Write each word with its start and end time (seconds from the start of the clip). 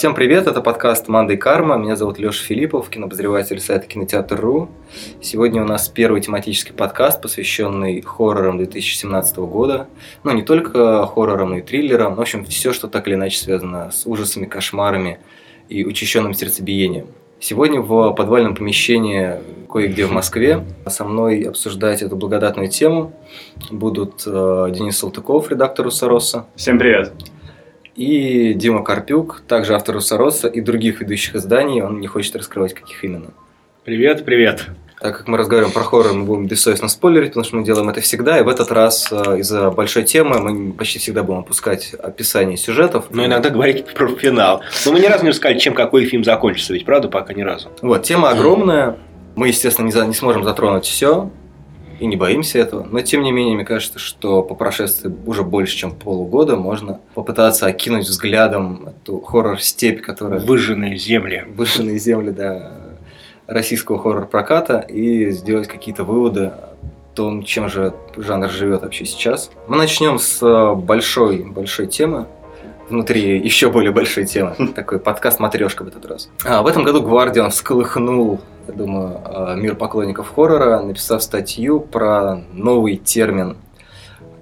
Всем 0.00 0.14
привет, 0.14 0.46
это 0.46 0.62
подкаст 0.62 1.08
«Манда 1.08 1.34
и 1.34 1.36
карма». 1.36 1.76
Меня 1.76 1.94
зовут 1.94 2.18
Леша 2.18 2.42
Филиппов, 2.42 2.88
кинообозреватель 2.88 3.60
сайта 3.60 3.86
Кинотеатр.ру. 3.86 4.70
Сегодня 5.20 5.60
у 5.60 5.66
нас 5.66 5.90
первый 5.90 6.22
тематический 6.22 6.72
подкаст, 6.72 7.20
посвященный 7.20 8.00
хоррорам 8.00 8.56
2017 8.56 9.36
года. 9.40 9.88
Ну, 10.24 10.32
не 10.32 10.40
только 10.40 11.06
хоррорам, 11.06 11.50
но 11.50 11.58
и 11.58 11.60
триллерам. 11.60 12.14
В 12.14 12.20
общем, 12.22 12.46
все, 12.46 12.72
что 12.72 12.88
так 12.88 13.08
или 13.08 13.14
иначе 13.14 13.36
связано 13.36 13.90
с 13.90 14.06
ужасами, 14.06 14.46
кошмарами 14.46 15.18
и 15.68 15.84
учащенным 15.84 16.32
сердцебиением. 16.32 17.08
Сегодня 17.38 17.82
в 17.82 18.14
подвальном 18.14 18.54
помещении 18.54 19.34
кое-где 19.70 20.06
в 20.06 20.12
Москве 20.12 20.64
со 20.86 21.04
мной 21.04 21.42
обсуждать 21.42 22.00
эту 22.00 22.16
благодатную 22.16 22.70
тему 22.70 23.12
будут 23.70 24.22
э, 24.26 24.68
Денис 24.74 24.96
Салтыков, 24.96 25.50
редактор 25.50 25.86
Усороса. 25.86 26.46
Всем 26.56 26.78
привет. 26.78 27.12
И 27.96 28.54
Дима 28.54 28.82
Карпюк, 28.82 29.42
также 29.48 29.74
автор 29.74 29.96
Усороса 29.96 30.48
и 30.48 30.60
других 30.60 31.00
ведущих 31.00 31.34
изданий. 31.36 31.82
Он 31.82 32.00
не 32.00 32.06
хочет 32.06 32.36
раскрывать, 32.36 32.74
каких 32.74 33.02
именно. 33.04 33.30
Привет, 33.84 34.24
привет. 34.24 34.66
Так 35.00 35.16
как 35.16 35.28
мы 35.28 35.38
разговариваем 35.38 35.72
про 35.72 35.82
хоррор, 35.82 36.12
мы 36.12 36.24
будем 36.26 36.46
бессовестно 36.46 36.86
спойлерить, 36.88 37.30
потому 37.30 37.44
что 37.44 37.56
мы 37.56 37.64
делаем 37.64 37.88
это 37.88 38.02
всегда. 38.02 38.38
И 38.38 38.42
в 38.42 38.48
этот 38.48 38.70
раз 38.70 39.08
э, 39.10 39.38
из-за 39.38 39.70
большой 39.70 40.04
темы 40.04 40.38
мы 40.40 40.72
почти 40.74 40.98
всегда 40.98 41.22
будем 41.22 41.40
опускать 41.40 41.94
описание 41.94 42.58
сюжетов. 42.58 43.06
Но 43.10 43.24
иногда 43.24 43.48
говорить 43.48 43.86
про 43.94 44.08
финал. 44.08 44.60
Но 44.84 44.92
мы 44.92 45.00
ни 45.00 45.06
разу 45.06 45.24
не 45.24 45.30
рассказали, 45.30 45.58
чем 45.58 45.72
какой 45.72 46.04
фильм 46.04 46.22
закончится, 46.22 46.74
ведь 46.74 46.84
правда 46.84 47.08
пока 47.08 47.32
ни 47.32 47.40
разу. 47.40 47.70
Вот, 47.80 48.02
тема 48.02 48.28
огромная. 48.28 48.98
Мы, 49.36 49.48
естественно, 49.48 49.86
не, 49.86 49.92
за, 49.92 50.04
не 50.06 50.12
сможем 50.12 50.44
затронуть 50.44 50.84
все. 50.84 51.30
И 52.00 52.06
не 52.06 52.16
боимся 52.16 52.58
этого. 52.58 52.86
Но, 52.90 53.02
тем 53.02 53.22
не 53.22 53.30
менее, 53.30 53.54
мне 53.54 53.64
кажется, 53.64 53.98
что 53.98 54.42
по 54.42 54.54
прошествии 54.54 55.12
уже 55.26 55.44
больше, 55.44 55.76
чем 55.76 55.92
полугода 55.92 56.56
можно 56.56 56.98
попытаться 57.14 57.66
окинуть 57.66 58.06
взглядом 58.06 58.88
эту 58.88 59.20
хоррор-степь, 59.20 60.00
которая... 60.00 60.40
Выжженные 60.40 60.96
земли. 60.96 61.44
Выжженные 61.54 61.98
земли, 61.98 62.30
да, 62.30 62.72
российского 63.46 63.98
хоррор-проката 63.98 64.78
и 64.78 65.30
сделать 65.30 65.68
какие-то 65.68 66.04
выводы 66.04 66.46
о 66.46 66.76
том, 67.14 67.42
чем 67.42 67.68
же 67.68 67.92
жанр 68.16 68.48
живет 68.48 68.82
вообще 68.82 69.04
сейчас. 69.04 69.50
Мы 69.68 69.76
начнем 69.76 70.18
с 70.18 70.42
э, 70.42 70.74
большой, 70.74 71.44
большой 71.44 71.86
темы, 71.86 72.26
внутри 72.90 73.38
еще 73.38 73.70
более 73.70 73.92
большой 73.92 74.26
темы. 74.26 74.54
Такой 74.74 74.98
подкаст 74.98 75.40
матрешка 75.40 75.84
в 75.84 75.88
этот 75.88 76.04
раз. 76.06 76.28
А, 76.44 76.62
в 76.62 76.66
этом 76.66 76.84
году 76.84 77.02
Гвардиан 77.02 77.50
всколыхнул, 77.50 78.40
я 78.68 78.74
думаю, 78.74 79.20
э, 79.24 79.56
мир 79.56 79.74
поклонников 79.74 80.32
хоррора, 80.34 80.80
написав 80.80 81.22
статью 81.22 81.80
про 81.80 82.42
новый 82.52 82.96
термин 82.96 83.56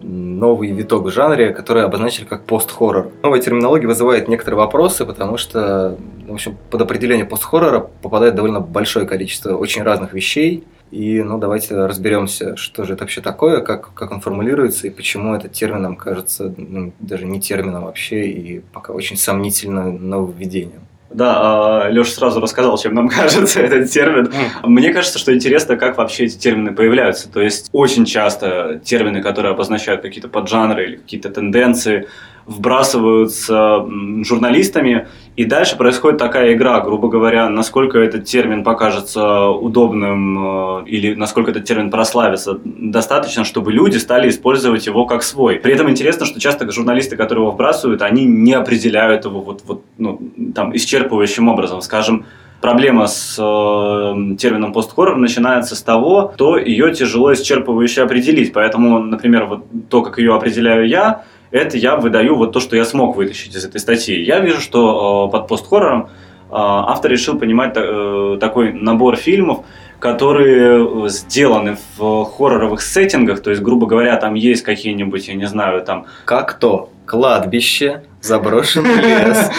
новый 0.00 0.70
виток 0.70 1.04
в 1.04 1.10
жанре, 1.10 1.52
который 1.52 1.84
обозначили 1.84 2.24
как 2.24 2.44
пост-хоррор. 2.44 3.10
Новая 3.22 3.40
терминология 3.40 3.88
вызывает 3.88 4.28
некоторые 4.28 4.58
вопросы, 4.58 5.04
потому 5.04 5.36
что, 5.36 5.96
в 6.26 6.32
общем, 6.32 6.56
под 6.70 6.82
определение 6.82 7.24
пост-хоррора 7.24 7.80
попадает 8.02 8.34
довольно 8.34 8.60
большое 8.60 9.06
количество 9.06 9.56
очень 9.56 9.82
разных 9.82 10.12
вещей. 10.12 10.64
И, 10.90 11.22
ну, 11.22 11.38
давайте 11.38 11.74
разберемся, 11.74 12.56
что 12.56 12.84
же 12.84 12.94
это 12.94 13.04
вообще 13.04 13.20
такое, 13.20 13.60
как, 13.60 13.92
как 13.92 14.10
он 14.10 14.20
формулируется 14.20 14.86
и 14.86 14.90
почему 14.90 15.34
этот 15.34 15.52
термин 15.52 15.82
нам 15.82 15.96
кажется 15.96 16.54
ну, 16.56 16.92
даже 16.98 17.26
не 17.26 17.40
термином 17.40 17.84
вообще 17.84 18.26
и 18.28 18.60
пока 18.72 18.92
очень 18.92 19.16
сомнительным 19.16 20.08
нововведением. 20.08 20.88
Да, 21.10 21.84
а, 21.84 21.88
Леша 21.88 22.12
сразу 22.12 22.40
рассказал, 22.40 22.76
чем 22.78 22.94
нам 22.94 23.08
кажется 23.08 23.60
этот 23.60 23.90
термин. 23.90 24.32
Мне 24.62 24.92
кажется, 24.92 25.18
что 25.18 25.34
интересно, 25.34 25.76
как 25.76 25.96
вообще 25.96 26.24
эти 26.24 26.36
термины 26.36 26.72
появляются. 26.74 27.30
То 27.30 27.40
есть 27.40 27.68
очень 27.72 28.04
часто 28.04 28.80
термины, 28.84 29.22
которые 29.22 29.52
обозначают 29.52 30.02
какие-то 30.02 30.28
поджанры 30.28 30.84
или 30.84 30.96
какие-то 30.96 31.30
тенденции, 31.30 32.08
вбрасываются 32.48 33.86
журналистами, 34.24 35.06
и 35.36 35.44
дальше 35.44 35.76
происходит 35.76 36.18
такая 36.18 36.54
игра, 36.54 36.80
грубо 36.80 37.08
говоря, 37.08 37.48
насколько 37.48 37.98
этот 37.98 38.24
термин 38.24 38.64
покажется 38.64 39.48
удобным 39.48 40.80
э, 40.80 40.84
или 40.86 41.14
насколько 41.14 41.50
этот 41.50 41.64
термин 41.64 41.90
прославится 41.90 42.58
достаточно, 42.64 43.44
чтобы 43.44 43.70
люди 43.70 43.98
стали 43.98 44.30
использовать 44.30 44.86
его 44.86 45.04
как 45.04 45.22
свой. 45.22 45.56
При 45.56 45.74
этом 45.74 45.90
интересно, 45.90 46.24
что 46.24 46.40
часто 46.40 46.68
журналисты, 46.72 47.16
которые 47.16 47.44
его 47.44 47.52
вбрасывают, 47.52 48.00
они 48.00 48.24
не 48.24 48.54
определяют 48.54 49.26
его 49.26 49.40
вот, 49.42 49.62
вот, 49.66 49.84
ну, 49.98 50.18
там, 50.54 50.72
исчерпывающим 50.72 51.48
образом. 51.48 51.82
Скажем, 51.82 52.24
проблема 52.62 53.06
с 53.06 53.36
э, 53.38 54.36
термином 54.36 54.72
постхоррор 54.72 55.18
начинается 55.18 55.76
с 55.76 55.82
того, 55.82 56.32
что 56.34 56.56
ее 56.56 56.94
тяжело 56.94 57.32
исчерпывающе 57.32 58.02
определить. 58.02 58.54
Поэтому, 58.54 59.00
например, 59.00 59.44
вот 59.44 59.66
то, 59.90 60.02
как 60.02 60.18
ее 60.18 60.34
определяю 60.34 60.88
я, 60.88 61.24
это 61.50 61.76
я 61.76 61.96
выдаю 61.96 62.36
вот 62.36 62.52
то, 62.52 62.60
что 62.60 62.76
я 62.76 62.84
смог 62.84 63.16
вытащить 63.16 63.54
из 63.54 63.64
этой 63.64 63.80
статьи. 63.80 64.22
Я 64.22 64.40
вижу, 64.40 64.60
что 64.60 65.28
э, 65.28 65.32
под 65.32 65.48
постхоррором 65.48 66.02
э, 66.04 66.08
автор 66.50 67.10
решил 67.10 67.38
понимать 67.38 67.72
э, 67.76 68.38
такой 68.40 68.72
набор 68.72 69.16
фильмов, 69.16 69.64
которые 69.98 71.08
сделаны 71.08 71.76
в 71.96 72.24
хорроровых 72.24 72.80
сеттингах, 72.80 73.40
то 73.40 73.50
есть, 73.50 73.62
грубо 73.62 73.86
говоря, 73.86 74.16
там 74.16 74.34
есть 74.34 74.62
какие-нибудь, 74.62 75.26
я 75.26 75.34
не 75.34 75.46
знаю, 75.46 75.82
там... 75.82 76.06
Как 76.24 76.54
то? 76.58 76.90
Кладбище, 77.04 78.04
заброшенный 78.20 78.96
лес, 79.02 79.50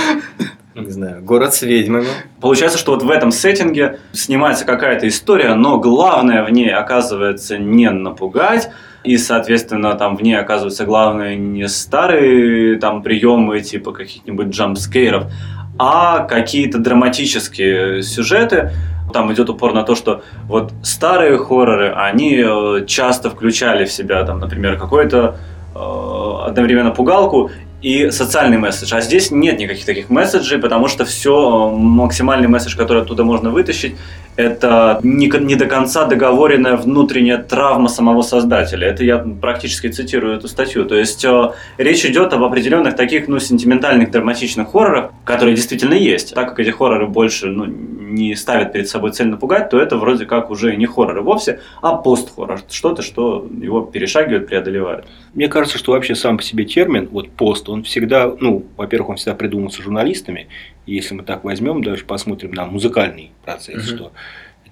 не 0.75 0.91
знаю, 0.91 1.21
город 1.23 1.53
с 1.53 1.61
ведьмами. 1.61 2.07
Получается, 2.39 2.77
что 2.77 2.93
вот 2.93 3.03
в 3.03 3.09
этом 3.09 3.31
сеттинге 3.31 3.99
снимается 4.13 4.65
какая-то 4.65 5.07
история, 5.07 5.55
но 5.55 5.77
главное 5.79 6.43
в 6.45 6.51
ней 6.51 6.73
оказывается 6.73 7.57
не 7.57 7.89
напугать, 7.89 8.69
и, 9.03 9.17
соответственно, 9.17 9.93
там 9.95 10.17
в 10.17 10.21
ней 10.21 10.37
оказывается 10.37 10.85
главное 10.85 11.35
не 11.35 11.67
старые 11.67 12.77
там 12.79 13.01
приемы 13.01 13.61
типа 13.61 13.91
каких-нибудь 13.91 14.47
джампскейров, 14.47 15.31
а 15.77 16.19
какие-то 16.25 16.79
драматические 16.79 18.03
сюжеты. 18.03 18.71
Там 19.13 19.33
идет 19.33 19.49
упор 19.49 19.73
на 19.73 19.83
то, 19.83 19.95
что 19.95 20.23
вот 20.43 20.73
старые 20.83 21.37
хорроры, 21.37 21.91
они 21.95 22.43
э, 22.45 22.85
часто 22.85 23.29
включали 23.29 23.85
в 23.85 23.91
себя, 23.91 24.23
там, 24.23 24.39
например, 24.39 24.77
какой-то 24.77 25.37
э, 25.73 26.45
одновременно 26.45 26.91
пугалку 26.91 27.49
и 27.81 28.11
социальный 28.11 28.57
месседж. 28.57 28.93
А 28.93 29.01
здесь 29.01 29.31
нет 29.31 29.57
никаких 29.57 29.85
таких 29.85 30.09
месседжей, 30.09 30.59
потому 30.59 30.87
что 30.87 31.05
все, 31.05 31.69
максимальный 31.69 32.47
месседж, 32.47 32.75
который 32.75 33.01
оттуда 33.01 33.23
можно 33.23 33.49
вытащить, 33.49 33.95
это 34.35 34.99
не, 35.03 35.27
не 35.27 35.55
до 35.55 35.65
конца 35.65 36.05
договоренная 36.05 36.77
внутренняя 36.77 37.37
травма 37.37 37.89
самого 37.89 38.21
создателя. 38.21 38.87
Это 38.87 39.03
я 39.03 39.17
практически 39.17 39.87
цитирую 39.87 40.37
эту 40.37 40.47
статью. 40.47 40.85
То 40.85 40.95
есть 40.95 41.25
э, 41.25 41.51
речь 41.77 42.05
идет 42.05 42.33
об 42.33 42.43
определенных 42.43 42.95
таких 42.95 43.27
ну, 43.27 43.39
сентиментальных, 43.39 44.11
драматичных 44.11 44.71
хоррорах, 44.71 45.11
которые 45.25 45.55
действительно 45.55 45.93
есть. 45.93 46.33
Так 46.33 46.49
как 46.49 46.59
эти 46.59 46.69
хорроры 46.69 47.07
больше 47.07 47.47
ну, 47.47 47.65
не 48.09 48.35
ставят 48.35 48.73
перед 48.73 48.89
собой 48.89 49.11
цель 49.11 49.27
напугать, 49.27 49.69
то 49.69 49.79
это 49.79 49.97
вроде 49.97 50.25
как 50.25 50.49
уже 50.49 50.75
не 50.75 50.85
хорроры 50.85 51.21
вовсе, 51.21 51.59
а 51.81 51.95
пост-хоррор. 51.95 52.61
Что-то, 52.69 53.01
что 53.01 53.47
его 53.61 53.81
перешагивает, 53.81 54.47
преодолевает. 54.47 55.05
Мне 55.33 55.47
кажется, 55.47 55.77
что 55.77 55.91
вообще 55.91 56.15
сам 56.15 56.37
по 56.37 56.43
себе 56.43 56.65
термин, 56.65 57.07
вот 57.11 57.29
пост, 57.29 57.69
он 57.69 57.83
всегда, 57.83 58.31
ну, 58.39 58.65
во-первых, 58.77 59.09
он 59.09 59.15
всегда 59.17 59.35
придумывался 59.35 59.81
журналистами, 59.81 60.47
если 60.85 61.15
мы 61.15 61.23
так 61.23 61.43
возьмем, 61.43 61.83
даже 61.83 62.05
посмотрим 62.05 62.51
на 62.51 62.65
музыкальный 62.65 63.31
процесс, 63.43 63.89
угу. 63.89 63.95
что 63.95 64.11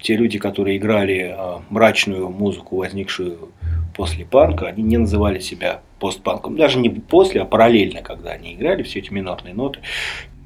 те 0.00 0.16
люди, 0.16 0.38
которые 0.38 0.76
играли 0.76 1.34
э, 1.36 1.60
мрачную 1.70 2.28
музыку, 2.28 2.76
возникшую 2.76 3.50
после 3.96 4.24
панка, 4.24 4.66
они 4.66 4.82
не 4.82 4.96
называли 4.96 5.40
себя 5.40 5.80
постпанком. 5.98 6.56
Даже 6.56 6.78
не 6.78 6.88
после, 6.88 7.42
а 7.42 7.44
параллельно, 7.44 8.02
когда 8.02 8.30
они 8.30 8.54
играли 8.54 8.82
все 8.82 9.00
эти 9.00 9.12
минорные 9.12 9.54
ноты. 9.54 9.80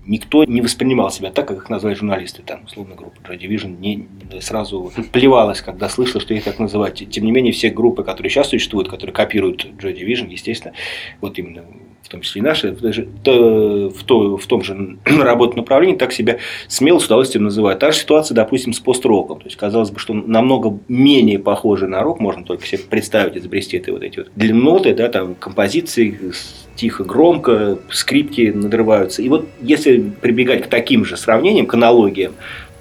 Никто 0.05 0.43
не 0.45 0.61
воспринимал 0.61 1.13
себя 1.13 1.31
так, 1.31 1.47
как 1.47 1.59
их 1.59 1.71
назвали 1.71 1.95
журналисты, 1.95 2.43
там, 2.43 2.65
условно, 2.65 2.97
группа 2.97 3.21
Joy 3.21 3.39
Division, 3.39 3.79
не, 3.79 4.09
сразу 4.41 4.91
плевалась, 5.13 5.61
когда 5.61 5.89
слышала, 5.89 6.21
что 6.21 6.35
их 6.35 6.43
так 6.43 6.59
называть. 6.59 7.09
Тем 7.09 7.25
не 7.25 7.31
менее, 7.31 7.53
все 7.53 7.71
группы, 7.71 8.03
которые 8.03 8.29
сейчас 8.29 8.49
существуют, 8.49 8.89
которые 8.89 9.15
копируют 9.15 9.65
Joy 9.65 9.97
Division, 9.97 10.29
естественно, 10.29 10.75
вот 11.21 11.39
именно 11.39 11.63
в 12.03 12.09
том 12.09 12.21
числе 12.21 12.41
и 12.41 12.43
наши, 12.45 12.73
в, 12.73 14.05
то, 14.05 14.37
в 14.37 14.47
том 14.47 14.63
же 14.63 14.99
работе 15.05 15.57
направлении 15.57 15.97
так 15.97 16.13
себя 16.13 16.39
смело 16.69 16.99
с 16.99 17.07
удовольствием 17.07 17.45
называют. 17.45 17.81
Та 17.81 17.93
же 17.93 17.99
ситуация, 17.99 18.35
допустим, 18.35 18.73
с 18.73 18.81
пост-роком. 18.81 19.39
То 19.39 19.47
есть, 19.47 19.57
казалось 19.57 19.91
бы, 19.91 19.99
что 19.99 20.13
намного 20.15 20.79
менее 20.89 21.39
похоже 21.39 21.87
на 21.87 22.03
рок, 22.03 22.21
можно 22.21 22.45
только 22.45 22.67
себе 22.67 22.83
представить, 22.89 23.37
изобрести 23.37 23.77
это 23.77 23.93
вот 23.93 24.03
эти 24.03 24.19
вот 24.19 24.29
длинноты, 24.37 24.95
да, 24.95 25.09
там, 25.09 25.35
композиции, 25.35 26.33
тихо, 26.75 27.05
громко, 27.05 27.79
скрипки 27.91 28.53
надрываются. 28.55 29.23
И 29.23 29.29
вот 29.29 29.47
если 29.61 30.01
прибегать 30.01 30.65
к 30.65 30.67
таким 30.67 31.05
же 31.05 31.17
сравнениям, 31.17 31.67
к 31.67 31.75
аналогиям, 31.75 32.33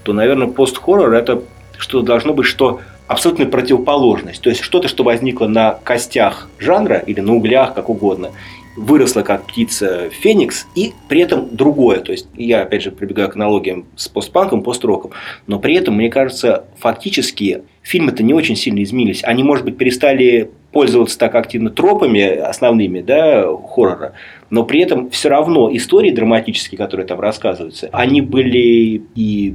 то, 0.03 0.13
наверное, 0.13 0.47
пост-хоррор– 0.47 1.13
это 1.13 1.43
что 1.77 2.01
должно 2.01 2.33
быть, 2.33 2.45
что 2.45 2.79
абсолютная 3.07 3.47
противоположность. 3.47 4.41
То 4.41 4.49
есть 4.49 4.61
что-то, 4.61 4.87
что 4.87 5.03
возникло 5.03 5.47
на 5.47 5.79
костях 5.83 6.47
жанра 6.59 6.97
или 6.97 7.19
на 7.19 7.33
углях, 7.33 7.73
как 7.73 7.89
угодно, 7.89 8.31
выросла 8.81 9.21
как 9.21 9.45
птица 9.45 10.09
Феникс, 10.09 10.67
и 10.75 10.93
при 11.07 11.21
этом 11.21 11.55
другое. 11.55 11.99
То 11.99 12.11
есть 12.11 12.27
я, 12.35 12.63
опять 12.63 12.81
же, 12.81 12.91
прибегаю 12.91 13.29
к 13.29 13.35
аналогиям 13.35 13.85
с 13.95 14.07
постпанком, 14.07 14.63
построком, 14.63 15.11
но 15.47 15.59
при 15.59 15.75
этом, 15.75 15.95
мне 15.95 16.09
кажется, 16.09 16.65
фактически 16.77 17.63
фильмы-то 17.83 18.23
не 18.23 18.33
очень 18.33 18.55
сильно 18.55 18.81
изменились. 18.83 19.23
Они, 19.23 19.43
может 19.43 19.65
быть, 19.65 19.77
перестали 19.77 20.49
пользоваться 20.71 21.17
так 21.19 21.35
активно 21.35 21.69
тропами 21.69 22.23
основными 22.23 23.01
да, 23.01 23.45
хоррора, 23.73 24.13
но 24.49 24.63
при 24.63 24.81
этом 24.81 25.09
все 25.09 25.29
равно 25.29 25.73
истории 25.75 26.11
драматические, 26.11 26.77
которые 26.77 27.05
там 27.05 27.19
рассказываются, 27.19 27.89
они 27.91 28.21
были 28.21 29.03
и 29.15 29.53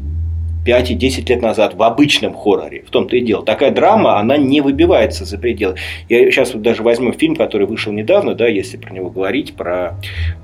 5 0.67 0.91
и 0.91 0.95
10 0.95 1.31
лет 1.31 1.43
назад 1.43 1.75
в 1.75 1.83
обычном 1.83 2.35
хорроре. 2.35 2.83
В 2.85 2.91
том-то 2.91 3.17
и 3.17 3.21
дело. 3.21 3.45
Такая 3.45 3.71
драма, 3.71 4.19
она 4.19 4.37
не 4.37 4.61
выбивается 4.61 5.25
за 5.25 5.39
пределы. 5.39 5.77
Я 6.09 6.29
сейчас 6.33 6.55
вот 6.55 6.63
даже 6.63 6.83
возьму 6.83 7.13
фильм, 7.13 7.37
который 7.37 7.69
вышел 7.69 7.93
недавно, 7.93 8.35
да, 8.35 8.49
если 8.49 8.77
про 8.77 8.93
него 8.93 9.09
говорить, 9.09 9.55
про 9.55 9.95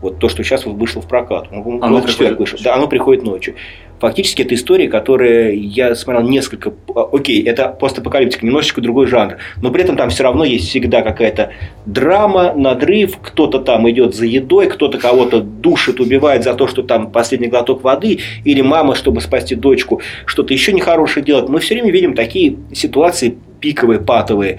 вот 0.00 0.20
то, 0.20 0.28
что 0.28 0.44
сейчас 0.44 0.64
вышло 0.64 1.02
в 1.02 1.08
прокат. 1.08 1.48
Он, 1.50 1.82
оно 1.82 2.00
приходит 2.00 2.38
вышел. 2.38 2.58
Да, 2.62 2.76
оно 2.76 2.86
приходит 2.86 3.24
ночью. 3.24 3.56
Фактически 4.02 4.42
это 4.42 4.56
история, 4.56 4.88
которая 4.88 5.52
я 5.52 5.94
смотрел 5.94 6.26
несколько... 6.26 6.74
А, 6.92 7.08
окей, 7.12 7.40
это 7.44 7.68
постапокалиптика, 7.68 8.44
немножечко 8.44 8.80
другой 8.80 9.06
жанр, 9.06 9.36
но 9.62 9.70
при 9.70 9.84
этом 9.84 9.96
там 9.96 10.10
все 10.10 10.24
равно 10.24 10.44
есть 10.44 10.68
всегда 10.68 11.02
какая-то 11.02 11.52
драма, 11.86 12.52
надрыв, 12.52 13.18
кто-то 13.22 13.60
там 13.60 13.88
идет 13.88 14.16
за 14.16 14.26
едой, 14.26 14.66
кто-то 14.66 14.98
кого-то 14.98 15.40
душит, 15.40 16.00
убивает 16.00 16.42
за 16.42 16.54
то, 16.54 16.66
что 16.66 16.82
там 16.82 17.12
последний 17.12 17.46
глоток 17.46 17.84
воды, 17.84 18.18
или 18.44 18.60
мама, 18.60 18.96
чтобы 18.96 19.20
спасти 19.20 19.54
дочку, 19.54 20.00
что-то 20.26 20.52
еще 20.52 20.72
нехорошее 20.72 21.24
делает. 21.24 21.48
Мы 21.48 21.60
все 21.60 21.74
время 21.74 21.92
видим 21.92 22.16
такие 22.16 22.56
ситуации 22.74 23.38
пиковые, 23.60 24.00
патовые, 24.00 24.58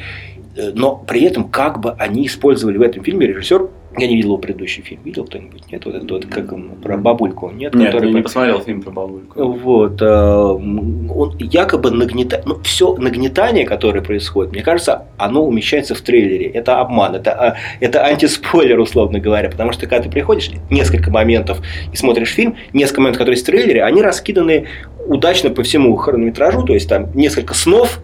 э, 0.56 0.72
но 0.74 0.96
при 0.96 1.22
этом 1.22 1.50
как 1.50 1.82
бы 1.82 1.94
они 2.00 2.28
использовали 2.28 2.78
в 2.78 2.82
этом 2.82 3.04
фильме 3.04 3.28
режиссер 3.28 3.68
я 3.98 4.08
не 4.08 4.16
видел 4.16 4.30
его 4.30 4.38
предыдущий 4.38 4.82
фильм. 4.82 5.02
Видел 5.04 5.26
кто-нибудь? 5.26 5.72
Нет? 5.72 5.86
Вот 5.86 5.96
это 5.96 6.14
вот, 6.14 6.26
как 6.26 6.52
он, 6.52 6.72
про 6.82 6.98
бабульку. 6.98 7.52
Нет, 7.52 7.76
Нет 7.76 7.92
который... 7.92 8.10
я 8.10 8.16
не 8.16 8.22
посмотрел 8.22 8.60
фильм 8.62 8.82
про 8.82 8.92
бабульку. 8.92 9.44
Вот. 9.44 10.02
Э, 10.02 10.06
он 10.06 11.38
якобы 11.38 11.92
нагнетает... 11.92 12.46
Ну, 12.46 12.60
все 12.64 12.96
нагнетание, 12.96 13.66
которое 13.66 14.02
происходит, 14.02 14.52
мне 14.52 14.64
кажется, 14.64 15.06
оно 15.18 15.46
умещается 15.46 15.94
в 15.94 16.02
трейлере. 16.02 16.48
Это 16.48 16.80
обман. 16.80 17.16
Это, 17.16 17.32
а, 17.34 17.58
это 17.80 18.04
антиспойлер, 18.04 18.80
условно 18.80 19.20
говоря. 19.20 19.50
Потому 19.50 19.72
что, 19.74 19.82
когда 19.86 20.04
ты 20.04 20.10
приходишь, 20.10 20.50
несколько 20.72 21.12
моментов 21.12 21.62
и 21.92 21.96
смотришь 21.96 22.34
фильм, 22.34 22.56
несколько 22.74 23.02
моментов, 23.02 23.20
которые 23.20 23.34
есть 23.34 23.44
в 23.44 23.52
трейлере, 23.52 23.84
они 23.84 24.02
раскиданы 24.02 24.66
удачно 25.06 25.52
по 25.52 25.62
всему 25.62 25.96
хронометражу. 25.96 26.64
То 26.64 26.74
есть, 26.74 26.90
там 26.90 27.12
несколько 27.14 27.54
снов, 27.54 28.00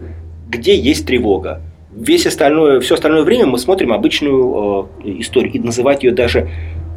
где 0.48 0.76
есть 0.76 1.06
тревога 1.06 1.62
весь 1.94 2.26
остальное, 2.26 2.80
все 2.80 2.94
остальное 2.94 3.22
время 3.22 3.46
мы 3.46 3.58
смотрим 3.58 3.92
обычную 3.92 4.88
э, 5.04 5.08
историю. 5.20 5.52
И 5.52 5.58
называть 5.58 6.02
ее 6.04 6.12
даже 6.12 6.48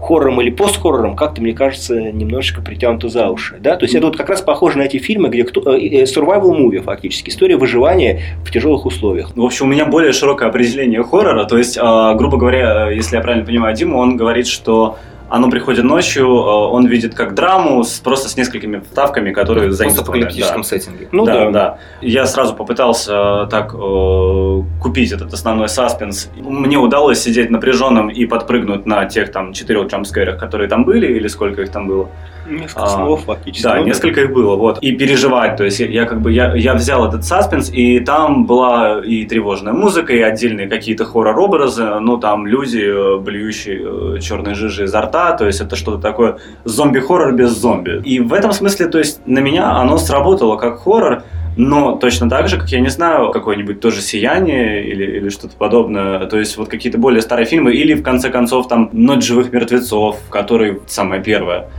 хоррором 0.04 0.42
или 0.42 0.50
постхоррором 0.50 1.16
как-то, 1.16 1.42
мне 1.42 1.54
кажется, 1.54 2.12
немножечко 2.12 2.62
притянуто 2.62 3.08
за 3.08 3.30
уши. 3.30 3.58
Да? 3.60 3.78
То 3.78 3.86
есть 3.86 3.96
это 3.96 4.08
вот 4.08 4.18
как 4.18 4.30
раз 4.30 4.42
похоже 4.42 4.78
на 4.78 4.84
эти 4.84 4.98
фильмы, 4.98 5.30
где 5.30 5.44
кто... 5.44 5.76
Э, 5.76 5.80
э, 5.80 6.04
survival 6.04 6.52
movie 6.58 6.82
фактически, 6.82 7.30
история 7.30 7.56
выживания 7.56 8.22
в 8.46 8.52
тяжелых 8.52 8.86
условиях. 8.86 9.36
В 9.36 9.44
общем, 9.44 9.68
у 9.68 9.70
меня 9.70 9.86
более 9.86 10.12
широкое 10.14 10.50
определение 10.50 11.04
хоррора. 11.04 11.46
То 11.46 11.58
есть, 11.58 11.78
э, 11.78 12.16
грубо 12.16 12.38
говоря, 12.38 12.90
если 12.90 13.16
я 13.16 13.22
правильно 13.22 13.46
понимаю 13.46 13.76
Диму, 13.76 13.98
он 13.98 14.18
говорит, 14.18 14.48
что 14.48 14.98
оно 15.34 15.50
приходит 15.50 15.84
ночью, 15.84 16.26
э, 16.26 16.28
он 16.28 16.86
видит 16.86 17.16
как 17.16 17.34
драму 17.34 17.84
с, 17.84 18.00
просто 18.00 18.30
с 18.30 18.38
несколькими 18.38 18.82
вставками, 18.82 19.32
которые 19.32 19.72
за 19.72 19.90
В 19.90 20.00
апокалиптическом 20.00 20.62
да. 20.62 20.68
сеттинге. 20.68 21.08
Ну 21.12 21.26
да, 21.26 21.46
да, 21.46 21.52
да. 21.52 21.78
Я 22.02 22.28
сразу 22.28 22.54
попытался 22.54 23.48
так 23.50 23.74
э, 23.74 24.62
купить 24.80 25.12
этот 25.12 25.34
основной 25.34 25.70
саспенс. 25.70 26.30
Мне 26.36 26.78
удалось 26.78 27.20
сидеть 27.20 27.50
напряженным 27.50 28.10
и 28.10 28.28
подпрыгнуть 28.28 28.86
на 28.86 29.06
тех 29.06 29.32
там 29.32 29.54
четырех 29.54 29.88
джампскэрах, 29.88 30.38
которые 30.38 30.70
там 30.70 30.86
были, 30.86 31.08
или 31.08 31.28
сколько 31.28 31.64
их 31.64 31.72
там 31.72 31.88
было. 31.88 32.10
Несколько 32.48 32.84
а, 32.84 32.88
слов 32.88 33.24
фактически. 33.24 33.64
Да, 33.64 33.76
ну, 33.76 33.86
несколько 33.86 34.22
их 34.22 34.34
было, 34.34 34.56
вот. 34.56 34.80
И 34.80 34.92
переживать, 34.92 35.56
то 35.56 35.64
есть 35.64 35.80
я, 35.80 35.88
я 35.88 36.06
как 36.06 36.22
бы, 36.22 36.32
я, 36.32 36.54
я 36.56 36.74
взял 36.74 37.08
этот 37.08 37.24
саспенс, 37.24 37.70
и 37.72 38.02
там 38.02 38.46
была 38.46 39.00
и 39.00 39.26
тревожная 39.26 39.74
музыка, 39.74 40.14
и 40.14 40.22
отдельные 40.22 40.68
какие-то 40.68 41.06
хоррор-образы, 41.06 42.00
ну 42.02 42.18
там 42.18 42.46
люди, 42.46 42.82
э, 42.82 43.18
блюющие 43.18 44.18
э, 44.18 44.20
черной 44.20 44.56
жижи 44.56 44.84
изо 44.84 45.02
рта, 45.02 45.23
то 45.32 45.48
есть 45.48 45.62
это 45.62 45.76
что-то 45.76 46.00
такое 46.00 46.38
зомби-хоррор 46.66 47.34
без 47.34 47.52
зомби. 47.52 48.02
И 48.04 48.20
в 48.20 48.34
этом 48.34 48.52
смысле, 48.52 48.88
то 48.88 48.98
есть 48.98 49.26
на 49.26 49.40
меня 49.40 49.78
оно 49.78 49.98
сработало 49.98 50.58
как 50.58 50.82
хоррор, 50.84 51.24
но 51.56 51.96
точно 51.96 52.30
так 52.30 52.50
же, 52.50 52.60
как 52.60 52.70
я 52.70 52.80
не 52.82 52.90
знаю, 52.90 53.32
какое-нибудь 53.32 53.80
тоже 53.80 54.02
«Сияние» 54.02 54.86
или, 54.86 55.06
или 55.18 55.30
что-то 55.30 55.56
подобное, 55.56 56.26
то 56.26 56.38
есть 56.38 56.58
вот 56.58 56.68
какие-то 56.68 56.98
более 56.98 57.22
старые 57.22 57.46
фильмы, 57.46 57.74
или 57.74 57.94
в 57.94 58.04
конце 58.04 58.30
концов 58.30 58.68
там 58.68 58.90
«Ночь 58.92 59.24
живых 59.24 59.54
мертвецов», 59.54 60.18
который 60.30 60.82
самое 60.88 61.22
первое. 61.24 61.70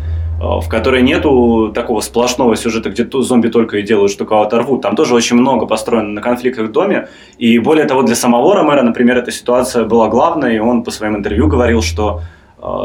Э, 0.41 0.61
в 0.61 0.69
которой 0.69 1.03
нету 1.03 1.73
такого 1.75 2.01
сплошного 2.01 2.57
сюжета, 2.57 2.91
где 2.91 3.07
зомби 3.23 3.49
только 3.49 3.79
и 3.79 3.83
делают, 3.83 4.11
что 4.11 4.25
кого-то 4.25 4.59
рвут. 4.59 4.83
Там 4.83 4.97
тоже 4.97 5.15
очень 5.15 5.37
много 5.37 5.67
построено 5.67 6.09
на 6.09 6.21
конфликтах 6.21 6.69
в 6.69 6.73
доме. 6.73 7.09
И 7.39 7.59
более 7.59 7.87
того, 7.87 8.03
для 8.03 8.17
самого 8.17 8.55
Ромера, 8.55 8.83
например, 8.83 9.19
эта 9.19 9.31
ситуация 9.31 9.85
была 9.85 10.09
главной, 10.09 10.57
и 10.57 10.59
он 10.59 10.83
по 10.83 10.91
своим 10.91 11.17
интервью 11.17 11.47
говорил, 11.47 11.83
что 11.83 12.23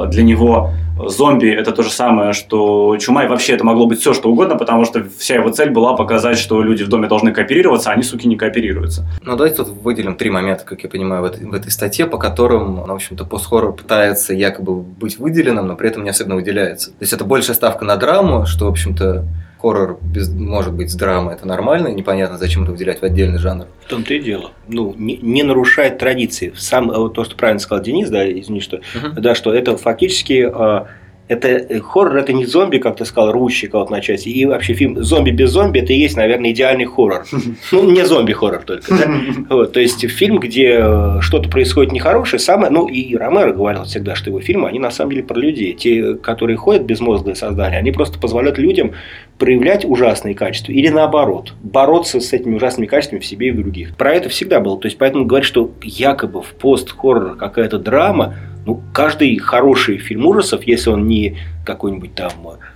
для 0.08 0.24
него 0.24 0.72
зомби 1.08 1.48
это 1.50 1.72
то 1.72 1.84
же 1.84 1.90
самое, 1.90 2.34
что 2.34 2.98
чума, 2.98 3.24
и 3.24 3.28
вообще 3.28 3.54
это 3.54 3.64
могло 3.64 3.86
быть 3.86 4.02
все, 4.02 4.14
что 4.14 4.30
угодно, 4.30 4.58
потому 4.58 4.86
что 4.86 5.06
вся 5.18 5.36
его 5.36 5.50
цель 5.50 5.70
была 5.70 5.94
показать, 5.94 6.38
что 6.38 6.62
люди 6.62 6.84
в 6.84 6.90
доме 6.90 7.08
должны 7.08 7.31
кооперироваться, 7.31 7.90
а 7.90 7.94
они, 7.94 8.04
суки, 8.04 8.28
не 8.28 8.36
кооперируются. 8.36 9.08
Ну, 9.24 9.38
давайте 9.38 9.58
тут 9.58 9.70
выделим 9.70 10.16
три 10.16 10.30
момента, 10.30 10.66
как 10.66 10.84
я 10.84 10.90
понимаю, 10.90 11.22
в 11.22 11.26
этой, 11.26 11.46
в 11.46 11.54
этой 11.54 11.72
статье, 11.72 12.06
по 12.06 12.18
которым, 12.18 12.76
ну, 12.76 12.88
в 12.88 12.92
общем-то, 12.92 13.26
постхоррор 13.26 13.74
пытается 13.74 14.34
якобы 14.34 14.76
быть 14.76 15.18
выделенным, 15.18 15.68
но 15.68 15.76
при 15.76 15.90
этом 15.90 16.04
не 16.04 16.10
особенно 16.10 16.36
выделяется. 16.36 16.90
То 16.90 17.02
есть 17.02 17.14
это 17.14 17.24
большая 17.24 17.56
ставка 17.56 17.86
на 17.86 17.96
драму, 17.96 18.46
что, 18.46 18.66
в 18.66 18.70
общем-то, 18.70 19.26
хоррор 19.59 20.00
без, 20.01 20.29
может 20.29 20.73
быть 20.73 20.91
с 20.91 20.95
драмой, 20.95 21.35
это 21.35 21.47
нормально, 21.47 21.89
непонятно, 21.89 22.38
зачем 22.38 22.63
это 22.63 22.71
выделять 22.71 23.01
в 23.01 23.03
отдельный 23.03 23.39
жанр. 23.39 23.65
В 23.85 23.89
том-то 23.89 24.13
и 24.13 24.19
дело. 24.19 24.51
Ну, 24.67 24.94
не, 24.97 25.17
не 25.17 25.44
нарушает 25.44 25.97
традиции. 25.97 26.53
Сам 26.56 26.88
вот 26.88 27.13
то, 27.13 27.23
что 27.23 27.35
правильно 27.35 27.59
сказал 27.59 27.83
Денис, 27.83 28.09
да, 28.09 28.30
извини, 28.30 28.61
что, 28.61 28.78
uh-huh. 28.78 29.19
да, 29.19 29.35
что 29.35 29.54
это 29.54 29.78
фактически 29.78 30.49
а, 30.51 30.87
это 31.30 31.80
хоррор, 31.83 32.18
это 32.18 32.33
не 32.33 32.45
зомби, 32.45 32.80
как 32.80 32.98
ты 32.98 33.06
сказал, 33.06 33.31
рвущий 33.31 33.68
кого-то 33.68 33.92
на 33.92 34.02
части. 34.02 34.30
И 34.30 34.45
вообще 34.45 34.74
фильм 34.74 35.02
«Зомби 35.04 35.30
без 35.30 35.52
зомби»– 35.52 35.80
это 35.80 35.94
и 35.94 35.98
есть, 35.98 36.18
наверное, 36.18 36.52
идеальный 36.52 36.86
хоррор. 36.86 37.26
Ну, 37.71 37.92
не 37.92 38.04
зомби-хоррор 38.04 38.64
только, 38.64 38.95
да? 38.95 39.06
Вот, 39.50 39.74
то 39.74 39.80
есть, 39.80 40.09
фильм, 40.09 40.40
где 40.40 40.80
э, 40.81 41.18
что-то 41.21 41.48
происходит 41.50 41.92
нехорошее, 41.92 42.40
самое... 42.40 42.71
Ну, 42.71 42.88
и 42.88 43.16
Ромеро 43.16 43.54
говорил 43.54 43.83
всегда, 43.83 44.16
что 44.16 44.31
его 44.31 44.42
фильмы, 44.42 44.69
они 44.69 44.80
на 44.80 44.90
самом 44.90 45.12
деле 45.12 45.24
про 45.24 45.40
людей. 45.40 45.74
Те, 45.74 46.16
которые 46.16 46.57
ходят 46.57 46.83
безмозглые 46.83 47.36
создания, 47.36 47.78
они 47.78 47.92
просто 47.92 48.18
позволяют 48.18 48.57
людям 48.57 48.94
проявлять 49.38 49.86
ужасные 49.86 50.33
качества 50.33 50.71
или 50.71 50.90
наоборот, 50.90 51.54
бороться 51.62 52.19
с 52.19 52.33
этими 52.33 52.56
ужасными 52.56 52.88
качествами 52.88 53.19
в 53.19 53.26
себе 53.26 53.50
и 53.50 53.52
в 53.52 53.57
других. 53.57 53.95
Про 53.95 54.14
это 54.14 54.30
всегда 54.30 54.59
было. 54.59 54.80
То 54.80 54.88
есть, 54.88 54.98
поэтому 54.98 55.26
говорить, 55.26 55.48
что 55.48 55.71
якобы 55.83 56.42
в 56.42 56.54
пост-хоррор 56.54 57.36
какая-то 57.36 57.78
драма, 57.78 58.36
ну, 58.66 58.81
каждый 58.94 59.37
хороший 59.37 59.97
фильм 59.97 60.25
ужасов, 60.25 60.63
если 60.63 60.89
он 60.89 61.07
не 61.07 61.37
какой-нибудь 61.66 62.16
там 62.16 62.31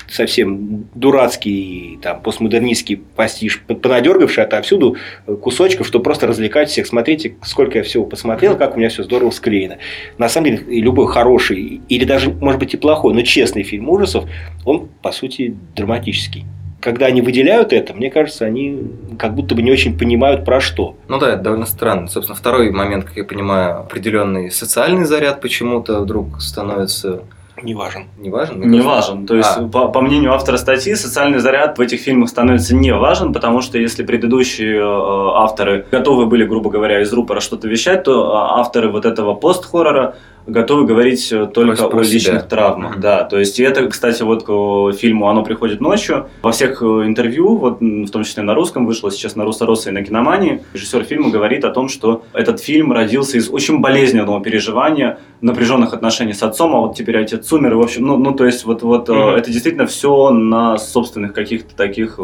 совсем 0.08 0.86
дурацкий, 0.94 1.98
там, 2.02 2.22
постмодернистский 2.22 2.98
пастиш, 2.98 3.62
понадергавший 3.62 4.44
отовсюду 4.44 4.98
кусочков, 5.42 5.88
чтобы 5.88 6.04
просто 6.04 6.28
развлекать 6.28 6.70
всех. 6.70 6.86
Смотрите, 6.86 7.36
сколько 7.44 7.80
я 7.80 7.84
всего 7.84 8.06
посмотрел, 8.06 8.56
как 8.56 8.76
у 8.76 8.80
меня 8.80 8.90
все 8.90 9.04
здорово 9.04 9.32
склеено. 9.32 9.78
На 10.18 10.30
самом 10.30 10.52
деле, 10.52 10.82
любой 10.82 11.08
хороший, 11.08 11.82
или 11.90 12.06
даже, 12.06 12.32
может 12.32 12.60
быть, 12.60 12.74
и 12.74 12.78
плохой, 12.78 13.14
но 13.14 13.22
честный 13.22 13.64
фильм 13.64 13.90
ужасов, 13.90 14.26
он, 14.66 14.90
по 15.02 15.12
сути, 15.12 15.56
драматический 15.76 16.46
когда 16.84 17.06
они 17.06 17.22
выделяют 17.22 17.72
это, 17.72 17.94
мне 17.94 18.12
кажется, 18.12 18.44
они 18.44 18.84
как 19.18 19.34
будто 19.34 19.56
бы 19.56 19.62
не 19.62 19.72
очень 19.72 19.98
понимают 19.98 20.44
про 20.44 20.60
что. 20.60 20.98
Ну 21.08 21.18
да, 21.18 21.34
это 21.34 21.42
довольно 21.42 21.66
странно. 21.66 22.10
Собственно, 22.10 22.36
второй 22.36 22.72
момент, 22.72 23.06
как 23.06 23.16
я 23.16 23.24
понимаю, 23.24 23.80
определенный 23.80 24.52
социальный 24.52 25.06
заряд 25.06 25.40
почему-то 25.40 26.02
вдруг 26.02 26.42
становится 26.42 27.22
не 27.62 27.76
важен. 27.76 28.08
Не 28.18 28.30
важен? 28.30 28.60
Не 28.60 28.82
важен. 28.82 29.26
То 29.26 29.36
есть, 29.36 29.56
а. 29.56 29.68
по, 29.68 29.88
по 29.88 30.02
мнению 30.02 30.34
автора 30.34 30.58
статьи, 30.58 30.96
социальный 30.96 31.40
заряд 31.40 31.78
в 31.78 31.82
этих 31.82 32.02
фильмах 32.02 32.28
становится 32.28 32.76
не 32.76 32.94
важен, 32.94 33.32
потому 33.32 33.62
что 33.62 33.78
если 33.78 34.04
предыдущие 34.04 34.80
э, 34.80 34.82
авторы 34.82 35.86
готовы 35.90 36.26
были, 36.26 36.46
грубо 36.46 36.70
говоря, 36.70 37.00
из 37.00 37.14
рупора 37.14 37.40
что-то 37.40 37.70
вещать, 37.70 38.04
то 38.04 38.12
э, 38.12 38.60
авторы 38.60 38.92
вот 38.92 39.06
этого 39.06 39.34
пост-хоррора 39.36 40.16
готовы 40.46 40.86
говорить 40.86 41.32
э, 41.32 41.46
только 41.46 41.86
о 41.86 42.02
личных 42.02 42.22
себя. 42.22 42.40
травмах. 42.42 42.98
Mm-hmm. 42.98 43.02
Да, 43.02 43.24
то 43.24 43.40
есть 43.40 43.60
и 43.60 43.64
это, 43.64 43.88
кстати, 43.88 44.24
вот 44.24 44.44
к 44.44 44.98
фильму 44.98 45.30
«Оно 45.30 45.44
приходит 45.44 45.82
ночью». 45.82 46.28
Во 46.42 46.52
всех 46.52 46.82
э, 46.82 46.86
интервью, 46.86 47.58
вот 47.58 47.82
в 47.82 48.10
том 48.10 48.24
числе 48.24 48.44
на 48.44 48.54
русском, 48.54 48.86
вышло 48.86 49.12
сейчас 49.12 49.36
на 49.36 49.46
Руссоросе 49.46 49.90
и 49.90 49.94
на 49.94 50.04
киномании, 50.04 50.64
режиссер 50.74 51.04
фильма 51.04 51.30
говорит 51.30 51.64
о 51.66 51.70
том, 51.70 51.90
что 51.90 52.24
этот 52.34 52.60
фильм 52.60 52.92
родился 52.92 53.38
из 53.38 53.50
очень 53.50 53.80
болезненного 53.80 54.42
переживания, 54.42 55.20
напряженных 55.42 55.94
отношений 55.94 56.34
с 56.34 56.44
отцом, 56.44 56.76
а 56.76 56.80
вот 56.80 56.96
теперь 56.96 57.18
отец 57.18 57.52
умер, 57.52 57.74
и 57.74 57.76
в 57.76 57.82
общем, 57.82 58.06
ну, 58.06 58.18
ну 58.18 58.34
то 58.34 58.46
есть 58.46 58.66
вот, 58.66 58.84
вот 58.84 59.10
mm-hmm. 59.10 59.38
это 59.38 59.52
действительно 59.52 59.86
все 59.86 60.30
на 60.30 60.78
собственных 60.78 61.34
каких-то 61.34 61.76
таких 61.76 62.20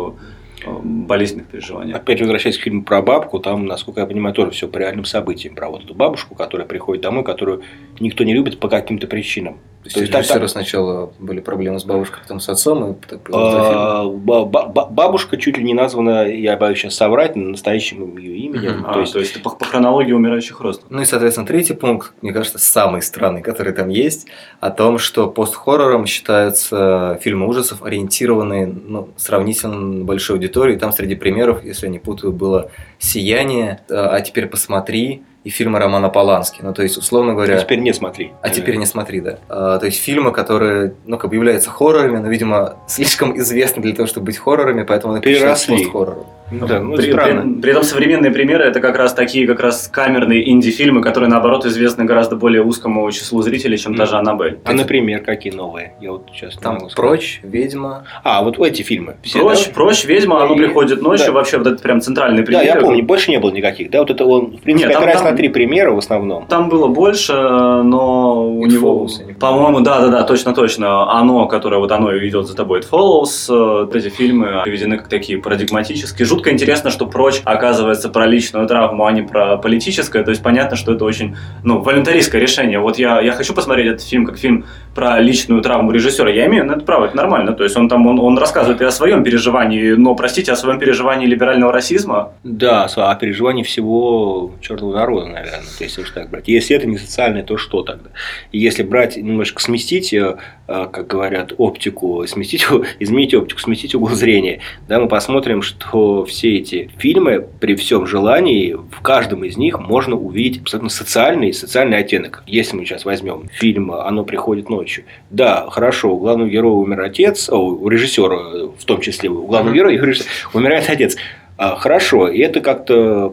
болезненных 0.83 1.47
переживаниях. 1.47 1.97
Опять 1.97 2.19
возвращаясь 2.19 2.57
к 2.57 2.61
фильму 2.61 2.83
про 2.83 3.01
бабку, 3.01 3.39
там, 3.39 3.65
насколько 3.65 4.01
я 4.01 4.07
понимаю, 4.07 4.33
тоже 4.35 4.51
все 4.51 4.67
по 4.67 4.77
реальным 4.77 5.05
событиям. 5.05 5.55
Про 5.55 5.69
вот 5.69 5.83
эту 5.83 5.93
бабушку, 5.93 6.35
которая 6.35 6.67
приходит 6.67 7.03
домой, 7.03 7.23
которую 7.23 7.63
никто 7.99 8.23
не 8.23 8.33
любит 8.33 8.59
по 8.59 8.69
каким-то 8.69 9.07
причинам. 9.07 9.59
То 9.81 9.85
есть, 9.85 10.11
То 10.11 10.17
есть 10.17 10.29
там, 10.29 10.47
сначала 10.49 11.13
были 11.19 11.39
проблемы 11.39 11.79
с 11.79 11.85
бабушкой, 11.85 12.19
потом 12.21 12.41
с 12.41 12.49
отцом, 12.49 12.91
и 12.91 12.95
а, 13.31 14.03
бабушка 14.03 15.37
чуть 15.37 15.57
ли 15.57 15.63
не 15.63 15.73
названа, 15.73 16.27
я 16.27 16.57
боюсь 16.57 16.79
сейчас 16.79 16.95
соврать, 16.95 17.37
настоящим 17.37 18.17
ее 18.17 18.35
именем. 18.39 18.85
А, 18.85 18.93
то 18.93 18.99
есть, 18.99 19.13
то 19.13 19.19
есть 19.19 19.41
по, 19.41 19.51
по 19.51 19.63
хронологии 19.63 20.11
умирающих 20.11 20.59
родственников. 20.59 20.91
Ну 20.93 21.01
и, 21.01 21.05
соответственно, 21.05 21.47
третий 21.47 21.75
пункт, 21.75 22.11
мне 22.21 22.33
кажется, 22.33 22.59
самый 22.59 23.01
странный, 23.01 23.41
который 23.41 23.71
там 23.71 23.87
есть, 23.87 24.27
о 24.59 24.69
том, 24.69 24.97
что 24.97 25.29
пост-хоррором 25.29 26.05
считаются 26.05 27.17
фильмы 27.21 27.47
ужасов, 27.47 27.81
ориентированные 27.81 28.67
ну, 28.67 29.07
сравнительно 29.15 29.79
на 29.79 30.03
большой 30.03 30.35
аудитории. 30.35 30.75
Там 30.75 30.91
среди 30.91 31.15
примеров, 31.15 31.63
если 31.63 31.85
я 31.85 31.91
не 31.91 31.99
путаю, 31.99 32.33
было 32.33 32.69
«Сияние», 32.97 33.79
а 33.89 34.19
теперь 34.19 34.47
посмотри, 34.47 35.23
и 35.43 35.49
фильмы 35.49 35.79
Романа 35.79 36.09
Полански. 36.09 36.61
Ну, 36.61 36.73
то 36.73 36.83
есть, 36.83 36.97
условно 36.97 37.33
говоря... 37.33 37.55
А 37.55 37.59
теперь 37.59 37.79
не 37.79 37.93
смотри. 37.93 38.33
А 38.41 38.49
теперь 38.49 38.75
не 38.75 38.85
смотри, 38.85 39.21
да. 39.21 39.39
А, 39.47 39.79
то 39.79 39.85
есть, 39.85 40.01
фильмы, 40.01 40.31
которые, 40.31 40.93
ну, 41.05 41.17
как 41.17 41.29
бы 41.29 41.35
являются 41.35 41.69
хоррорами, 41.69 42.17
но, 42.17 42.27
видимо, 42.27 42.77
слишком 42.87 43.37
известны 43.37 43.81
для 43.81 43.95
того, 43.95 44.07
чтобы 44.07 44.27
быть 44.27 44.37
хоррорами, 44.37 44.83
поэтому 44.83 45.13
они 45.13 45.21
переросли 45.21 45.85
хоррором. 45.85 46.25
Да, 46.51 46.79
ну, 46.79 46.95
при, 46.95 47.11
при, 47.11 47.61
при 47.61 47.71
этом 47.71 47.83
современные 47.83 48.31
примеры 48.31 48.63
это 48.63 48.79
как 48.79 48.97
раз 48.97 49.13
такие 49.13 49.47
как 49.47 49.59
раз 49.59 49.87
камерные 49.87 50.49
инди-фильмы, 50.49 51.01
которые 51.01 51.29
наоборот 51.29 51.65
известны 51.65 52.05
гораздо 52.05 52.35
более 52.35 52.63
узкому 52.63 53.11
числу 53.11 53.41
зрителей, 53.41 53.77
чем 53.77 53.93
mm. 53.93 53.97
та 53.97 54.05
же 54.05 54.17
Аннабель. 54.17 54.59
А, 54.63 54.73
например, 54.73 55.21
какие 55.23 55.53
новые? 55.53 55.93
Я 56.01 56.11
вот 56.11 56.27
сейчас 56.33 56.55
Там 56.55 56.79
Прочь, 56.95 57.39
Ведьма. 57.43 58.05
А, 58.23 58.41
вот 58.43 58.59
эти 58.59 58.81
фильмы. 58.81 59.17
Все, 59.23 59.39
Прочь, 59.39 59.67
да? 59.67 59.73
Прочь, 59.73 60.05
Ведьма, 60.05 60.43
оно 60.43 60.55
и... 60.55 60.57
приходит 60.57 61.01
ночью, 61.01 61.27
да. 61.27 61.33
вообще 61.33 61.57
вот 61.57 61.67
это 61.67 61.81
прям 61.81 62.01
центральный 62.01 62.43
пример. 62.43 62.63
Да, 62.63 62.67
я 62.67 62.81
помню, 62.81 63.03
больше 63.03 63.31
не 63.31 63.39
было 63.39 63.51
никаких, 63.51 63.91
да, 63.91 63.99
вот 63.99 64.09
это 64.09 64.25
он, 64.25 64.57
в 64.57 64.61
принципе, 64.61 64.87
Нет, 64.87 64.93
там, 64.93 65.03
опираясь 65.03 65.21
там, 65.21 65.31
на 65.31 65.37
три 65.37 65.49
примера 65.49 65.91
в 65.91 65.97
основном. 65.97 66.45
Там 66.47 66.69
было 66.69 66.87
больше, 66.87 67.33
но 67.33 68.49
у 68.49 68.65
It 68.65 68.71
него, 68.71 69.07
по-моему, 69.39 69.81
да, 69.81 70.01
да, 70.01 70.07
да, 70.07 70.23
точно, 70.23 70.53
точно, 70.53 71.11
оно, 71.11 71.47
которое 71.47 71.77
вот 71.77 71.91
оно 71.91 72.17
идет 72.17 72.47
за 72.47 72.55
тобой, 72.55 72.79
It 72.79 72.85
Follows, 72.89 73.87
э, 73.91 73.97
эти 73.97 74.09
фильмы 74.09 74.61
приведены 74.63 74.97
как 74.97 75.07
такие 75.07 75.39
парадигматические. 75.39 76.25
Жутко 76.39 76.53
интересно, 76.53 76.89
что 76.89 77.05
прочь 77.05 77.41
оказывается 77.43 78.07
про 78.07 78.25
личную 78.25 78.65
травму, 78.65 79.05
а 79.05 79.11
не 79.11 79.23
про 79.23 79.57
политическое. 79.57 80.23
То 80.23 80.29
есть 80.29 80.41
понятно, 80.41 80.77
что 80.77 80.93
это 80.93 81.03
очень 81.03 81.35
ну, 81.65 81.81
волонтаристское 81.81 82.39
решение. 82.39 82.79
Вот 82.79 82.97
я, 82.97 83.19
я 83.19 83.33
хочу 83.33 83.53
посмотреть 83.53 83.87
этот 83.87 84.07
фильм 84.07 84.25
как 84.25 84.37
фильм 84.37 84.65
про 84.95 85.19
личную 85.19 85.61
травму 85.61 85.91
режиссера. 85.91 86.29
Я 86.29 86.45
имею 86.47 86.65
на 86.65 86.73
это 86.73 86.85
право, 86.85 87.07
это 87.07 87.17
нормально. 87.17 87.51
То 87.51 87.65
есть 87.65 87.75
он 87.75 87.89
там 87.89 88.07
он, 88.07 88.21
он 88.21 88.37
рассказывает 88.37 88.79
и 88.79 88.85
о 88.85 88.91
своем 88.91 89.21
переживании, 89.25 89.91
но, 89.91 90.15
простите, 90.15 90.53
о 90.53 90.55
своем 90.55 90.79
переживании 90.79 91.27
либерального 91.27 91.73
расизма. 91.73 92.31
Да, 92.45 92.85
о 92.85 93.15
переживании 93.15 93.63
всего 93.63 94.53
черного 94.61 94.95
народа, 94.95 95.25
наверное. 95.25 95.59
То 95.77 95.83
есть, 95.83 95.99
уж 95.99 96.09
так 96.11 96.29
брать. 96.29 96.47
Если 96.47 96.73
это 96.73 96.87
не 96.87 96.97
социальное, 96.97 97.43
то 97.43 97.57
что 97.57 97.81
тогда? 97.81 98.11
Если 98.53 98.83
брать, 98.83 99.17
немножко 99.17 99.61
сместить, 99.61 100.13
э, 100.13 100.37
э, 100.67 100.87
как 100.89 101.05
говорят, 101.07 101.51
оптику, 101.57 102.25
сместить, 102.27 102.65
изменить 102.99 103.33
оптику, 103.33 103.59
сместить 103.59 103.93
угол 103.93 104.15
зрения, 104.15 104.61
да, 104.87 105.01
мы 105.01 105.09
посмотрим, 105.09 105.61
что 105.61 106.25
все 106.29 106.57
эти 106.57 106.89
фильмы 106.97 107.45
при 107.59 107.75
всем 107.75 108.05
желании, 108.07 108.73
в 108.73 109.01
каждом 109.01 109.43
из 109.43 109.57
них 109.57 109.79
можно 109.79 110.15
увидеть 110.15 110.61
абсолютно 110.61 110.89
социальный 110.89 111.53
социальный 111.53 111.97
оттенок. 111.97 112.43
Если 112.47 112.75
мы 112.75 112.85
сейчас 112.85 113.05
возьмем 113.05 113.49
фильм 113.51 113.91
«Оно 113.91 114.23
приходит 114.23 114.69
ночью», 114.69 115.03
да, 115.29 115.69
хорошо, 115.69 116.15
у 116.15 116.19
главного 116.19 116.49
героя 116.49 116.75
умер 116.75 117.01
отец, 117.01 117.49
о, 117.49 117.57
у 117.57 117.87
режиссера 117.89 118.69
в 118.77 118.85
том 118.85 119.01
числе, 119.01 119.29
у 119.29 119.45
главного 119.45 119.75
героя 119.75 120.15
умирает 120.53 120.89
отец. 120.89 121.17
А, 121.57 121.75
хорошо, 121.75 122.29
и 122.29 122.39
это 122.39 122.61
как-то 122.61 123.27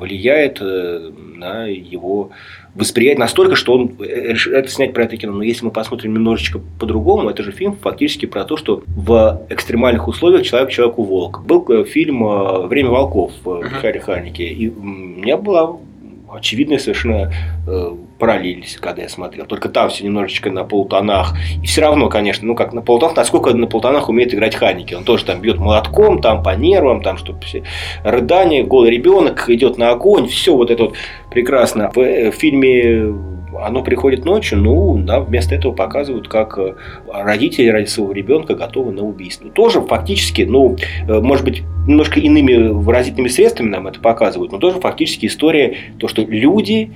влияет 0.00 0.58
э, 0.60 1.10
на 1.34 1.66
его 1.66 2.30
восприятие 2.78 3.18
настолько, 3.18 3.56
что 3.56 3.74
он 3.74 3.92
решил 3.98 4.52
это 4.52 4.68
снять 4.68 4.94
про 4.94 5.04
это 5.04 5.16
кино. 5.16 5.32
Но 5.32 5.42
если 5.42 5.64
мы 5.64 5.72
посмотрим 5.72 6.14
немножечко 6.14 6.60
по-другому, 6.78 7.28
это 7.28 7.42
же 7.42 7.50
фильм 7.50 7.76
фактически 7.76 8.26
про 8.26 8.44
то, 8.44 8.56
что 8.56 8.82
в 8.86 9.42
экстремальных 9.50 10.06
условиях 10.06 10.44
человек 10.44 10.70
человеку 10.70 11.02
волк. 11.02 11.42
Был 11.44 11.64
э, 11.68 11.84
фильм 11.84 12.24
э, 12.24 12.66
«Время 12.68 12.90
волков» 12.90 13.32
в 13.44 13.64
Михаиле 13.64 14.00
Ханике. 14.00 14.44
И 14.44 14.68
у 14.68 14.82
меня 14.82 15.36
была 15.36 15.76
очевидная 16.30 16.78
совершенно 16.78 17.32
э, 17.66 17.96
параллель, 18.18 18.64
когда 18.80 19.02
я 19.02 19.08
смотрел. 19.08 19.46
Только 19.46 19.68
там 19.68 19.88
все 19.90 20.04
немножечко 20.04 20.50
на 20.50 20.64
полутонах. 20.64 21.34
И 21.62 21.66
все 21.66 21.80
равно, 21.82 22.08
конечно, 22.08 22.46
ну 22.46 22.54
как 22.54 22.72
на 22.72 22.82
полутонах, 22.82 23.16
насколько 23.16 23.50
на 23.54 23.66
полутонах 23.66 24.08
умеет 24.08 24.34
играть 24.34 24.54
Ханики. 24.54 24.94
Он 24.94 25.04
тоже 25.04 25.24
там 25.24 25.40
бьет 25.40 25.58
молотком, 25.58 26.20
там 26.20 26.42
по 26.42 26.54
нервам, 26.54 27.02
там 27.02 27.16
что 27.16 27.38
все 27.40 27.62
рыдание, 28.04 28.64
голый 28.64 28.90
ребенок 28.90 29.48
идет 29.48 29.78
на 29.78 29.90
огонь, 29.90 30.28
все 30.28 30.56
вот 30.56 30.70
это 30.70 30.84
вот 30.84 30.94
прекрасно. 31.30 31.90
В, 31.94 31.98
э, 31.98 32.30
в 32.30 32.34
фильме 32.34 33.37
оно 33.64 33.82
приходит 33.82 34.24
ночью, 34.24 34.58
ну, 34.58 34.98
да, 34.98 35.20
вместо 35.20 35.54
этого 35.54 35.72
показывают, 35.72 36.28
как 36.28 36.58
э, 36.58 36.74
родители 37.12 37.68
ради 37.68 37.86
своего 37.86 38.12
ребенка 38.12 38.54
готовы 38.54 38.92
на 38.92 39.02
убийство. 39.02 39.50
Тоже 39.50 39.80
фактически, 39.80 40.42
ну, 40.42 40.76
э, 41.06 41.20
может 41.20 41.44
быть, 41.44 41.62
немножко 41.86 42.20
иными 42.20 42.68
выразительными 42.68 43.28
средствами 43.28 43.70
нам 43.70 43.86
это 43.86 44.00
показывают, 44.00 44.52
но 44.52 44.58
тоже 44.58 44.80
фактически 44.80 45.26
история, 45.26 45.76
то, 45.98 46.08
что 46.08 46.22
люди 46.22 46.90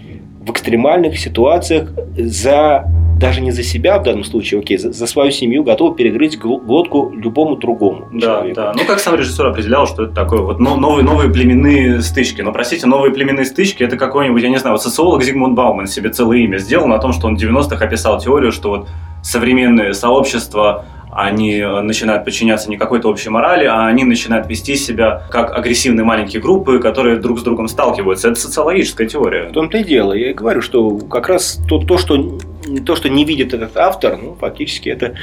в 0.45 0.51
экстремальных 0.51 1.19
ситуациях 1.19 1.93
за 2.17 2.85
даже 3.23 3.41
не 3.41 3.53
за 3.53 3.63
себя 3.63 4.01
в 4.01 4.03
данном 4.03 4.25
случае, 4.25 4.61
окей, 4.61 4.77
за, 4.77 4.93
за 4.93 5.07
свою 5.07 5.31
семью 5.31 5.63
готовы 5.63 5.95
перегрызть 5.95 6.39
глотку 6.39 7.13
любому 7.15 7.57
другому 7.57 8.09
да, 8.13 8.21
человеку. 8.21 8.57
Да, 8.57 8.73
ну 8.77 8.85
как 8.85 8.99
сам 8.99 9.15
режиссер 9.15 9.47
определял, 9.47 9.87
что 9.87 10.05
это 10.05 10.13
такое 10.13 10.41
вот 10.41 10.59
новые, 10.59 11.05
новые 11.05 11.31
племенные 11.31 12.03
стычки. 12.03 12.43
Но, 12.43 12.53
простите, 12.53 12.87
новые 12.89 13.15
племенные 13.15 13.45
стычки, 13.45 13.85
это 13.85 13.97
какой-нибудь, 13.97 14.43
я 14.43 14.49
не 14.49 14.59
знаю, 14.59 14.75
вот 14.75 14.83
социолог 14.83 15.23
Зигмунд 15.23 15.55
Бауман 15.55 15.87
себе 15.87 16.11
целое 16.11 16.39
имя 16.39 16.59
сделал 16.59 16.89
на 16.89 16.99
том, 16.99 17.13
что 17.13 17.29
он 17.29 17.37
в 17.37 17.41
90-х 17.41 17.85
описал 17.85 18.19
теорию, 18.19 18.51
что 18.51 18.71
вот 18.71 18.89
современные 19.23 19.95
сообщества 19.95 20.85
они 21.13 21.59
э, 21.59 21.81
начинают 21.83 22.25
подчиняться 22.25 22.71
не 22.71 22.79
какой-то 22.79 23.09
общей 23.09 23.29
морали, 23.29 23.67
а 23.67 23.87
они 23.87 24.05
начинают 24.05 24.49
вести 24.49 24.77
себя 24.77 25.23
как 25.31 25.57
агрессивные 25.57 26.05
маленькие 26.05 26.41
группы, 26.41 26.79
которые 26.79 27.19
друг 27.19 27.39
с 27.39 27.43
другом 27.43 27.69
сталкиваются. 27.69 28.29
Это 28.31 28.41
социологическая 28.41 29.07
теория. 29.07 29.49
В 29.51 29.53
том-то 29.53 29.79
и 29.79 29.85
дело. 29.85 30.15
Я 30.15 30.31
и 30.31 30.35
говорю, 30.35 30.63
что 30.63 30.97
как 30.99 31.29
раз 31.29 31.61
то, 31.69 31.79
то, 31.79 31.99
что, 31.99 32.39
то, 32.81 32.97
что 32.97 33.09
не 33.09 33.25
видит 33.25 33.55
этот 33.55 33.77
автор, 33.77 34.19
ну, 34.21 34.35
фактически 34.35 34.89
это 34.89 35.15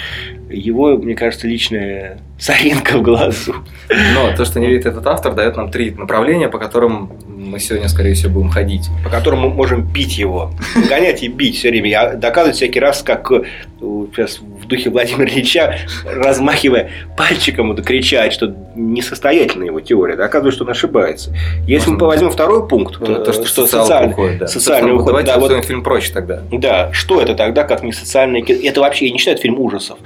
его, 0.49 0.97
мне 0.97 1.15
кажется, 1.15 1.47
личная 1.47 2.19
соринка 2.37 2.97
в 2.97 3.01
глазу. 3.01 3.55
Но 3.89 4.35
то, 4.35 4.45
что 4.45 4.59
не 4.59 4.67
видит 4.67 4.85
этот 4.85 5.05
автор, 5.07 5.33
дает 5.33 5.57
нам 5.57 5.71
три 5.71 5.91
направления, 5.91 6.49
по 6.49 6.57
которым 6.57 7.11
мы 7.27 7.59
сегодня, 7.59 7.87
скорее 7.87 8.13
всего, 8.13 8.33
будем 8.33 8.49
ходить. 8.49 8.89
По 9.03 9.09
которым 9.09 9.41
мы 9.41 9.49
можем 9.49 9.81
бить 9.81 10.17
его. 10.17 10.51
Гонять 10.89 11.23
и 11.23 11.27
бить 11.27 11.57
все 11.57 11.69
время. 11.69 11.89
Я 11.89 12.13
доказываю 12.13 12.53
всякий 12.53 12.79
раз, 12.79 13.01
как 13.03 13.31
э, 13.31 13.43
сейчас 13.81 14.39
духе 14.69 14.89
Владимира 14.89 15.29
Ильича, 15.29 15.75
размахивая 16.05 16.91
пальчиком, 17.17 17.71
это 17.73 17.81
кричать, 17.81 18.31
что 18.33 18.55
несостоятельна 18.75 19.65
его 19.65 19.81
теория. 19.81 20.15
Доказывает, 20.15 20.55
что 20.55 20.63
он 20.63 20.71
ошибается. 20.71 21.33
Если 21.67 21.89
Можно... 21.89 22.05
мы 22.05 22.07
возьмем 22.07 22.29
второй 22.31 22.67
пункт, 22.67 22.97
ну, 22.99 23.23
то, 23.23 23.33
что, 23.33 23.45
что 23.45 23.67
социальный, 23.67 24.11
уходит, 24.13 24.37
да. 24.39 24.47
социальный 24.47 24.93
уход. 24.93 25.07
Давайте 25.07 25.31
да, 25.33 25.39
вот, 25.39 25.65
фильм 25.65 25.83
прочь 25.83 26.09
тогда. 26.11 26.41
Да, 26.51 26.91
что 26.93 27.21
это 27.21 27.35
тогда, 27.35 27.63
как 27.63 27.83
не 27.83 27.91
социальный 27.91 28.41
Это 28.41 28.81
вообще, 28.81 29.07
я 29.07 29.11
не 29.11 29.17
считаю, 29.17 29.35
это 29.35 29.43
фильм 29.43 29.59
ужасов. 29.59 29.97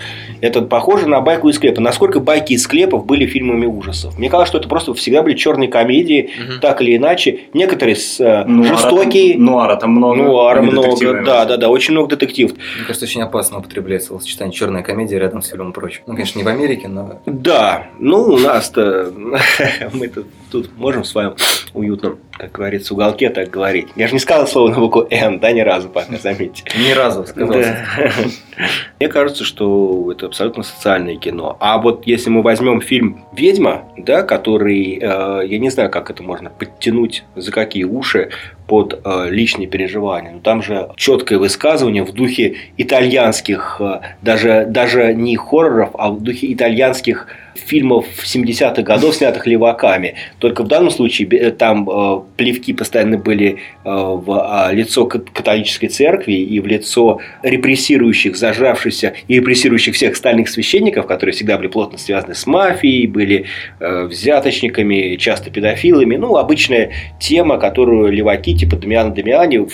Это 0.42 0.62
похоже 0.62 1.08
на 1.08 1.22
байку 1.22 1.50
из 1.50 1.56
склепа. 1.56 1.82
Насколько 1.82 2.20
байки 2.20 2.54
из 2.54 2.64
склепов 2.64 3.06
были 3.06 3.26
фильмами 3.26 3.66
ужасов? 3.66 4.18
Мне 4.18 4.30
кажется, 4.30 4.52
что 4.52 4.58
это 4.60 4.70
просто 4.70 4.94
всегда 4.94 5.22
были 5.22 5.36
черные 5.36 5.70
комедии, 5.70 6.32
угу. 6.40 6.60
так 6.62 6.82
или 6.82 6.96
иначе. 6.96 7.42
Некоторые 7.54 7.96
с, 7.96 8.20
э, 8.20 8.46
нуара 8.46 8.76
жестокие. 8.76 9.34
Там, 9.34 9.46
нуара 9.46 9.76
там 9.76 9.92
много. 9.92 10.16
Нуара 10.16 10.62
много, 10.62 11.24
да, 11.24 11.46
да, 11.46 11.58
да, 11.58 11.70
очень 11.70 11.94
много 11.94 12.10
детективов. 12.10 12.54
Мне 12.78 12.86
кажется, 12.86 13.06
очень 13.06 13.22
опасно 13.22 13.60
употреблять 13.60 14.04
словосочетание 14.04 14.53
черная 14.54 14.84
комедия 14.84 15.20
рядом 15.20 15.42
с 15.42 15.48
фильмом 15.48 15.74
прочим. 15.74 16.02
Ну, 16.06 16.14
конечно, 16.14 16.38
не 16.40 16.46
в 16.46 16.48
Америке, 16.48 16.88
но... 16.88 17.22
Да, 17.26 17.88
ну, 18.00 18.22
у 18.24 18.38
нас-то 18.38 19.12
мы 19.94 20.12
тут, 20.52 20.78
можем 20.78 21.04
с 21.04 21.14
вами 21.14 21.34
уютно, 21.74 22.18
как 22.38 22.52
говорится, 22.52 22.94
в 22.94 22.98
уголке 22.98 23.30
так 23.30 23.50
говорить. 23.50 23.88
Я 23.96 24.08
же 24.08 24.14
не 24.14 24.20
сказал 24.20 24.48
слово 24.48 24.70
на 24.70 24.80
букву 24.80 25.08
«Н», 25.10 25.40
да, 25.40 25.52
ни 25.52 25.62
разу 25.62 25.90
пока, 25.90 26.18
заметьте. 26.18 26.64
Ни 26.78 26.92
разу 26.92 27.26
сказал. 27.26 27.58
Мне 29.00 29.10
кажется, 29.10 29.44
что 29.44 30.12
это 30.12 30.28
абсолютно 30.28 30.64
социальное 30.64 31.16
кино. 31.16 31.58
А 31.60 31.80
вот 31.80 32.06
если 32.06 32.30
мы 32.30 32.42
возьмем 32.42 32.82
фильм 32.82 33.26
«Ведьма», 33.34 33.86
да, 33.98 34.24
который, 34.24 35.00
э, 35.02 35.48
я 35.48 35.60
не 35.60 35.70
знаю, 35.70 35.90
как 35.90 36.10
это 36.10 36.22
можно 36.24 36.50
подтянуть, 36.50 37.24
за 37.36 37.52
какие 37.52 37.84
уши, 37.84 38.30
под 38.74 39.02
э, 39.06 39.28
личные 39.30 39.68
переживания. 39.68 40.32
Но 40.32 40.40
там 40.40 40.64
же 40.64 40.90
четкое 40.96 41.38
высказывание 41.38 42.04
в 42.04 42.12
духе 42.12 42.56
итальянских, 42.76 43.78
э, 43.80 44.00
даже, 44.24 44.66
даже 44.68 45.14
не 45.14 45.36
хорроров, 45.36 45.92
а 45.94 46.10
в 46.10 46.24
духе 46.24 46.52
итальянских 46.52 47.28
фильмов 47.56 48.06
70-х 48.24 48.82
годов, 48.82 49.16
снятых 49.16 49.48
леваками. 49.48 50.16
Только 50.40 50.64
в 50.64 50.68
данном 50.68 50.92
случае 50.92 51.52
там 51.52 51.90
э, 51.90 52.22
плевки 52.38 52.74
постоянно 52.74 53.18
были 53.18 53.54
э, 53.54 53.56
в 53.84 54.70
э, 54.70 54.76
лицо 54.76 55.06
католической 55.06 55.88
церкви 55.88 56.34
и 56.34 56.60
в 56.60 56.68
лицо 56.68 57.20
репрессирующих, 57.42 58.36
зажравшихся 58.36 59.14
и 59.28 59.36
репрессирующих 59.36 59.96
всех 59.96 60.14
остальных 60.14 60.50
священников, 60.50 61.08
которые 61.08 61.34
всегда 61.34 61.58
были 61.58 61.68
плотно 61.68 61.98
связаны 61.98 62.36
с 62.36 62.46
мафией, 62.48 63.08
были 63.08 63.46
э, 63.80 64.04
взяточниками, 64.06 65.16
часто 65.18 65.50
педофилами. 65.50 66.16
Ну, 66.16 66.38
обычная 66.38 66.92
тема, 67.20 67.58
которую 67.58 68.12
леваки 68.12 68.56
типа 68.56 68.76
Дамиана 68.76 69.14
Дамиани 69.14 69.68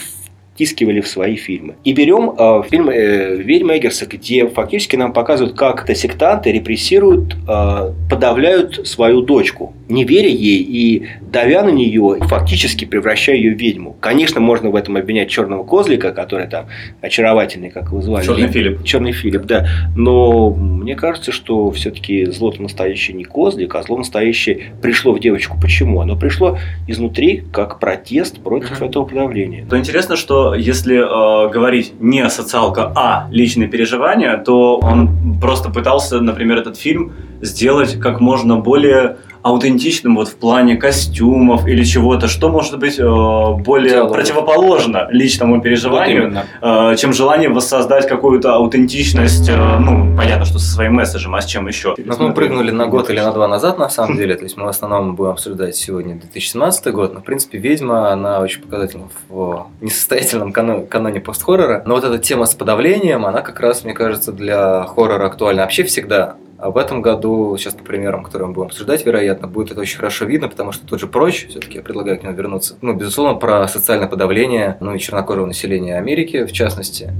втискивали 0.59 0.99
в 0.99 1.07
свои 1.07 1.37
фильмы. 1.37 1.75
И 1.85 1.93
берем 1.93 2.33
э, 2.37 2.63
фильм 2.69 2.89
э, 2.89 3.37
«Ведьма 3.37 3.77
Эггерса», 3.77 4.05
где 4.05 4.45
фактически 4.47 4.97
нам 4.97 5.13
показывают, 5.13 5.55
как 5.55 5.85
это 5.85 5.95
сектанты 5.95 6.51
репрессируют, 6.51 7.33
э, 7.47 7.93
подавляют 8.09 8.85
свою 8.85 9.21
дочку, 9.21 9.73
не 9.87 10.03
веря 10.03 10.27
ей 10.27 10.61
и 10.61 11.07
давя 11.21 11.63
на 11.63 11.69
нее, 11.69 12.17
фактически 12.21 12.83
превращая 12.83 13.37
ее 13.37 13.55
в 13.55 13.57
ведьму. 13.57 13.95
Конечно, 14.01 14.41
можно 14.41 14.69
в 14.69 14.75
этом 14.75 14.97
обвинять 14.97 15.29
черного 15.29 15.63
козлика, 15.63 16.11
который 16.11 16.47
там 16.47 16.65
очаровательный, 16.99 17.69
как 17.69 17.85
его 17.85 18.01
звали. 18.01 18.25
Черный 18.25 18.47
Филипп. 18.49 18.83
Черный 18.83 19.11
Филипп, 19.13 19.43
да. 19.43 19.65
Но 19.95 20.49
мне 20.51 20.95
кажется, 20.95 21.31
что 21.31 21.71
все-таки 21.71 22.25
зло 22.25 22.53
настоящее 22.59 23.15
не 23.15 23.23
козлик, 23.23 23.75
а 23.75 23.83
зло 23.83 23.97
настоящее 23.97 24.73
пришло 24.81 25.13
в 25.13 25.19
девочку. 25.21 25.57
Почему? 25.59 26.01
Оно 26.01 26.17
пришло 26.17 26.57
изнутри 26.87 27.43
как 27.53 27.79
протест 27.79 28.39
против 28.41 28.81
этого 28.81 29.05
подавления. 29.05 29.65
То 29.69 29.77
интересно, 29.77 30.17
что 30.17 30.48
если 30.55 30.97
э, 30.97 31.49
говорить 31.49 31.93
не 31.99 32.29
социалка, 32.29 32.91
а 32.95 33.27
личные 33.31 33.67
переживания, 33.67 34.37
то 34.37 34.77
он 34.77 35.39
просто 35.39 35.69
пытался, 35.69 36.21
например, 36.21 36.57
этот 36.57 36.77
фильм 36.77 37.11
сделать 37.41 38.00
как 38.00 38.19
можно 38.19 38.58
более 38.58 39.17
аутентичным 39.41 40.15
вот 40.15 40.27
в 40.27 40.36
плане 40.36 40.75
костюмов 40.75 41.65
или 41.65 41.84
чего-то, 41.84 42.27
что 42.27 42.50
может 42.50 42.77
быть 42.77 43.00
э, 43.00 43.03
более 43.03 43.91
Диалог. 43.91 44.13
противоположно 44.13 45.08
личному 45.12 45.62
переживанию, 45.62 46.34
вот 46.62 46.93
э, 46.93 46.96
чем 46.98 47.13
желание 47.13 47.50
воссоздать 47.50 48.08
какую-то 48.08 48.55
аутентичность, 48.55 49.50
э, 49.50 49.77
ну, 49.79 50.15
понятно, 50.17 50.46
что 50.46 50.60
со 50.60 50.69
своим 50.69 50.96
месседжем, 50.96 51.36
а 51.36 51.41
с 51.41 51.46
чем 51.46 51.67
еще? 51.67 51.96
Но 51.98 52.15
мы 52.19 52.34
прыгнули 52.34 52.72
на 52.72 52.88
год 52.88 53.10
или 53.10 53.19
на 53.19 53.31
два 53.31 53.48
назад, 53.48 53.79
на 53.79 53.89
самом 53.89 54.17
деле, 54.17 54.36
то 54.36 54.43
есть 54.43 54.58
мы 54.58 54.65
в 54.65 54.69
основном 54.69 55.15
будем 55.15 55.31
обсуждать 55.31 55.75
сегодня 55.75 56.15
2017 56.15 56.93
год, 56.93 57.13
но, 57.13 57.22
в 57.22 57.24
принципе, 57.24 57.58
«Ведьма», 57.58 58.12
она 58.12 58.41
очень 58.41 58.62
показательна 58.62 59.08
в 59.29 59.67
несостоятельном 59.79 60.51
каноне, 60.51 60.86
каноне 60.86 61.22
пост-хоррора, 61.22 61.84
но 61.86 61.96
вот 61.96 62.03
эта 62.03 62.17
тема 62.17 62.46
с 62.46 62.53
подавлением, 62.55 63.25
она 63.25 63.41
как 63.41 63.60
раз, 63.62 63.86
мне 63.86 63.93
кажется, 63.93 64.34
для 64.34 64.84
хоррора 64.84 65.27
актуальна 65.27 65.62
вообще 65.62 65.84
всегда, 65.84 66.36
а 66.61 66.71
в 66.71 66.77
этом 66.77 67.01
году, 67.01 67.55
сейчас 67.57 67.73
по 67.73 67.85
примерам, 67.85 68.21
которые 68.21 68.49
мы 68.49 68.53
будем 68.53 68.67
обсуждать, 68.67 69.05
вероятно, 69.05 69.47
будет 69.47 69.71
это 69.71 69.79
очень 69.79 69.97
хорошо 69.97 70.25
видно, 70.25 70.49
потому 70.49 70.73
что 70.73 70.85
тот 70.85 70.99
же 70.99 71.07
прочь, 71.07 71.47
все-таки 71.47 71.77
я 71.77 71.81
предлагаю 71.81 72.19
к 72.19 72.23
нему 72.23 72.33
вернуться. 72.35 72.75
Ну, 72.81 72.93
безусловно, 72.93 73.39
про 73.39 73.65
социальное 73.69 74.09
подавление, 74.09 74.75
ну 74.81 74.93
и 74.93 74.99
чернокожего 74.99 75.45
населения 75.45 75.97
Америки, 75.97 76.43
в 76.43 76.51
частности, 76.51 77.13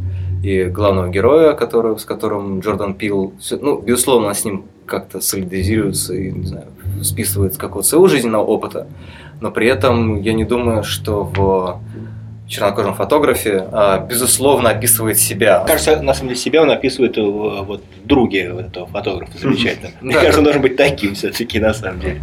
и 0.43 0.65
главного 0.65 1.08
героя, 1.08 1.53
который, 1.53 1.98
с 1.98 2.03
которым 2.03 2.60
Джордан 2.60 2.96
Пил, 2.96 3.34
ну, 3.51 3.79
безусловно, 3.79 4.34
с 4.34 4.43
ним 4.43 4.65
как-то 4.86 5.22
солидаризируется 5.22 6.15
и, 6.15 6.31
не 6.31 6.46
знаю, 6.46 6.67
списывает 7.01 7.53
с 7.53 7.58
какого-то 7.58 7.88
своего 7.88 8.08
жизненного 8.10 8.43
опыта, 8.43 8.88
но 9.39 9.51
при 9.51 9.67
этом 9.67 10.22
я 10.22 10.34
не 10.34 10.43
думаю, 10.43 10.84
что 10.84 11.24
в 11.24 11.79
чернокожем 12.50 12.96
фотографе, 12.96 13.68
а, 13.72 14.00
безусловно, 14.00 14.72
описывает 14.72 15.20
себя. 15.20 15.63
Кажется, 15.68 16.01
на 16.01 16.13
самом 16.15 16.29
деле 16.29 16.41
себя 16.41 16.63
он 16.63 16.72
описывает 16.72 17.18
э, 17.18 17.22
вот 17.22 17.84
друге 18.03 18.51
этого 18.60 18.88
фотографа 18.88 19.38
замечательно. 19.38 19.91
Мне 20.01 20.15
кажется, 20.15 20.39
он 20.39 20.46
должен 20.46 20.62
быть 20.62 20.75
таким 20.75 21.13
все-таки 21.13 21.60
на 21.60 21.75
самом 21.75 22.00
деле. 22.00 22.22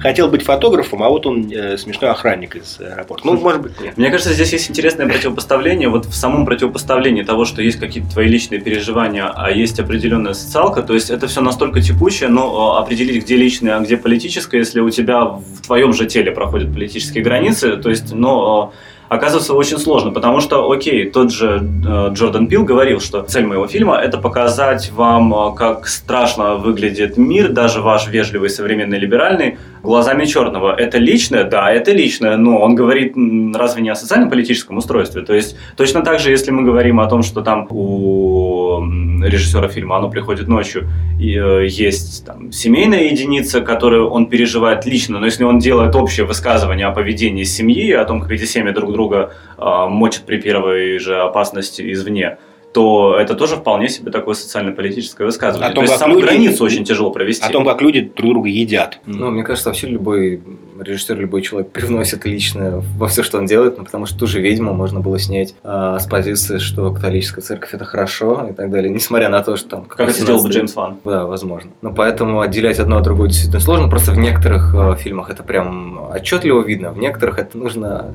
Хотел 0.00 0.28
быть 0.28 0.42
фотографом, 0.42 1.04
а 1.04 1.08
вот 1.08 1.26
он 1.26 1.50
э, 1.50 1.78
смешной 1.78 2.10
охранник 2.10 2.56
из 2.56 2.80
аэропорта. 2.80 3.24
Ну, 3.24 3.38
может 3.38 3.62
быть, 3.62 3.80
нет. 3.80 3.96
Мне 3.96 4.10
кажется, 4.10 4.34
здесь 4.34 4.52
есть 4.52 4.68
интересное 4.68 5.06
противопоставление. 5.06 5.88
Вот 5.88 6.06
в 6.06 6.14
самом 6.14 6.44
противопоставлении 6.44 7.22
того, 7.22 7.44
что 7.44 7.62
есть 7.62 7.78
какие-то 7.78 8.10
твои 8.10 8.26
личные 8.26 8.60
переживания, 8.60 9.32
а 9.32 9.50
есть 9.52 9.78
определенная 9.78 10.34
социалка, 10.34 10.82
то 10.82 10.92
есть 10.92 11.08
это 11.08 11.28
все 11.28 11.40
настолько 11.40 11.80
текучее, 11.80 12.28
но 12.28 12.78
определить, 12.78 13.22
где 13.22 13.36
личное, 13.36 13.76
а 13.76 13.80
где 13.80 13.96
политическое, 13.96 14.58
если 14.58 14.80
у 14.80 14.90
тебя 14.90 15.24
в 15.24 15.62
твоем 15.64 15.92
же 15.92 16.06
теле 16.06 16.32
проходят 16.32 16.72
политические 16.72 17.22
границы, 17.22 17.76
то 17.76 17.90
есть, 17.90 18.12
но 18.12 18.72
оказывается 19.08 19.54
очень 19.54 19.78
сложно, 19.78 20.10
потому 20.10 20.40
что, 20.40 20.70
окей, 20.70 21.10
тот 21.10 21.32
же 21.32 21.60
э, 21.86 22.10
Джордан 22.12 22.46
Пил 22.46 22.64
говорил, 22.64 23.00
что 23.00 23.22
цель 23.22 23.46
моего 23.46 23.66
фильма– 23.66 23.96
это 24.02 24.18
показать 24.18 24.90
вам, 24.92 25.34
э, 25.34 25.56
как 25.56 25.86
страшно 25.86 26.56
выглядит 26.56 27.16
мир, 27.16 27.48
даже 27.48 27.80
ваш 27.80 28.08
вежливый, 28.08 28.50
современный, 28.50 28.98
либеральный, 28.98 29.58
глазами 29.82 30.24
черного. 30.24 30.74
Это 30.74 30.98
личное? 30.98 31.44
Да, 31.44 31.70
это 31.70 31.92
личное, 31.92 32.36
но 32.36 32.58
он 32.60 32.74
говорит 32.74 33.14
разве 33.54 33.82
не 33.82 33.88
о 33.88 33.94
социально-политическом 33.94 34.76
устройстве? 34.76 35.22
То 35.22 35.34
есть 35.34 35.56
точно 35.76 36.02
так 36.02 36.20
же, 36.20 36.30
если 36.30 36.50
мы 36.50 36.62
говорим 36.64 37.00
о 37.00 37.08
том, 37.08 37.22
что 37.22 37.40
там 37.40 37.66
у 37.70 38.82
режиссера 39.22 39.68
фильма 39.68 39.96
оно 39.96 40.10
приходит 40.10 40.48
ночью, 40.48 40.88
э, 41.18 41.66
есть 41.66 42.26
там, 42.26 42.52
семейная 42.52 43.04
единица, 43.04 43.60
которую 43.60 44.10
он 44.10 44.26
переживает 44.26 44.86
лично, 44.86 45.18
но 45.18 45.26
если 45.26 45.44
он 45.44 45.58
делает 45.58 45.94
общее 45.94 46.26
высказывание 46.26 46.86
о 46.86 46.92
поведении 46.92 47.44
семьи, 47.44 47.92
о 47.92 48.04
том, 48.04 48.20
как 48.20 48.30
эти 48.32 48.44
семьи 48.44 48.72
друг 48.72 48.92
друга 48.92 48.97
э, 49.06 49.86
мочат 49.88 50.24
при 50.24 50.40
первой 50.40 50.98
же 50.98 51.20
опасности 51.20 51.92
извне, 51.92 52.38
то 52.72 53.16
это 53.18 53.34
тоже 53.34 53.56
вполне 53.56 53.88
себе 53.88 54.10
такое 54.10 54.34
социально-политическое 54.34 55.24
высказывание. 55.24 55.70
О 55.70 55.74
том, 55.74 55.84
то 55.84 55.90
есть 55.90 56.00
саму 56.00 56.14
люди, 56.14 56.26
границу 56.26 56.64
очень 56.64 56.84
тяжело 56.84 57.10
провести. 57.10 57.44
О 57.44 57.50
том, 57.50 57.64
как 57.64 57.80
люди 57.80 58.12
друг 58.14 58.32
друга 58.32 58.48
едят. 58.48 59.00
Ну, 59.06 59.30
мне 59.30 59.42
кажется, 59.42 59.70
вообще 59.70 59.86
любой 59.86 60.42
режиссер, 60.78 61.18
любой 61.18 61.42
человек 61.42 61.72
привносит 61.72 62.24
личное 62.24 62.82
во 62.96 63.08
все, 63.08 63.22
что 63.22 63.38
он 63.38 63.46
делает, 63.46 63.78
ну, 63.78 63.84
потому 63.84 64.06
что 64.06 64.18
ту 64.18 64.26
же 64.26 64.40
ведьму 64.40 64.74
можно 64.74 65.00
было 65.00 65.18
снять 65.18 65.54
а, 65.64 65.98
с 65.98 66.06
позиции, 66.06 66.58
что 66.58 66.92
католическая 66.92 67.42
церковь 67.42 67.74
это 67.74 67.84
хорошо 67.84 68.48
и 68.50 68.52
так 68.52 68.70
далее, 68.70 68.92
несмотря 68.92 69.28
на 69.28 69.42
то, 69.42 69.56
что 69.56 69.68
там... 69.70 69.84
Как 69.86 70.08
это 70.08 70.20
сделал 70.20 70.42
бы 70.42 70.48
Джеймс 70.50 70.76
Ван. 70.76 70.98
Да, 71.04 71.26
возможно. 71.26 71.70
Но 71.82 71.92
поэтому 71.92 72.40
отделять 72.40 72.78
одно 72.78 72.98
от 72.98 73.02
другого 73.02 73.28
действительно 73.28 73.60
сложно, 73.60 73.88
просто 73.88 74.12
в 74.12 74.18
некоторых 74.18 74.74
а, 74.74 74.94
фильмах 74.94 75.30
это 75.30 75.42
прям 75.42 76.10
отчетливо 76.12 76.62
видно, 76.62 76.92
в 76.92 76.98
некоторых 76.98 77.38
это 77.38 77.56
нужно 77.58 78.14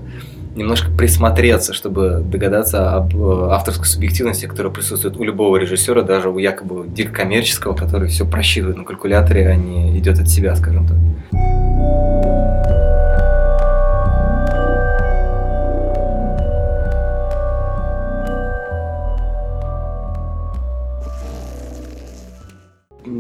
немножко 0.56 0.92
присмотреться, 0.92 1.74
чтобы 1.74 2.24
догадаться 2.24 2.92
об 2.94 3.16
э, 3.16 3.48
авторской 3.52 3.86
субъективности, 3.86 4.46
которая 4.46 4.72
присутствует 4.72 5.18
у 5.18 5.24
любого 5.24 5.58
режиссера, 5.58 6.02
даже 6.02 6.30
у 6.30 6.38
якобы 6.38 6.88
дико 6.88 7.12
коммерческого, 7.13 7.74
который 7.76 8.10
все 8.10 8.26
просчитывает 8.26 8.78
на 8.78 8.84
калькуляторе, 8.84 9.50
а 9.50 9.56
не 9.56 9.98
идет 9.98 10.20
от 10.20 10.30
себя, 10.30 10.56
скажем 10.56 10.88
так. 10.88 10.98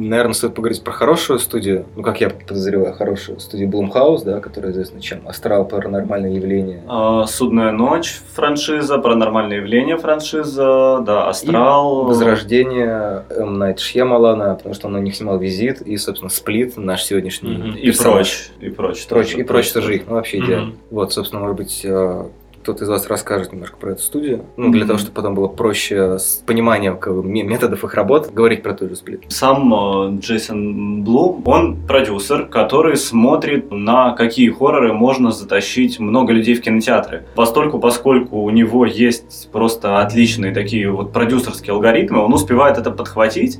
Наверное, 0.09 0.33
стоит 0.33 0.53
поговорить 0.53 0.83
про 0.83 0.91
хорошую 0.91 1.39
студию, 1.39 1.85
ну, 1.95 2.03
как 2.03 2.21
я 2.21 2.29
подозреваю, 2.29 2.93
хорошую 2.93 3.39
студию 3.39 3.69
Blumhouse, 3.69 4.23
да, 4.23 4.39
которая 4.39 4.71
известна 4.71 5.01
чем? 5.01 5.27
Астрал, 5.27 5.65
паранормальные 5.65 6.35
явления. 6.35 6.83
А, 6.87 7.25
Судная 7.25 7.71
ночь 7.71 8.21
франшиза, 8.33 8.97
паранормальные 8.97 9.59
явления 9.59 9.97
франшиза, 9.97 10.99
да, 11.05 11.29
Астрал. 11.29 12.03
И 12.03 12.05
Возрождение 12.07 13.25
М. 13.29 13.57
Найт 13.57 13.79
Шьямалана, 13.79 14.55
потому 14.55 14.75
что 14.75 14.87
он 14.87 14.93
на 14.93 14.97
них 14.97 15.15
снимал 15.15 15.37
визит, 15.39 15.81
и, 15.81 15.97
собственно, 15.97 16.29
Сплит, 16.29 16.77
наш 16.77 17.03
сегодняшний 17.03 17.55
mm-hmm. 17.55 17.79
И 17.79 17.91
прочь. 17.91 18.49
И 18.59 18.69
прочь. 18.69 19.07
Прочь, 19.07 19.35
и 19.35 19.43
прочь 19.43 19.71
тоже 19.71 19.95
их, 19.95 20.03
ну, 20.07 20.15
вообще 20.15 20.39
идеально. 20.39 20.71
Mm-hmm. 20.71 20.77
Вот, 20.91 21.13
собственно, 21.13 21.41
может 21.41 21.57
быть, 21.57 21.81
э, 21.83 22.25
кто-то 22.63 22.85
из 22.85 22.89
вас 22.89 23.07
расскажет 23.07 23.51
немножко 23.51 23.75
про 23.75 23.91
эту 23.91 24.01
студию, 24.01 24.45
ну, 24.55 24.71
для 24.71 24.83
mm-hmm. 24.83 24.87
того, 24.87 24.99
чтобы 24.99 25.15
потом 25.15 25.35
было 25.35 25.47
проще 25.47 26.17
с 26.17 26.41
пониманием 26.45 26.97
методов 27.23 27.83
их 27.83 27.93
работ 27.93 28.31
говорить 28.31 28.63
про 28.63 28.73
ту 28.73 28.87
же 28.87 28.95
сплит. 28.95 29.25
Сам 29.27 29.73
э, 29.73 30.19
Джейсон 30.19 31.03
Блум, 31.03 31.43
он 31.45 31.75
продюсер, 31.85 32.45
который 32.45 32.95
смотрит 32.95 33.69
на 33.69 34.13
какие 34.13 34.49
хорроры 34.49 34.93
можно 34.93 35.31
затащить 35.31 35.99
много 35.99 36.31
людей 36.31 36.55
в 36.55 36.61
кинотеатры. 36.61 37.25
Постольку, 37.35 37.79
поскольку 37.79 38.37
у 38.37 38.49
него 38.49 38.85
есть 38.85 39.49
просто 39.51 39.99
отличные 39.99 40.53
такие 40.53 40.89
вот 40.89 41.11
продюсерские 41.11 41.73
алгоритмы, 41.73 42.19
он 42.19 42.33
успевает 42.33 42.77
это 42.77 42.91
подхватить 42.91 43.59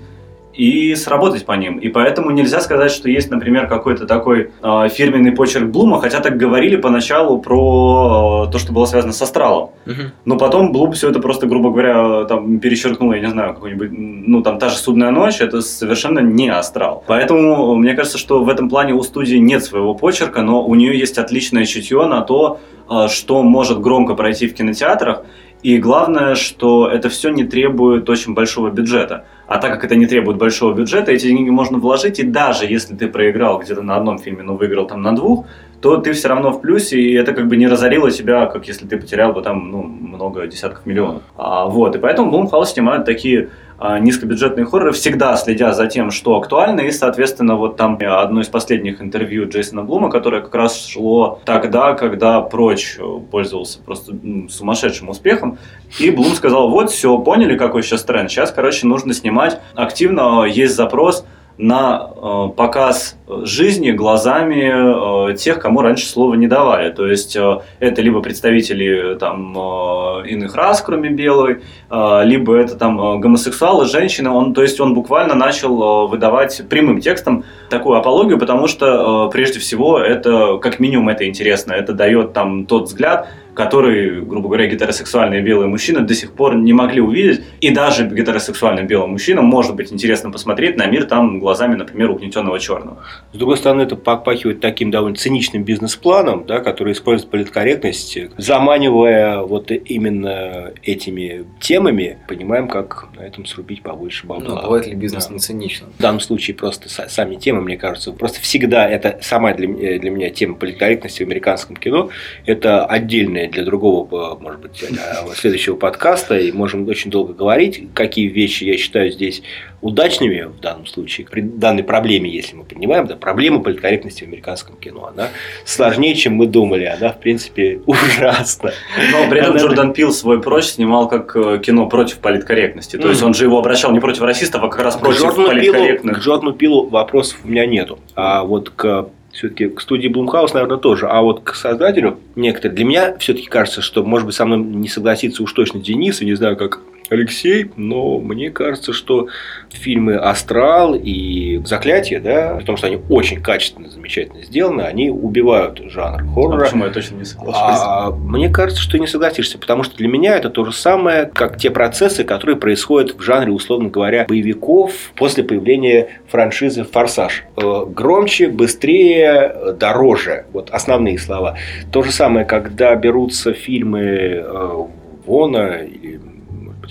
и 0.54 0.96
сработать 0.96 1.46
по 1.46 1.54
ним. 1.54 1.78
И 1.78 1.90
поэтому 1.90 2.32
нельзя 2.32 2.62
сказать, 2.62 2.92
что 2.92 3.10
есть, 3.10 3.32
например, 3.32 3.68
какой-то 3.68 4.06
такой 4.06 4.52
э, 4.62 4.90
фирменный 4.90 5.32
почерк 5.32 5.68
Блума, 5.70 6.00
хотя 6.00 6.20
так 6.20 6.38
говорили 6.38 6.76
поначалу 6.76 7.40
про 7.40 8.46
э, 8.48 8.52
то, 8.52 8.60
что 8.60 8.72
было 8.72 8.86
связано 8.86 9.14
с 9.14 9.22
Астралом. 9.22 9.72
Угу. 9.86 10.02
Но 10.26 10.38
потом 10.38 10.72
Блум 10.72 10.92
все 10.92 11.10
это 11.10 11.20
просто, 11.20 11.48
грубо 11.48 11.72
говоря, 11.72 12.26
там 12.26 12.60
перечеркнул, 12.60 13.14
я 13.14 13.20
не 13.20 13.30
знаю, 13.30 13.54
какой-нибудь, 13.54 13.90
ну 13.92 14.42
там 14.44 14.60
та 14.60 14.70
же 14.70 14.78
«Судная 14.78 15.12
ночь», 15.12 15.42
это 15.42 15.62
совершенно 15.62 16.20
не 16.20 16.50
Астрал. 16.50 17.04
Поэтому 17.08 17.76
мне 17.76 17.96
кажется, 17.96 18.18
что 18.18 18.44
в 18.44 18.50
этом 18.50 18.70
плане 18.70 18.94
у 18.94 19.02
студии 19.02 19.38
нет 19.38 19.64
своего 19.64 19.96
почерка, 19.96 20.44
но 20.44 20.64
у 20.64 20.76
нее 20.76 20.98
есть 20.98 21.18
отличное 21.18 21.66
чутье 21.66 22.06
на 22.06 22.22
то, 22.22 22.60
э, 22.90 23.08
что 23.10 23.42
может 23.42 23.80
громко 23.80 24.14
пройти 24.14 24.48
в 24.48 24.54
кинотеатрах, 24.54 25.24
и 25.64 25.78
главное, 25.78 26.36
что 26.36 26.90
это 26.90 27.08
все 27.08 27.30
не 27.30 27.46
требует 27.46 28.10
очень 28.10 28.34
большого 28.34 28.70
бюджета. 28.70 29.26
А 29.48 29.58
так 29.58 29.74
как 29.74 29.84
это 29.84 29.96
не 29.96 30.06
требует 30.06 30.38
большого 30.38 30.74
бюджета, 30.74 31.12
эти 31.12 31.28
деньги 31.28 31.50
можно 31.50 31.78
вложить, 31.78 32.20
и 32.20 32.24
даже 32.24 32.66
если 32.66 32.96
ты 32.96 33.08
проиграл 33.08 33.60
где-то 33.60 33.82
на 33.82 33.96
одном 33.96 34.18
фильме, 34.18 34.44
но 34.44 34.56
выиграл 34.56 34.88
там 34.88 35.02
на 35.02 35.16
двух, 35.16 35.46
то 35.82 35.98
ты 35.98 36.14
все 36.14 36.30
равно 36.30 36.52
в 36.52 36.62
плюсе, 36.62 36.98
и 36.98 37.14
это 37.14 37.34
как 37.34 37.48
бы 37.50 37.58
не 37.58 37.68
разорило 37.68 38.10
тебя, 38.10 38.46
как 38.46 38.68
если 38.68 38.88
ты 38.88 38.98
потерял 38.98 39.34
бы 39.34 39.42
там 39.42 39.70
ну, 39.70 39.84
много 39.84 40.48
десятков 40.48 40.86
миллионов. 40.86 41.24
А, 41.36 41.66
вот, 41.66 41.96
и 41.96 42.00
поэтому 42.00 42.32
Blumhouse 42.32 42.68
снимают 42.68 43.06
такие 43.06 43.50
низкобюджетные 43.80 44.66
хорроры, 44.66 44.92
всегда 44.92 45.36
следя 45.36 45.74
за 45.74 45.88
тем, 45.88 46.12
что 46.12 46.38
актуально, 46.38 46.82
и, 46.82 46.92
соответственно, 46.92 47.56
вот 47.56 47.78
там 47.78 47.98
одно 48.02 48.42
из 48.42 48.48
последних 48.48 49.02
интервью 49.02 49.48
Джейсона 49.48 49.84
Блума, 49.84 50.10
которое 50.10 50.42
как 50.42 50.56
раз 50.56 50.86
шло 50.86 51.40
тогда, 51.46 51.94
когда 51.94 52.42
«Прочь» 52.42 52.98
пользовался 53.32 53.80
просто 53.80 54.14
сумасшедшим 54.50 55.10
успехом, 55.10 55.58
и 56.00 56.10
Блум 56.10 56.34
сказал, 56.34 56.70
вот, 56.70 56.92
все, 56.92 57.18
поняли, 57.18 57.58
какой 57.58 57.84
сейчас 57.84 58.04
тренд, 58.04 58.30
сейчас, 58.30 58.52
короче, 58.52 58.88
нужно 58.88 59.14
снимать 59.14 59.60
активно, 59.76 60.46
есть 60.46 60.76
запрос, 60.76 61.26
на 61.58 62.10
э, 62.16 62.50
показ 62.56 63.16
жизни 63.28 63.92
глазами 63.92 65.32
э, 65.32 65.36
тех, 65.36 65.60
кому 65.60 65.82
раньше 65.82 66.08
слова 66.08 66.34
не 66.34 66.48
давали. 66.48 66.90
То 66.92 67.06
есть 67.06 67.36
э, 67.36 67.60
это 67.80 68.02
либо 68.02 68.22
представители 68.22 69.16
там, 69.20 69.56
э, 69.56 70.28
иных 70.30 70.56
рас, 70.56 70.82
кроме 70.82 71.10
белой, 71.10 71.62
э, 71.92 72.22
либо 72.24 72.56
это 72.56 72.76
там 72.76 73.00
э, 73.00 73.20
гомосексуалы, 73.20 73.86
женщины. 73.86 74.32
Он, 74.32 74.54
то 74.54 74.64
есть 74.64 74.80
он 74.80 74.96
буквально 74.96 75.36
начал 75.36 76.06
э, 76.06 76.08
выдавать 76.10 76.64
прямым 76.70 77.00
текстом 77.00 77.44
такую 77.70 77.98
апологию, 77.98 78.40
потому 78.40 78.68
что 78.68 79.28
э, 79.28 79.32
прежде 79.32 79.60
всего 79.60 80.00
это, 80.00 80.58
как 80.58 80.80
минимум, 80.80 81.10
это 81.10 81.28
интересно. 81.28 81.74
Это 81.74 81.94
дает 81.94 82.34
там 82.34 82.66
тот 82.66 82.86
взгляд, 82.86 83.28
который, 83.54 84.22
грубо 84.22 84.48
говоря, 84.48 84.68
гетеросексуальные 84.68 85.42
белые 85.42 85.68
мужчины 85.68 86.02
до 86.02 86.14
сих 86.14 86.34
пор 86.34 86.56
не 86.56 86.74
могли 86.74 87.02
увидеть. 87.02 87.42
И 87.62 87.70
даже 87.70 88.08
гетеросексуальным 88.08 88.88
белым 88.88 89.12
мужчинам 89.12 89.46
может 89.46 89.76
быть 89.76 89.92
интересно 89.94 90.32
посмотреть 90.32 90.78
на 90.78 90.86
мир 90.88 91.06
там 91.06 91.40
глазами, 91.40 91.76
например, 91.76 92.12
угнетенного 92.12 92.60
черного. 92.60 93.04
С 93.32 93.38
другой 93.38 93.58
стороны, 93.58 93.82
это 93.82 93.96
попахивает 93.96 94.60
таким 94.60 94.92
довольно 94.92 95.16
циничным 95.16 95.64
бизнес-планом, 95.64 96.46
да, 96.46 96.60
который 96.60 96.94
использует 96.94 97.32
политкорректность, 97.32 98.18
заманивая 98.38 99.40
вот 99.40 99.72
именно 99.72 100.72
этими 100.84 101.46
темами, 101.60 102.18
понимаем, 102.28 102.68
как 102.68 103.08
на 103.16 103.22
этом 103.22 103.46
срубить 103.46 103.82
побольше 103.82 104.26
бабла. 104.28 104.56
Ну, 104.56 104.62
бывает 104.62 104.88
ли 104.88 104.96
бизнес 104.96 105.28
да. 105.28 105.34
не 105.34 105.40
циничным? 105.40 105.92
В 105.98 106.02
данном 106.02 106.20
случае 106.20 106.56
просто 106.56 106.90
сами 106.90 107.36
темы, 107.36 107.62
мне 107.62 107.78
кажется, 107.78 108.12
просто 108.12 108.42
всегда 108.42 108.88
это 108.88 109.20
сама 109.22 109.54
для, 109.54 109.68
для 110.00 110.10
меня 110.10 110.30
тема 110.30 110.56
политкорректности 110.56 111.24
в 111.24 111.28
американском 111.28 111.76
кино, 111.76 112.10
это 112.46 112.86
отдельная 112.86 113.43
для 113.48 113.64
другого, 113.64 114.38
может 114.40 114.62
быть, 114.62 114.84
э, 114.84 115.34
следующего 115.36 115.76
подкаста, 115.76 116.38
и 116.38 116.52
можем 116.52 116.88
очень 116.88 117.12
долго 117.12 117.34
говорить, 117.34 117.88
какие 117.94 118.28
вещи 118.28 118.64
я 118.64 118.78
считаю 118.78 119.12
здесь 119.12 119.44
удачными 119.82 120.44
в 120.44 120.60
данном 120.62 120.86
случае, 120.86 121.28
при 121.30 121.42
данной 121.42 121.84
проблеме, 121.84 122.30
если 122.30 122.56
мы 122.56 122.64
понимаем, 122.64 123.06
да, 123.06 123.16
проблема 123.16 123.62
политкорректности 123.62 124.24
в 124.24 124.28
американском 124.28 124.78
кино, 124.78 125.12
она 125.14 125.30
сложнее, 125.66 126.16
чем 126.16 126.36
мы 126.36 126.48
думали, 126.48 126.86
она, 126.86 127.10
в 127.10 127.20
принципе, 127.20 127.82
ужасна. 127.86 128.72
Но 129.12 129.30
при 129.30 129.40
этом 129.40 129.52
она... 129.52 129.60
Джордан 129.62 129.94
Пил 129.94 130.14
свой 130.14 130.42
прочь 130.42 130.66
снимал 130.66 131.10
как 131.10 131.36
э, 131.36 131.60
кино 131.64 131.88
против 131.88 132.20
политкорректности, 132.20 132.98
то 132.98 133.10
есть 133.10 133.22
он 133.22 133.34
же 133.34 133.44
его 133.44 133.60
обращал 133.60 133.92
не 133.92 134.00
против 134.00 134.22
расистов, 134.22 134.64
а 134.64 134.70
как 134.70 134.82
раз 134.82 134.96
против 134.96 135.22
Джордану 135.22 135.48
политкорректных. 135.50 136.14
Пилу, 136.16 136.22
к 136.22 136.24
Джордану 136.24 136.54
Пилу 136.54 136.90
вопросов 136.90 137.40
у 137.44 137.48
меня 137.48 137.66
нету, 137.66 138.00
а 138.16 138.44
вот 138.44 138.70
к 138.70 139.10
все-таки 139.34 139.68
к 139.68 139.82
студии 139.82 140.08
Блумхаус, 140.08 140.54
наверное, 140.54 140.78
тоже. 140.78 141.08
А 141.08 141.22
вот 141.22 141.42
к 141.42 141.56
создателю 141.56 142.20
некоторые. 142.36 142.76
Для 142.76 142.86
меня 142.86 143.18
все-таки 143.18 143.48
кажется, 143.48 143.82
что, 143.82 144.04
может 144.04 144.26
быть, 144.26 144.36
со 144.36 144.46
мной 144.46 144.60
не 144.60 144.88
согласится 144.88 145.44
уж 145.44 145.52
точно 145.52 145.80
Денис, 145.80 146.22
и 146.22 146.26
не 146.26 146.36
знаю, 146.36 146.56
как 146.56 146.80
Алексей, 147.10 147.72
но 147.76 148.20
мне 148.20 148.50
кажется, 148.50 148.94
что 148.94 149.28
фильмы 149.70 150.16
«Астрал» 150.16 150.96
и 150.96 151.62
«Заклятие», 151.66 152.20
да, 152.20 152.56
при 152.56 152.64
том, 152.64 152.78
что 152.78 152.88
они 152.88 153.00
очень 153.10 153.42
качественно, 153.42 153.90
замечательно 153.90 154.44
сделаны, 154.44 154.82
они 154.82 155.10
убивают 155.10 155.80
жанр 155.86 156.24
хоррора. 156.34 156.62
А 156.62 156.66
почему 156.66 156.86
я 156.86 156.92
точно 156.92 157.16
не 157.16 157.26
соглашусь? 157.26 157.62
А, 157.62 158.12
мне 158.12 158.50
кажется, 158.50 158.82
что 158.82 158.98
не 158.98 159.08
согласишься, 159.08 159.58
потому 159.58 159.84
что 159.84 159.98
для 159.98 160.08
меня 160.08 160.38
это 160.38 160.50
то 160.50 160.66
же 160.66 160.72
самое, 160.72 161.26
как 161.34 161.58
те 161.58 161.70
процессы, 161.70 162.24
которые 162.24 162.56
происходят 162.56 163.16
в 163.18 163.22
жанре, 163.22 163.52
условно 163.52 163.90
говоря, 163.90 164.26
боевиков 164.28 164.94
после 165.16 165.44
появления 165.44 166.08
франшизы 166.30 166.84
«Форсаж». 166.84 167.44
Э, 167.58 167.86
громче, 167.88 168.48
быстрее, 168.48 169.74
дороже. 169.78 170.46
Вот 170.54 170.70
основные 170.72 171.20
слова. 171.20 171.58
То 171.92 172.02
же 172.04 172.12
самое, 172.12 172.46
когда 172.46 172.96
берутся 172.96 173.54
фильмы 173.54 174.02
э, 174.02 174.84
Вона 175.26 175.78
или 175.78 176.33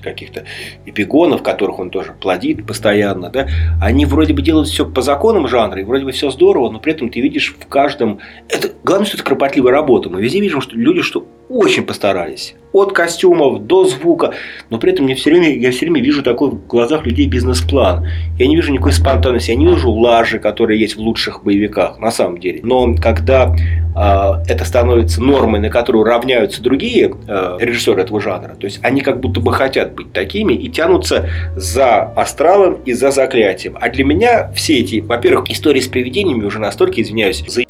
каких-то 0.02 0.44
эпигонов, 0.86 1.42
которых 1.42 1.78
он 1.78 1.90
тоже 1.90 2.12
плодит 2.12 2.66
постоянно, 2.66 3.30
да, 3.30 3.48
они 3.80 4.04
вроде 4.06 4.34
бы 4.34 4.42
делают 4.42 4.68
все 4.68 4.88
по 4.88 5.02
законам 5.02 5.48
жанра, 5.48 5.80
и 5.80 5.84
вроде 5.84 6.04
бы 6.04 6.12
все 6.12 6.30
здорово, 6.30 6.70
но 6.70 6.78
при 6.78 6.92
этом 6.92 7.08
ты 7.08 7.20
видишь 7.20 7.54
в 7.58 7.66
каждом... 7.66 8.20
Это, 8.48 8.72
главное, 8.84 9.06
что 9.06 9.16
это 9.16 9.24
кропотливая 9.24 9.72
работа. 9.72 10.10
Мы 10.10 10.22
везде 10.22 10.40
видим, 10.40 10.60
что 10.60 10.76
люди 10.76 11.02
что 11.02 11.26
очень 11.48 11.84
постарались. 11.84 12.54
От 12.72 12.92
костюмов 12.92 13.66
до 13.66 13.85
звука. 13.85 14.32
Но 14.70 14.78
при 14.78 14.92
этом 14.92 15.04
мне 15.04 15.14
все 15.14 15.30
время, 15.30 15.54
я 15.54 15.70
все 15.70 15.80
время 15.80 16.00
вижу 16.00 16.22
такой 16.22 16.50
в 16.50 16.66
глазах 16.66 17.06
людей 17.06 17.26
бизнес-план. 17.26 18.06
Я 18.38 18.46
не 18.46 18.56
вижу 18.56 18.72
никакой 18.72 18.92
спонтанности. 18.92 19.50
Я 19.50 19.56
не 19.56 19.66
вижу 19.66 19.90
лажи, 19.90 20.38
которые 20.38 20.80
есть 20.80 20.96
в 20.96 21.00
лучших 21.00 21.44
боевиках, 21.44 21.98
на 21.98 22.11
самом 22.11 22.38
деле. 22.38 22.61
Но 22.62 22.94
когда 22.96 23.54
э, 23.54 24.52
это 24.52 24.64
становится 24.64 25.22
нормой, 25.22 25.61
на 25.61 25.68
которую 25.68 26.04
равняются 26.04 26.62
другие 26.62 27.14
э, 27.28 27.56
режиссеры 27.61 28.02
этого 28.02 28.20
жанра, 28.20 28.54
то 28.58 28.64
есть 28.66 28.80
они 28.82 29.00
как 29.00 29.20
будто 29.20 29.40
бы 29.40 29.52
хотят 29.52 29.94
быть 29.94 30.12
такими 30.12 30.54
и 30.54 30.68
тянутся 30.68 31.28
за 31.56 32.02
астралом 32.14 32.78
и 32.85 32.92
за 32.92 33.11
заклятием. 33.11 33.76
А 33.80 33.88
для 33.90 34.04
меня 34.04 34.50
все 34.54 34.78
эти, 34.78 35.00
во-первых, 35.00 35.50
истории 35.50 35.80
с 35.80 35.88
привидениями 35.88 36.44
уже 36.44 36.58
настолько, 36.58 37.02
извиняюсь, 37.02 37.44
за 37.46 37.64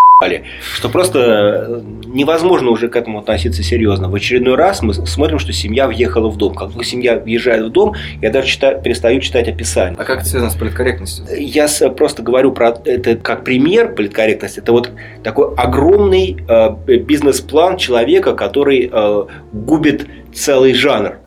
что 0.75 0.89
просто 0.89 1.19
э, 1.21 1.81
невозможно 2.07 2.71
уже 2.71 2.89
к 2.89 2.97
этому 2.97 3.19
относиться 3.19 3.63
серьезно. 3.63 4.09
В 4.09 4.15
очередной 4.15 4.55
раз 4.55 4.83
мы 4.83 4.95
смотрим, 4.95 5.39
что 5.39 5.53
семья 5.53 5.87
въехала 5.87 6.29
в 6.29 6.37
дом. 6.37 6.55
Как 6.55 6.73
только 6.73 6.85
семья 6.85 7.19
въезжает 7.19 7.67
в 7.67 7.71
дом, 7.71 7.95
я 8.21 8.31
даже 8.31 8.49
читаю, 8.49 8.81
перестаю 8.81 9.21
читать 9.21 9.49
описание. 9.49 9.97
А 9.99 10.05
как 10.05 10.21
это 10.21 10.29
связано 10.29 10.51
с 10.51 10.57
политкорректностью? 10.57 11.25
Я 11.39 11.69
просто 11.97 12.23
говорю 12.23 12.53
про 12.53 12.75
это 12.85 13.17
как 13.17 13.45
пример 13.45 13.95
политкорректности. 13.95 14.61
Это 14.61 14.73
вот 14.73 14.91
такой 15.23 15.55
огромный 15.57 16.37
э, 16.49 16.97
бизнес-план 16.97 17.77
человека, 17.77 18.35
который 18.35 18.91
э, 18.93 19.25
губит 19.53 20.07
целый 20.35 20.75
жанр. 20.75 21.19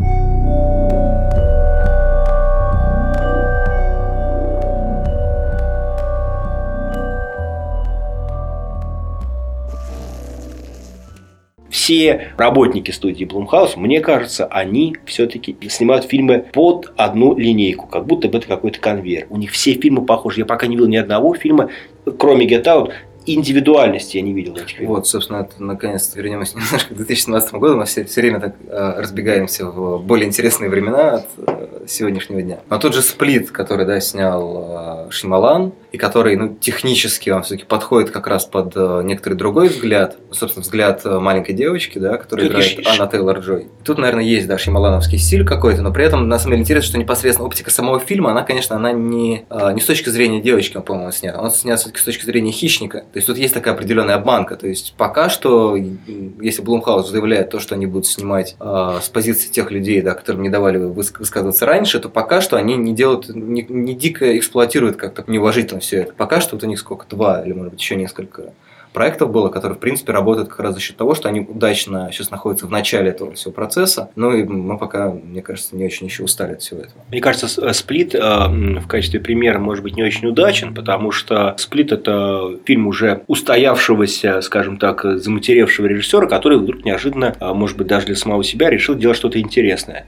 Все 11.85 12.31
работники 12.35 12.89
студии 12.89 13.27
Blumhouse, 13.27 13.73
мне 13.75 13.99
кажется, 13.99 14.45
они 14.45 14.95
все-таки 15.05 15.55
снимают 15.69 16.05
фильмы 16.05 16.43
под 16.51 16.91
одну 16.97 17.37
линейку, 17.37 17.85
как 17.85 18.07
будто 18.07 18.27
бы 18.27 18.39
это 18.39 18.47
какой-то 18.47 18.79
конвейер. 18.79 19.27
У 19.29 19.37
них 19.37 19.51
все 19.51 19.73
фильмы 19.73 20.03
похожи. 20.03 20.39
Я 20.39 20.45
пока 20.47 20.65
не 20.65 20.75
видел 20.77 20.87
ни 20.87 20.97
одного 20.97 21.35
фильма, 21.35 21.69
кроме 22.17 22.47
Get 22.47 22.63
Out, 22.63 22.91
индивидуальности 23.25 24.17
я 24.17 24.23
не 24.23 24.33
видел 24.33 24.55
этих. 24.55 24.79
Вот, 24.81 25.07
собственно, 25.07 25.37
это, 25.37 25.63
наконец-то 25.63 26.17
вернемся 26.17 26.57
немножко 26.57 26.93
к 26.93 26.97
2017 26.97 27.53
году. 27.55 27.77
Мы 27.77 27.85
все, 27.85 28.05
все 28.05 28.21
время 28.21 28.39
так 28.39 28.55
э, 28.67 28.93
разбегаемся 28.97 29.65
в 29.65 30.03
более 30.03 30.27
интересные 30.27 30.69
времена 30.69 31.15
от 31.15 31.27
э, 31.37 31.85
сегодняшнего 31.87 32.41
дня. 32.41 32.59
Но 32.69 32.77
тот 32.77 32.93
же 32.93 33.01
«Сплит», 33.01 33.51
который 33.51 33.85
да, 33.85 33.99
снял 33.99 35.07
э, 35.07 35.11
Шималан, 35.11 35.73
и 35.91 35.97
который 35.97 36.35
ну, 36.35 36.55
технически 36.55 37.29
он 37.29 37.43
все-таки 37.43 37.65
подходит 37.65 38.11
как 38.11 38.27
раз 38.27 38.45
под 38.45 38.73
э, 38.75 39.01
некоторый 39.03 39.35
другой 39.35 39.69
взгляд, 39.69 40.17
собственно, 40.31 40.63
взгляд 40.63 41.01
э, 41.05 41.19
маленькой 41.19 41.53
девочки, 41.53 41.99
да, 41.99 42.17
которая 42.17 42.47
Тут 42.47 42.55
играет 42.55 42.87
Анна 42.87 43.09
Тейлор-Джой. 43.09 43.67
Тут, 43.83 43.97
наверное, 43.97 44.23
есть, 44.23 44.47
да, 44.47 44.57
Шималановский 44.57 45.17
стиль 45.17 45.45
какой-то, 45.45 45.81
но 45.81 45.93
при 45.93 46.05
этом, 46.05 46.27
на 46.27 46.37
самом 46.37 46.51
деле, 46.51 46.61
интересно, 46.63 46.89
что 46.89 46.97
непосредственно 46.97 47.47
оптика 47.47 47.71
самого 47.71 47.99
фильма, 47.99 48.31
она, 48.31 48.43
конечно, 48.43 48.75
она 48.75 48.91
не, 48.91 49.45
э, 49.49 49.73
не 49.73 49.79
с 49.79 49.85
точки 49.85 50.09
зрения 50.09 50.41
девочки, 50.41 50.79
по-моему, 50.79 51.11
снята, 51.11 51.39
она 51.39 51.49
снята 51.49 51.77
все-таки 51.77 52.01
с 52.01 52.03
точки 52.03 52.25
зрения 52.25 52.51
хищника. 52.51 53.05
То 53.15 53.19
есть 53.19 53.27
тут 53.27 53.37
есть 53.37 53.53
такая 53.53 53.73
определенная 53.73 54.15
обманка. 54.15 54.57
То 54.57 54.67
есть 54.67 54.93
пока 54.97 55.29
что, 55.29 55.77
если 55.77 56.61
Блумхаус 56.61 57.09
заявляет 57.09 57.49
то, 57.49 57.61
что 57.61 57.73
они 57.73 57.85
будут 57.85 58.07
снимать 58.07 58.57
э, 58.59 58.99
с 59.01 59.07
позиции 59.07 59.47
тех 59.47 59.71
людей, 59.71 60.01
да, 60.01 60.13
которым 60.15 60.41
не 60.41 60.49
давали 60.49 60.79
высказываться 60.79 61.65
раньше, 61.65 62.01
то 62.01 62.09
пока 62.09 62.41
что 62.41 62.57
они 62.57 62.75
не 62.75 62.93
делают, 62.93 63.29
не, 63.29 63.65
не 63.69 63.95
дико 63.95 64.37
эксплуатируют 64.37 64.97
как-то 64.97 65.23
неуважительно 65.27 65.79
все 65.79 66.01
это. 66.01 66.11
Пока 66.11 66.41
что 66.41 66.57
вот 66.57 66.65
у 66.65 66.67
них 66.67 66.77
сколько, 66.77 67.05
два 67.07 67.41
или, 67.41 67.53
может 67.53 67.71
быть, 67.71 67.79
еще 67.79 67.95
несколько 67.95 68.51
проектов 68.95 69.29
было, 69.29 69.49
которые, 69.49 69.75
в 69.75 69.79
принципе, 69.79 70.11
работают 70.11 70.49
как 70.49 70.59
раз 70.59 70.73
за 70.73 70.81
счет 70.81 70.97
того, 70.97 71.13
что 71.13 71.29
они 71.29 71.41
удачно 71.41 72.09
сейчас 72.11 72.31
находятся 72.31 72.65
в 72.65 72.71
начале 72.71 73.11
этого 73.11 73.33
всего 73.33 73.51
процесса. 73.51 74.09
Ну 74.15 74.33
и 74.33 74.43
мы 74.43 74.79
пока, 74.79 75.11
мне 75.11 75.43
кажется, 75.43 75.75
не 75.75 75.85
очень 75.85 76.07
еще 76.07 76.23
устали 76.23 76.53
от 76.53 76.61
всего 76.61 76.79
этого. 76.79 77.03
Мне 77.09 77.21
кажется, 77.21 77.61
э, 77.61 77.73
«Сплит» 77.73 78.15
э, 78.15 78.19
в 78.19 78.87
качестве 78.87 79.19
примера 79.19 79.59
может 79.59 79.83
быть 79.83 79.95
не 79.95 80.03
очень 80.03 80.27
удачен, 80.27 80.73
потому 80.73 81.11
что 81.11 81.53
«Сплит»– 81.59 81.91
это 81.91 82.57
фильм 82.65 82.87
уже 82.87 83.23
устоявшегося, 83.27 84.41
скажем 84.41 84.77
так, 84.77 85.03
заматеревшего 85.03 85.85
режиссера, 85.85 86.25
который 86.25 86.57
вдруг 86.57 86.83
неожиданно, 86.83 87.35
э, 87.39 87.53
может 87.53 87.77
быть, 87.77 87.87
даже 87.87 88.07
для 88.07 88.15
самого 88.15 88.43
себя 88.43 88.69
решил 88.71 88.95
делать 88.95 89.17
что-то 89.17 89.39
интересное. 89.39 90.07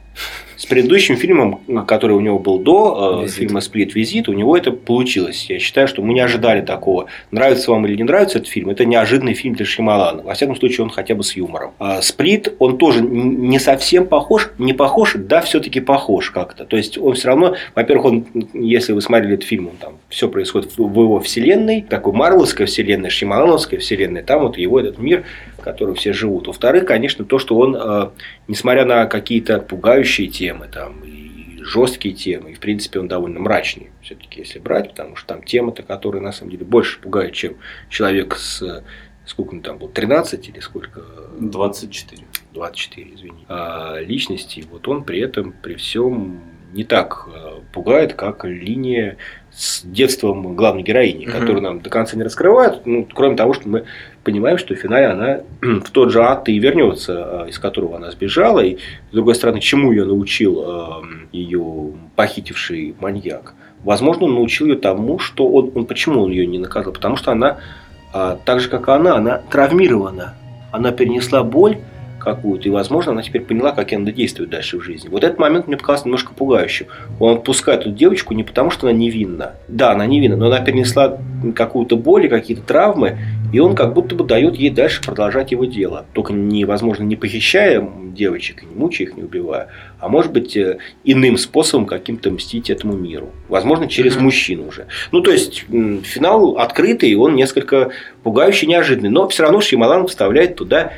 С 0.57 0.65
предыдущим 0.65 1.17
фильмом, 1.17 1.61
который 1.85 2.13
у 2.13 2.19
него 2.19 2.39
был 2.39 2.57
до 2.57 3.21
Визит. 3.21 3.37
фильма 3.37 3.61
«Сплит. 3.61 3.93
Визит», 3.93 4.27
у 4.27 4.33
него 4.33 4.57
это 4.57 4.71
получилось. 4.71 5.45
Я 5.49 5.59
считаю, 5.59 5.87
что 5.87 6.01
мы 6.01 6.15
не 6.15 6.19
ожидали 6.19 6.61
такого. 6.61 7.05
Нравится 7.29 7.69
вам 7.69 7.85
или 7.85 7.95
не 7.95 8.03
нравится 8.03 8.39
этот 8.39 8.49
фильм, 8.49 8.69
это 8.69 8.83
неожиданный 8.83 9.35
фильм 9.35 9.53
для 9.53 9.65
Шималана. 9.65 10.23
Во 10.23 10.33
всяком 10.33 10.55
случае, 10.55 10.85
он 10.85 10.89
хотя 10.89 11.13
бы 11.13 11.23
с 11.23 11.35
юмором. 11.35 11.73
А 11.77 12.01
«Сплит», 12.01 12.55
он 12.57 12.79
тоже 12.79 13.01
не 13.01 13.59
совсем 13.59 14.07
похож, 14.07 14.49
не 14.57 14.73
похож, 14.73 15.13
да, 15.15 15.41
все-таки 15.41 15.79
похож 15.79 16.31
как-то. 16.31 16.65
То 16.65 16.75
есть, 16.75 16.97
он 16.97 17.13
все 17.13 17.27
равно, 17.27 17.55
во-первых, 17.75 18.05
он, 18.05 18.25
если 18.53 18.93
вы 18.93 19.01
смотрели 19.01 19.35
этот 19.35 19.45
фильм, 19.45 19.67
он 19.67 19.77
там 19.77 19.93
все 20.09 20.27
происходит 20.27 20.75
в 20.75 20.81
его 20.81 21.19
вселенной, 21.19 21.85
такой 21.87 22.13
Марвеловской 22.13 22.65
вселенной, 22.65 23.11
Шималановской 23.11 23.77
вселенной, 23.77 24.23
там 24.23 24.41
вот 24.41 24.57
его 24.57 24.79
этот 24.79 24.97
мир 24.97 25.23
в 25.57 25.61
котором 25.61 25.95
все 25.95 26.13
живут. 26.13 26.47
Во-вторых, 26.47 26.85
конечно, 26.85 27.25
то, 27.25 27.39
что 27.39 27.57
он, 27.57 27.75
э, 27.75 28.09
несмотря 28.47 28.85
на 28.85 29.05
какие-то 29.05 29.59
пугающие 29.59 30.27
темы 30.27 30.67
там, 30.71 31.03
и 31.03 31.61
жесткие 31.63 32.13
темы, 32.13 32.51
и 32.51 32.53
в 32.53 32.59
принципе 32.59 32.99
он 32.99 33.07
довольно 33.07 33.39
мрачный, 33.39 33.89
все-таки, 34.01 34.39
если 34.41 34.59
брать, 34.59 34.89
потому 34.89 35.15
что 35.15 35.27
там 35.27 35.43
темы-то, 35.43 35.83
которые 35.83 36.21
на 36.21 36.31
самом 36.31 36.51
деле 36.51 36.65
больше 36.65 36.99
пугают, 36.99 37.33
чем 37.33 37.55
человек 37.89 38.35
с 38.35 38.83
сколько 39.27 39.55
он 39.55 39.61
там 39.61 39.77
был, 39.77 39.89
13 39.89 40.49
или 40.49 40.59
сколько? 40.59 41.01
24. 41.39 42.23
24, 42.53 43.13
извини. 43.13 43.45
А 43.49 43.97
личности, 43.99 44.65
вот 44.71 44.87
он 44.87 45.03
при 45.03 45.19
этом, 45.19 45.53
при 45.61 45.75
всем 45.75 46.41
не 46.73 46.83
так 46.83 47.27
э, 47.33 47.59
пугает, 47.73 48.13
как 48.13 48.45
линия 48.45 49.17
с 49.57 49.81
детством 49.83 50.55
главной 50.55 50.83
героини, 50.83 51.25
угу. 51.25 51.31
которую 51.31 51.61
нам 51.61 51.79
до 51.81 51.89
конца 51.89 52.15
не 52.15 52.21
раскрывают. 52.21 52.85
Ну, 52.85 53.07
кроме 53.11 53.35
того, 53.35 53.53
что 53.53 53.67
мы 53.67 53.85
понимаем, 54.23 54.59
что 54.59 54.75
в 54.75 54.77
финале 54.77 55.07
она 55.07 55.39
в 55.61 55.89
тот 55.89 56.11
же 56.11 56.21
ад 56.21 56.47
и 56.47 56.59
вернется, 56.59 57.45
э, 57.45 57.49
из 57.49 57.57
которого 57.57 57.95
она 57.95 58.11
сбежала. 58.11 58.59
И, 58.59 58.77
с 59.09 59.13
другой 59.13 59.33
стороны, 59.33 59.59
чему 59.59 59.91
ее 59.91 60.05
научил 60.05 60.63
э, 60.63 60.89
ее 61.31 61.91
похитивший 62.15 62.95
маньяк? 62.99 63.55
Возможно, 63.83 64.25
он 64.25 64.35
научил 64.35 64.67
ее 64.67 64.75
тому, 64.75 65.17
что 65.17 65.47
он, 65.49 65.71
он 65.73 65.87
почему 65.87 66.21
он 66.21 66.29
ее 66.29 66.45
не 66.45 66.59
наказал? 66.59 66.93
Потому 66.93 67.15
что 67.15 67.31
она, 67.31 67.57
так 68.11 68.59
же 68.59 68.69
как 68.69 68.87
и 68.87 68.91
она, 68.91 69.15
она 69.15 69.37
травмирована. 69.49 70.33
Она 70.71 70.91
перенесла 70.91 71.43
боль, 71.43 71.77
какую-то, 72.27 72.67
и, 72.67 72.71
возможно, 72.71 73.13
она 73.13 73.21
теперь 73.21 73.41
поняла, 73.41 73.71
как 73.71 73.91
ей 73.91 73.97
надо 73.97 74.11
действовать 74.11 74.51
дальше 74.51 74.77
в 74.77 74.81
жизни. 74.81 75.07
Вот 75.07 75.23
этот 75.23 75.39
момент 75.39 75.67
мне 75.67 75.77
показался 75.77 76.05
немножко 76.05 76.33
пугающим. 76.33 76.87
Он 77.19 77.37
отпускает 77.37 77.81
эту 77.81 77.91
девочку 77.91 78.33
не 78.33 78.43
потому, 78.43 78.69
что 78.69 78.87
она 78.87 78.97
невинна. 78.97 79.53
Да, 79.67 79.91
она 79.91 80.05
невинна, 80.05 80.35
но 80.35 80.47
она 80.47 80.59
перенесла 80.59 81.17
какую-то 81.55 81.95
боль, 81.95 82.27
какие-то 82.27 82.63
травмы, 82.63 83.17
и 83.53 83.59
он 83.59 83.75
как 83.75 83.93
будто 83.93 84.15
бы 84.15 84.25
дает 84.25 84.55
ей 84.55 84.69
дальше 84.69 85.01
продолжать 85.01 85.51
его 85.51 85.63
дело. 85.63 86.05
Только 86.13 86.33
невозможно 86.33 87.03
не 87.03 87.15
похищая 87.15 87.87
девочек, 88.13 88.63
не 88.63 88.75
мучая 88.75 89.07
их, 89.07 89.15
не 89.15 89.23
убивая, 89.23 89.69
а 89.99 90.09
может 90.09 90.33
быть 90.33 90.57
э, 90.57 90.79
иным 91.05 91.37
способом 91.37 91.85
каким-то 91.85 92.31
мстить 92.31 92.69
этому 92.69 92.97
миру. 92.97 93.31
Возможно, 93.47 93.87
через 93.87 94.17
mm-hmm. 94.17 94.21
мужчину 94.21 94.67
уже. 94.67 94.87
Ну, 95.11 95.21
то 95.21 95.31
есть, 95.31 95.65
финал 96.03 96.57
открытый, 96.57 97.15
он 97.15 97.35
несколько 97.35 97.91
пугающий, 98.23 98.67
неожиданный. 98.67 99.09
Но 99.09 99.27
все 99.29 99.43
равно 99.43 99.61
Шималан 99.61 100.07
вставляет 100.07 100.55
туда 100.55 100.91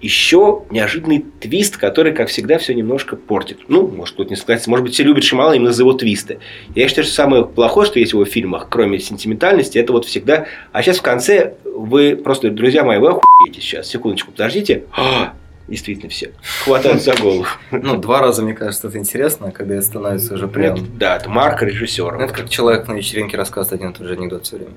еще 0.00 0.62
неожиданный 0.70 1.24
твист, 1.40 1.76
который, 1.76 2.12
как 2.12 2.28
всегда, 2.28 2.58
все 2.58 2.74
немножко 2.74 3.16
портит. 3.16 3.58
Ну, 3.68 3.86
может, 3.88 4.16
тут 4.16 4.30
не 4.30 4.36
согласиться. 4.36 4.70
Может 4.70 4.84
быть, 4.84 4.94
все 4.94 5.02
любят 5.02 5.24
Шимала 5.24 5.52
именно 5.52 5.72
за 5.72 5.82
его 5.82 5.92
твисты. 5.92 6.38
Я 6.74 6.88
считаю, 6.88 7.04
что 7.04 7.14
самое 7.14 7.44
плохое, 7.44 7.86
что 7.86 7.98
есть 7.98 8.12
в 8.12 8.16
его 8.16 8.24
фильмах, 8.24 8.68
кроме 8.70 8.98
сентиментальности, 8.98 9.78
это 9.78 9.92
вот 9.92 10.04
всегда... 10.04 10.46
А 10.72 10.82
сейчас 10.82 10.98
в 10.98 11.02
конце 11.02 11.54
вы 11.64 12.16
просто, 12.16 12.50
друзья 12.50 12.84
мои, 12.84 12.98
вы 12.98 13.08
охуеете 13.08 13.60
сейчас. 13.60 13.88
Секундочку, 13.88 14.32
подождите. 14.32 14.84
А, 14.92 15.34
действительно 15.66 16.10
все. 16.10 16.32
Хватают 16.64 17.02
за 17.02 17.14
голову. 17.14 17.46
Ну, 17.70 17.96
два 17.96 18.20
раза, 18.20 18.42
мне 18.42 18.54
кажется, 18.54 18.88
это 18.88 18.98
интересно, 18.98 19.52
когда 19.52 19.74
это 19.74 19.84
становится 19.84 20.34
уже 20.34 20.48
прям... 20.48 20.78
Да, 20.98 21.16
это 21.16 21.28
марка 21.28 21.64
режиссера. 21.64 22.22
Это 22.22 22.32
как 22.32 22.48
человек 22.48 22.88
на 22.88 22.92
вечеринке 22.92 23.36
рассказывает 23.36 23.80
один 23.80 23.92
и 23.92 23.94
тот 23.94 24.06
же 24.06 24.14
анекдот 24.14 24.44
все 24.44 24.56
время. 24.56 24.72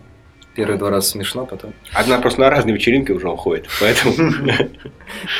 Первые 0.55 0.77
два 0.77 0.89
раза 0.89 1.07
смешно, 1.07 1.45
потом. 1.45 1.73
Одна 1.93 2.19
просто 2.19 2.41
на 2.41 2.49
разные 2.49 2.75
вечеринки 2.75 3.11
уже 3.11 3.29
уходит, 3.29 3.67
поэтому. 3.79 4.13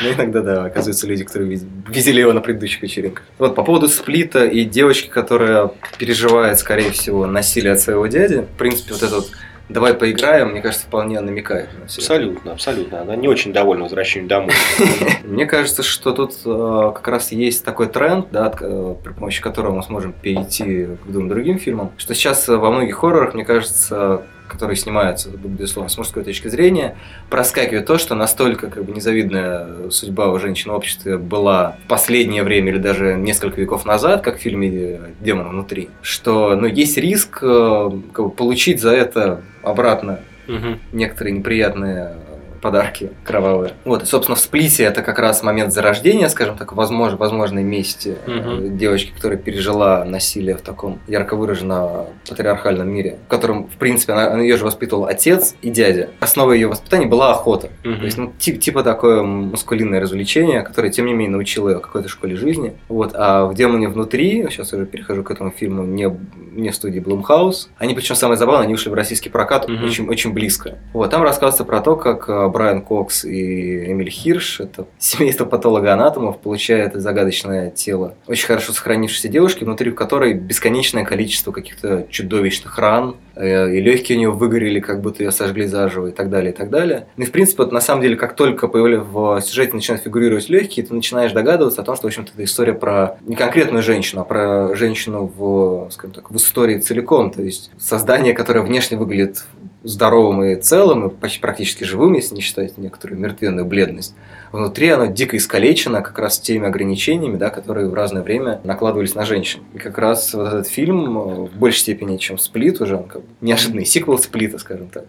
Ну, 0.02 0.12
иногда, 0.12 0.42
да, 0.42 0.64
оказываются 0.66 1.06
люди, 1.06 1.24
которые 1.24 1.58
видели 1.88 2.20
его 2.20 2.34
на 2.34 2.42
предыдущих 2.42 2.82
вечеринках. 2.82 3.24
Вот, 3.38 3.54
по 3.54 3.64
поводу 3.64 3.88
сплита 3.88 4.44
и 4.44 4.64
девочки, 4.64 5.08
которая 5.08 5.70
переживает, 5.96 6.58
скорее 6.58 6.90
всего, 6.90 7.26
насилие 7.26 7.72
от 7.72 7.80
своего 7.80 8.06
дяди. 8.06 8.46
В 8.54 8.58
принципе, 8.58 8.92
вот 8.92 9.02
этот 9.02 9.32
давай 9.72 9.94
поиграем, 9.94 10.50
мне 10.50 10.60
кажется, 10.60 10.86
вполне 10.86 11.20
намекает 11.20 11.68
на 11.78 11.86
все. 11.86 12.00
Абсолютно, 12.00 12.52
абсолютно. 12.52 13.00
Она 13.00 13.16
не 13.16 13.28
очень 13.28 13.52
довольна 13.52 13.84
возвращением 13.84 14.28
домой. 14.28 14.52
Мне 15.24 15.46
кажется, 15.46 15.82
что 15.82 16.12
тут 16.12 16.34
э, 16.44 16.92
как 16.94 17.08
раз 17.08 17.32
есть 17.32 17.64
такой 17.64 17.88
тренд, 17.88 18.26
да, 18.30 18.52
э, 18.60 18.94
при 19.02 19.12
помощи 19.12 19.40
которого 19.40 19.76
мы 19.76 19.82
сможем 19.82 20.12
перейти 20.12 20.86
к 21.04 21.10
двум 21.10 21.28
другим 21.28 21.58
фильмам, 21.58 21.92
что 21.96 22.14
сейчас 22.14 22.48
во 22.48 22.70
многих 22.70 22.96
хоррорах, 22.96 23.34
мне 23.34 23.44
кажется, 23.44 24.22
которые 24.52 24.76
снимаются, 24.76 25.30
безусловно, 25.30 25.88
с 25.88 25.98
мужской 25.98 26.22
точки 26.22 26.48
зрения, 26.48 26.96
проскакивает 27.30 27.86
то, 27.86 27.98
что 27.98 28.14
настолько 28.14 28.68
как 28.68 28.84
бы 28.84 28.92
незавидная 28.92 29.90
судьба 29.90 30.30
у 30.30 30.38
женщин 30.38 30.70
в 30.70 30.74
обществе 30.74 31.16
была 31.16 31.76
в 31.84 31.88
последнее 31.88 32.42
время 32.42 32.72
или 32.72 32.78
даже 32.78 33.14
несколько 33.14 33.60
веков 33.60 33.84
назад, 33.84 34.22
как 34.22 34.38
в 34.38 34.40
фильме 34.40 35.00
«Демон 35.20 35.48
внутри», 35.48 35.88
что 36.02 36.54
ну, 36.54 36.66
есть 36.66 36.98
риск 36.98 37.38
э, 37.42 37.90
как 38.12 38.26
бы, 38.26 38.30
получить 38.30 38.80
за 38.80 38.90
это 38.90 39.42
обратно 39.62 40.20
угу. 40.46 40.78
некоторые 40.92 41.36
неприятные 41.38 42.16
подарки 42.62 43.10
кровавые. 43.24 43.72
Вот, 43.84 44.04
и, 44.04 44.06
собственно, 44.06 44.36
в 44.36 44.40
сплите 44.40 44.84
это 44.84 45.02
как 45.02 45.18
раз 45.18 45.42
момент 45.42 45.72
зарождения, 45.72 46.28
скажем 46.28 46.56
так, 46.56 46.72
возможно, 46.72 47.18
возможной 47.18 47.64
мести 47.64 48.16
угу. 48.26 48.68
девочки, 48.68 49.12
которая 49.14 49.38
пережила 49.38 50.04
насилие 50.04 50.56
в 50.56 50.62
таком 50.62 51.00
ярко 51.08 51.36
выраженном 51.36 52.06
патриархальном 52.26 52.88
мире, 52.88 53.18
в 53.26 53.28
котором, 53.28 53.68
в 53.68 53.76
принципе, 53.76 54.12
она, 54.12 54.40
ее 54.40 54.56
же 54.56 54.64
воспитывал 54.64 55.06
отец 55.06 55.56
и 55.60 55.70
дядя. 55.70 56.10
Основой 56.20 56.56
ее 56.58 56.68
воспитания 56.68 57.06
была 57.06 57.32
охота. 57.32 57.70
Угу. 57.84 57.96
То 57.96 58.04
есть, 58.04 58.16
ну, 58.16 58.32
тип, 58.38 58.60
типа 58.60 58.82
такое 58.84 59.22
маскулинное 59.22 60.00
развлечение, 60.00 60.62
которое, 60.62 60.90
тем 60.90 61.06
не 61.06 61.12
менее, 61.12 61.32
научило 61.32 61.68
ее 61.68 61.80
какой-то 61.80 62.08
школе 62.08 62.36
жизни. 62.36 62.74
Вот, 62.88 63.12
а 63.14 63.46
в 63.46 63.54
«Демоне 63.54 63.88
внутри», 63.88 64.46
сейчас 64.50 64.72
уже 64.72 64.86
перехожу 64.86 65.24
к 65.24 65.30
этому 65.32 65.50
фильму, 65.50 65.82
не, 65.82 66.08
не 66.52 66.70
в 66.70 66.74
студии 66.76 67.00
Блумхаус, 67.00 67.70
они, 67.78 67.94
причем 67.94 68.14
самое 68.14 68.38
забавное, 68.38 68.64
они 68.64 68.74
ушли 68.74 68.90
в 68.90 68.94
российский 68.94 69.30
прокат 69.30 69.64
угу. 69.64 69.84
очень, 69.84 70.08
очень 70.08 70.32
близко. 70.32 70.78
Вот, 70.92 71.10
там 71.10 71.22
рассказывается 71.22 71.64
про 71.64 71.80
то, 71.80 71.96
как 71.96 72.28
э, 72.28 72.51
Брайан 72.52 72.82
Кокс 72.82 73.24
и 73.24 73.90
Эмиль 73.90 74.10
Хирш, 74.10 74.60
это 74.60 74.86
семейство 74.98 75.44
патологоанатомов, 75.44 76.38
получает 76.38 76.94
загадочное 76.94 77.70
тело 77.70 78.14
очень 78.26 78.46
хорошо 78.46 78.72
сохранившейся 78.72 79.28
девушки, 79.28 79.64
внутри 79.64 79.90
которой 79.92 80.34
бесконечное 80.34 81.04
количество 81.04 81.52
каких-то 81.52 82.06
чудовищных 82.10 82.78
ран, 82.78 83.16
э, 83.34 83.76
и 83.76 83.80
легкие 83.80 84.16
у 84.16 84.18
нее 84.18 84.30
выгорели, 84.30 84.80
как 84.80 85.00
будто 85.00 85.22
ее 85.22 85.30
сожгли 85.30 85.66
заживо 85.66 86.08
и 86.08 86.12
так 86.12 86.30
далее, 86.30 86.52
и 86.52 86.56
так 86.56 86.70
далее. 86.70 87.06
Ну 87.16 87.24
и, 87.24 87.26
в 87.26 87.32
принципе, 87.32 87.62
вот, 87.62 87.72
на 87.72 87.80
самом 87.80 88.02
деле, 88.02 88.16
как 88.16 88.34
только 88.34 88.68
появляются 88.68 88.92
в 88.92 89.40
сюжете 89.40 89.74
начинают 89.74 90.02
фигурировать 90.02 90.48
легкие, 90.48 90.84
ты 90.84 90.94
начинаешь 90.94 91.32
догадываться 91.32 91.82
о 91.82 91.84
том, 91.84 91.96
что, 91.96 92.06
в 92.06 92.08
общем-то, 92.08 92.32
это 92.34 92.44
история 92.44 92.74
про 92.74 93.16
не 93.26 93.36
конкретную 93.36 93.82
женщину, 93.82 94.22
а 94.22 94.24
про 94.24 94.74
женщину 94.74 95.30
в, 95.34 95.88
скажем 95.90 96.14
так, 96.14 96.30
в 96.30 96.36
истории 96.36 96.78
целиком. 96.78 97.30
То 97.30 97.42
есть 97.42 97.70
создание, 97.78 98.34
которое 98.34 98.60
внешне 98.60 98.96
выглядит 98.96 99.44
здоровым 99.84 100.44
и 100.44 100.56
целым, 100.56 101.08
и 101.08 101.10
почти 101.10 101.40
практически 101.40 101.84
живым, 101.84 102.14
если 102.14 102.34
не 102.34 102.40
считать 102.40 102.78
некоторую 102.78 103.20
мертвенную 103.20 103.66
бледность. 103.66 104.14
Внутри 104.52 104.88
оно 104.90 105.06
дико 105.06 105.36
искалечено 105.36 106.02
как 106.02 106.18
раз 106.18 106.38
теми 106.38 106.66
ограничениями, 106.66 107.36
да, 107.36 107.50
которые 107.50 107.88
в 107.88 107.94
разное 107.94 108.22
время 108.22 108.60
накладывались 108.64 109.14
на 109.14 109.24
женщин. 109.24 109.60
И 109.74 109.78
как 109.78 109.98
раз 109.98 110.34
вот 110.34 110.46
этот 110.48 110.68
фильм 110.68 111.18
э, 111.18 111.34
в 111.46 111.56
большей 111.56 111.80
степени, 111.80 112.16
чем 112.18 112.38
«Сплит» 112.38 112.80
уже, 112.80 112.96
он 112.96 113.04
как 113.04 113.22
бы 113.22 113.28
неожиданный 113.40 113.84
сиквел 113.84 114.18
«Сплита», 114.18 114.58
скажем 114.58 114.88
так, 114.88 115.04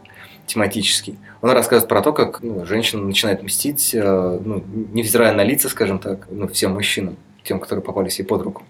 тематический. 0.48 1.18
Он 1.42 1.52
рассказывает 1.52 1.90
про 1.90 2.02
то, 2.02 2.14
как 2.14 2.42
ну, 2.42 2.66
женщина 2.66 3.04
начинает 3.04 3.44
мстить, 3.44 3.94
э, 3.94 4.40
ну, 4.44 4.64
невзирая 4.94 5.34
на 5.34 5.44
лица, 5.44 5.70
скажем 5.70 6.00
так, 6.00 6.28
ну, 6.32 6.48
всем 6.48 6.74
мужчинам, 6.74 7.18
тем, 7.44 7.60
которые 7.60 7.84
попались 7.84 8.20
ей 8.20 8.26
под 8.26 8.42
руку. 8.44 8.64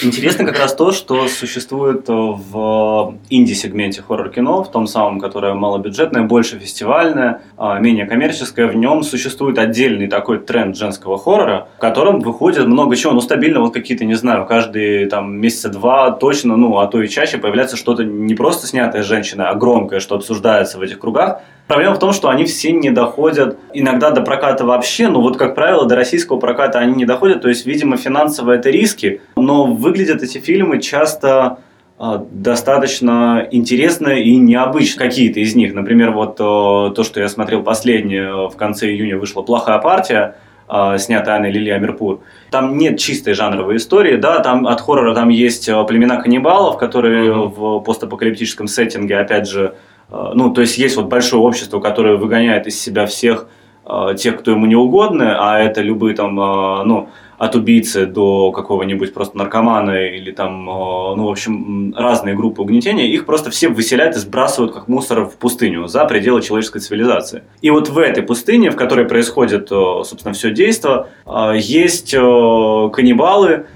Интересно 0.00 0.44
как 0.44 0.58
раз 0.58 0.74
то, 0.74 0.92
что 0.92 1.26
существует 1.28 2.04
в 2.06 3.14
инди-сегменте 3.30 4.02
хоррор-кино, 4.02 4.62
в 4.62 4.70
том 4.70 4.86
самом, 4.86 5.18
которое 5.18 5.54
малобюджетное, 5.54 6.22
больше 6.22 6.58
фестивальное, 6.58 7.42
а, 7.56 7.80
менее 7.80 8.06
коммерческое. 8.06 8.68
В 8.68 8.76
нем 8.76 9.02
существует 9.02 9.58
отдельный 9.58 10.06
такой 10.06 10.38
тренд 10.38 10.76
женского 10.76 11.18
хоррора, 11.18 11.68
в 11.76 11.80
котором 11.80 12.20
выходит 12.20 12.66
много 12.66 12.94
чего. 12.94 13.12
Ну, 13.12 13.20
стабильно 13.20 13.60
вот 13.60 13.74
какие-то, 13.74 14.04
не 14.04 14.14
знаю, 14.14 14.46
каждые 14.46 15.06
там 15.06 15.36
месяца 15.36 15.68
два 15.68 16.12
точно, 16.12 16.56
ну, 16.56 16.78
а 16.78 16.86
то 16.86 17.02
и 17.02 17.08
чаще 17.08 17.38
появляется 17.38 17.76
что-то 17.76 18.04
не 18.04 18.34
просто 18.34 18.66
снятое 18.66 19.02
женщиной, 19.02 19.46
а 19.46 19.54
громкое, 19.54 19.98
что 19.98 20.14
обсуждается 20.14 20.78
в 20.78 20.82
этих 20.82 21.00
кругах. 21.00 21.40
Проблема 21.68 21.94
в 21.94 21.98
том, 21.98 22.14
что 22.14 22.30
они 22.30 22.46
все 22.46 22.72
не 22.72 22.90
доходят 22.90 23.58
иногда 23.74 24.10
до 24.10 24.22
проката 24.22 24.64
вообще, 24.64 25.08
но 25.08 25.20
вот, 25.20 25.36
как 25.36 25.54
правило, 25.54 25.86
до 25.86 25.96
российского 25.96 26.38
проката 26.38 26.78
они 26.78 26.94
не 26.94 27.04
доходят, 27.04 27.42
то 27.42 27.48
есть, 27.48 27.66
видимо, 27.66 27.98
финансово 27.98 28.52
это 28.52 28.70
риски, 28.70 29.20
но 29.36 29.66
выглядят 29.66 30.22
эти 30.22 30.38
фильмы 30.38 30.80
часто 30.80 31.58
а, 31.98 32.24
достаточно 32.30 33.46
интересно 33.50 34.08
и 34.08 34.36
необычно. 34.36 35.04
Какие-то 35.04 35.40
из 35.40 35.54
них, 35.54 35.74
например, 35.74 36.12
вот 36.12 36.40
э, 36.40 36.94
то, 36.94 37.02
что 37.04 37.20
я 37.20 37.28
смотрел 37.28 37.62
последнее, 37.62 38.48
в 38.48 38.56
конце 38.56 38.88
июня 38.88 39.18
вышла 39.18 39.42
«Плохая 39.42 39.78
партия», 39.78 40.36
а, 40.68 40.96
снятая 40.96 41.36
Анной 41.36 41.50
Лилия 41.50 41.74
Амирпур. 41.74 42.20
Там 42.50 42.78
нет 42.78 42.98
чистой 42.98 43.34
жанровой 43.34 43.76
истории, 43.76 44.16
да, 44.16 44.38
там 44.38 44.66
от 44.66 44.80
хоррора 44.80 45.14
там 45.14 45.28
есть 45.28 45.68
э, 45.68 45.84
племена 45.84 46.16
каннибалов, 46.16 46.78
которые 46.78 47.30
mm-hmm. 47.30 47.54
в 47.54 47.80
постапокалиптическом 47.80 48.68
сеттинге, 48.68 49.18
опять 49.18 49.46
же, 49.46 49.74
Э, 49.74 49.97
ну, 50.10 50.50
то 50.52 50.62
есть 50.62 50.78
есть 50.78 50.96
вот 50.96 51.06
большое 51.06 51.42
общество, 51.42 51.80
которое 51.80 52.16
выгоняет 52.16 52.66
из 52.66 52.80
себя 52.80 53.06
всех 53.06 53.48
э, 53.84 54.14
тех, 54.16 54.38
кто 54.38 54.52
ему 54.52 54.66
не 54.66 54.76
угодны, 54.76 55.34
а 55.38 55.58
это 55.58 55.82
любые 55.82 56.14
там, 56.16 56.38
э, 56.40 56.84
ну, 56.84 57.08
от 57.36 57.54
убийцы 57.54 58.06
до 58.06 58.50
какого-нибудь 58.50 59.14
просто 59.14 59.36
наркомана 59.38 60.08
или 60.08 60.32
там, 60.32 60.64
ну, 60.64 61.26
в 61.26 61.30
общем, 61.30 61.94
разные 61.96 62.34
группы 62.34 62.62
угнетения, 62.62 63.06
их 63.06 63.26
просто 63.26 63.50
все 63.50 63.68
выселяют 63.68 64.16
и 64.16 64.18
сбрасывают 64.18 64.74
как 64.74 64.88
мусор 64.88 65.24
в 65.24 65.36
пустыню 65.36 65.86
за 65.86 66.04
пределы 66.06 66.42
человеческой 66.42 66.80
цивилизации. 66.80 67.44
И 67.60 67.70
вот 67.70 67.90
в 67.90 67.98
этой 67.98 68.24
пустыне, 68.24 68.72
в 68.72 68.76
которой 68.76 69.06
происходит, 69.06 69.68
собственно, 69.68 70.34
все 70.34 70.50
действо, 70.50 71.10
есть 71.54 72.10
каннибалы, 72.10 73.66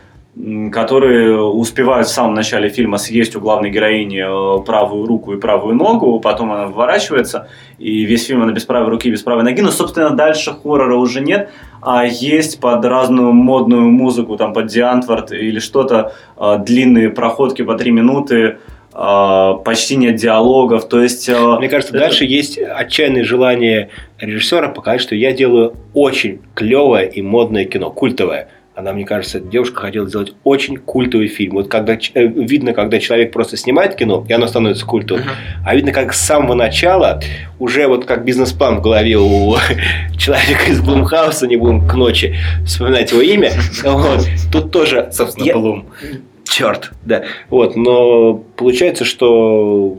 которые 0.72 1.42
успевают 1.42 2.08
в 2.08 2.10
самом 2.10 2.32
начале 2.32 2.70
фильма 2.70 2.96
съесть 2.96 3.36
у 3.36 3.40
главной 3.40 3.70
героини 3.70 4.22
э, 4.22 4.64
правую 4.64 5.04
руку 5.06 5.34
и 5.34 5.38
правую 5.38 5.74
ногу, 5.74 6.18
потом 6.20 6.52
она 6.52 6.66
выворачивается, 6.68 7.48
и 7.78 8.04
весь 8.04 8.26
фильм 8.26 8.42
она 8.42 8.52
без 8.52 8.64
правой 8.64 8.88
руки 8.88 9.08
и 9.08 9.10
без 9.10 9.20
правой 9.20 9.44
ноги, 9.44 9.60
но, 9.60 9.70
собственно, 9.70 10.10
дальше 10.10 10.54
хоррора 10.62 10.96
уже 10.96 11.20
нет, 11.20 11.50
а 11.82 12.06
есть 12.06 12.60
под 12.60 12.82
разную 12.86 13.34
модную 13.34 13.90
музыку, 13.90 14.38
там, 14.38 14.54
под 14.54 14.68
Диантвард 14.68 15.32
или 15.32 15.58
что-то, 15.58 16.14
э, 16.38 16.58
длинные 16.64 17.10
проходки 17.10 17.60
по 17.60 17.74
три 17.74 17.90
минуты, 17.90 18.56
э, 18.94 19.52
почти 19.66 19.96
нет 19.96 20.16
диалогов, 20.16 20.88
то 20.88 21.02
есть... 21.02 21.28
Мне 21.28 21.68
кажется, 21.68 21.94
это... 21.94 22.06
дальше 22.06 22.24
есть 22.24 22.58
отчаянное 22.58 23.24
желание 23.24 23.90
режиссера 24.18 24.68
показать, 24.68 25.02
что 25.02 25.14
я 25.14 25.32
делаю 25.32 25.74
очень 25.92 26.40
клевое 26.54 27.06
и 27.10 27.20
модное 27.20 27.66
кино, 27.66 27.90
культовое– 27.90 28.48
она, 28.74 28.92
мне 28.92 29.04
кажется, 29.04 29.38
девушка 29.38 29.82
хотела 29.82 30.08
сделать 30.08 30.32
очень 30.44 30.78
культовый 30.78 31.28
фильм. 31.28 31.54
Вот 31.54 31.68
когда 31.68 31.94
э, 31.94 32.26
видно, 32.26 32.72
когда 32.72 32.98
человек 32.98 33.32
просто 33.32 33.56
снимает 33.58 33.96
кино, 33.96 34.24
и 34.26 34.32
оно 34.32 34.46
становится 34.46 34.86
культовым, 34.86 35.24
uh-huh. 35.24 35.64
а 35.66 35.74
видно, 35.76 35.92
как 35.92 36.14
с 36.14 36.20
самого 36.20 36.54
начала 36.54 37.20
уже 37.58 37.86
вот 37.86 38.06
как 38.06 38.24
бизнес-план 38.24 38.78
в 38.78 38.82
голове 38.82 39.18
у 39.18 39.56
человека 40.18 40.70
из 40.70 40.80
Блумхауса, 40.80 41.46
не 41.46 41.56
будем 41.56 41.86
к 41.86 41.94
ночи 41.94 42.34
вспоминать 42.64 43.10
его 43.12 43.20
имя. 43.20 43.52
Вот. 43.82 44.26
Тут 44.50 44.70
тоже... 44.70 45.08
Собственно, 45.12 45.44
я... 45.44 45.54
Блум. 45.54 45.86
Черт, 46.44 46.92
да. 47.04 47.24
Вот, 47.50 47.76
но 47.76 48.34
получается, 48.34 49.04
что 49.04 49.98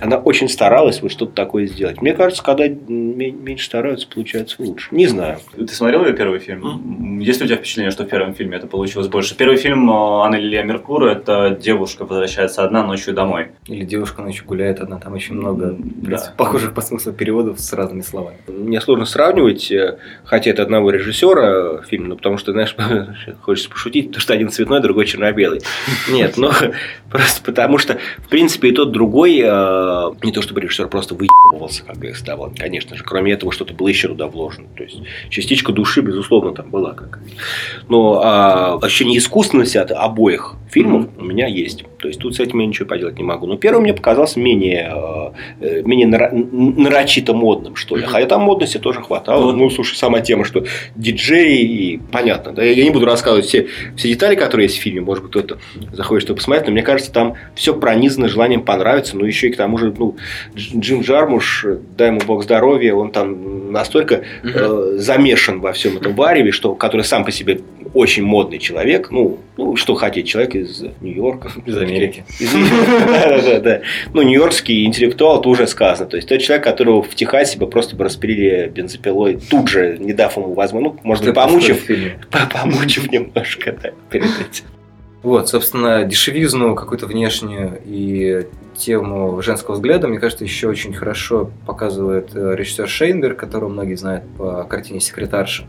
она 0.00 0.16
очень 0.16 0.48
старалась 0.48 1.02
вот 1.02 1.12
что-то 1.12 1.32
такое 1.32 1.66
сделать. 1.66 2.00
Мне 2.00 2.14
кажется, 2.14 2.42
когда 2.42 2.66
меньше 2.66 3.66
стараются, 3.66 4.08
получается 4.08 4.56
лучше. 4.58 4.88
Не 4.90 5.06
знаю. 5.06 5.38
Ты 5.54 5.68
смотрел 5.68 6.04
ее 6.06 6.14
первый 6.14 6.38
фильм? 6.38 7.18
Mm. 7.20 7.22
Есть 7.22 7.40
ли 7.40 7.44
у 7.44 7.48
тебя 7.48 7.58
впечатление, 7.58 7.90
что 7.90 8.04
в 8.04 8.08
первом 8.08 8.34
фильме 8.34 8.56
это 8.56 8.66
получилось 8.66 9.08
больше? 9.08 9.36
Первый 9.36 9.58
фильм 9.58 9.90
э, 9.90 9.94
Анны 10.24 10.36
Лилия 10.36 10.62
Меркура– 10.62 11.10
это 11.12 11.50
девушка 11.50 12.04
возвращается 12.06 12.64
одна 12.64 12.82
ночью 12.82 13.12
домой. 13.12 13.48
Или 13.66 13.84
девушка 13.84 14.22
ночью 14.22 14.46
гуляет 14.46 14.80
одна. 14.80 14.98
Там 14.98 15.12
очень 15.12 15.34
много 15.34 15.76
да. 15.78 16.32
похожих 16.36 16.72
по 16.72 16.80
смыслу 16.80 17.12
переводов 17.12 17.60
с 17.60 17.72
разными 17.72 18.00
словами. 18.00 18.38
Мне 18.48 18.80
сложно 18.80 19.04
сравнивать, 19.04 19.70
э, 19.70 19.98
хотя 20.24 20.50
это 20.50 20.62
одного 20.62 20.90
режиссера 20.90 21.82
фильм, 21.82 22.08
но 22.08 22.16
потому 22.16 22.38
что, 22.38 22.52
знаешь, 22.52 22.74
хочется 23.42 23.68
пошутить, 23.68 24.06
потому 24.06 24.22
что 24.22 24.32
один 24.32 24.48
цветной, 24.48 24.80
другой 24.80 25.04
черно-белый. 25.04 25.60
Нет, 26.10 26.38
но 26.38 26.50
просто 27.10 27.42
потому 27.44 27.76
что, 27.76 27.98
в 28.18 28.28
принципе, 28.30 28.70
и 28.70 28.72
тот 28.72 28.90
другой 28.90 29.42
Э, 29.42 29.81
не 30.22 30.32
то 30.32 30.42
чтобы 30.42 30.60
режиссер 30.60 30.88
просто 30.88 31.14
выебывался, 31.14 31.84
как 31.84 31.98
да, 32.24 32.36
вот, 32.36 32.58
конечно 32.58 32.96
же, 32.96 33.04
кроме 33.04 33.32
этого 33.32 33.52
что-то 33.52 33.74
было 33.74 33.88
еще 33.88 34.08
туда 34.08 34.26
вложено. 34.26 34.68
То 34.76 34.82
есть 34.82 35.00
частичка 35.30 35.72
души, 35.72 36.00
безусловно, 36.00 36.52
там 36.52 36.70
была 36.70 36.92
как 36.92 37.20
Но 37.88 38.20
а, 38.22 38.78
ощущение 38.82 39.18
искусственности 39.18 39.78
от 39.78 39.92
обоих 39.92 40.56
фильмов 40.72 41.04
mm-hmm. 41.04 41.20
у 41.20 41.24
меня 41.24 41.46
есть. 41.46 41.84
То 41.98 42.08
есть 42.08 42.18
тут 42.18 42.34
с 42.34 42.40
этим 42.40 42.58
я 42.58 42.66
ничего 42.66 42.88
поделать 42.88 43.16
не 43.16 43.22
могу. 43.22 43.46
Но 43.46 43.56
первый 43.56 43.82
мне 43.82 43.94
показался 43.94 44.40
менее, 44.40 45.32
э, 45.60 45.82
менее 45.84 46.08
нарочито 46.08 47.34
модным, 47.34 47.76
что 47.76 47.96
ли. 47.96 48.02
Mm-hmm. 48.02 48.06
Хотя 48.06 48.26
там 48.26 48.42
модности 48.42 48.78
тоже 48.78 49.02
хватало. 49.02 49.52
Mm-hmm. 49.52 49.56
Ну, 49.56 49.70
слушай, 49.70 49.96
сама 49.96 50.20
тема, 50.20 50.44
что 50.44 50.64
диджей, 50.96 51.58
и 51.58 52.00
понятно. 52.10 52.52
Да? 52.52 52.64
Я 52.64 52.82
не 52.82 52.90
буду 52.90 53.06
рассказывать 53.06 53.46
все, 53.46 53.68
все 53.96 54.08
детали, 54.08 54.34
которые 54.34 54.66
есть 54.66 54.78
в 54.78 54.80
фильме. 54.80 55.02
Может 55.02 55.24
быть, 55.24 55.30
кто-то 55.30 55.58
заходит, 55.92 56.24
чтобы 56.24 56.38
посмотреть. 56.38 56.66
Но 56.66 56.72
мне 56.72 56.82
кажется, 56.82 57.12
там 57.12 57.34
все 57.54 57.74
пронизано 57.74 58.28
желанием 58.28 58.62
понравиться. 58.62 59.16
Но 59.16 59.26
еще 59.26 59.48
и 59.48 59.52
к 59.52 59.56
тому 59.56 59.71
же, 59.78 59.94
ну, 59.96 60.16
Джим 60.54 61.02
Джармуш, 61.02 61.66
дай 61.96 62.08
ему 62.08 62.20
бог 62.26 62.42
здоровья, 62.42 62.94
он 62.94 63.10
там 63.10 63.72
настолько 63.72 64.22
э, 64.42 64.94
замешан 64.96 65.60
во 65.60 65.72
всем 65.72 65.96
этом 65.96 66.14
вареве, 66.14 66.52
что, 66.52 66.74
который 66.74 67.02
сам 67.02 67.24
по 67.24 67.32
себе 67.32 67.60
очень 67.94 68.22
модный 68.22 68.58
человек. 68.58 69.10
Ну, 69.10 69.38
ну 69.56 69.76
что 69.76 69.94
хотеть, 69.94 70.28
человек 70.28 70.54
из 70.54 70.82
Нью-Йорка. 71.00 71.50
Из 71.66 71.76
Америки. 71.76 72.24
Да, 73.06 73.40
да, 73.40 73.60
да. 73.60 73.80
Ну, 74.12 74.22
нью-йоркский 74.22 74.84
интеллектуал, 74.84 75.40
это 75.40 75.48
уже 75.48 75.66
сказано. 75.66 76.08
То 76.08 76.16
есть, 76.16 76.28
тот 76.28 76.40
человек, 76.40 76.64
которого 76.64 77.02
в 77.02 77.14
Техасе 77.14 77.58
бы 77.58 77.66
просто 77.66 77.96
бы 77.96 78.04
распилили 78.04 78.68
бензопилой, 78.68 79.38
тут 79.50 79.68
же, 79.68 79.96
не 79.98 80.12
дав 80.12 80.36
ему 80.36 80.54
возможность, 80.54 80.96
ну, 80.96 81.08
может 81.08 81.24
быть, 81.24 81.34
помучив, 81.34 81.86
помучив 82.52 83.10
немножко, 83.10 83.76
да, 83.82 83.90
перед 84.10 84.26
этим. 84.26 84.64
Вот, 85.22 85.48
собственно, 85.48 86.04
дешевизну 86.04 86.74
какую-то 86.74 87.06
внешнюю 87.06 87.80
и 87.84 88.48
тему 88.76 89.40
женского 89.40 89.74
взгляда, 89.74 90.08
мне 90.08 90.18
кажется, 90.18 90.42
еще 90.42 90.68
очень 90.68 90.92
хорошо 90.92 91.50
показывает 91.66 92.34
э, 92.34 92.54
режиссер 92.56 92.88
Шейнберг, 92.88 93.38
которого 93.38 93.68
многие 93.68 93.94
знают 93.94 94.24
по 94.36 94.64
картине 94.64 94.98
«Секретарша». 94.98 95.64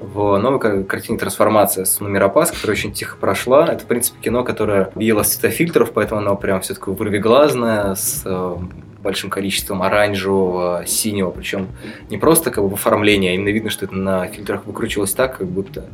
В 0.00 0.36
новой 0.38 0.84
картине 0.84 1.18
«Трансформация» 1.18 1.84
с 1.84 2.00
Нумеропас, 2.00 2.50
которая 2.50 2.76
очень 2.76 2.92
тихо 2.92 3.16
прошла. 3.16 3.66
Это, 3.66 3.84
в 3.84 3.86
принципе, 3.86 4.18
кино, 4.20 4.42
которое 4.42 4.90
било 4.96 5.22
с 5.22 5.34
цветофильтров, 5.34 5.92
поэтому 5.92 6.20
оно 6.20 6.34
прям 6.34 6.60
все 6.60 6.74
такое 6.74 6.94
вырвиглазное, 6.94 7.94
с 7.94 8.22
э, 8.24 8.56
большим 9.02 9.30
количеством 9.30 9.82
оранжевого, 9.82 10.84
синего, 10.86 11.30
причем 11.30 11.68
не 12.10 12.18
просто 12.18 12.50
как 12.50 12.64
бы 12.64 12.70
в 12.70 12.74
оформлении, 12.74 13.30
а 13.30 13.34
именно 13.34 13.50
видно, 13.50 13.70
что 13.70 13.84
это 13.84 13.94
на 13.94 14.26
фильтрах 14.26 14.66
выкручивалось 14.66 15.12
так, 15.12 15.38
как 15.38 15.46
будто 15.46 15.86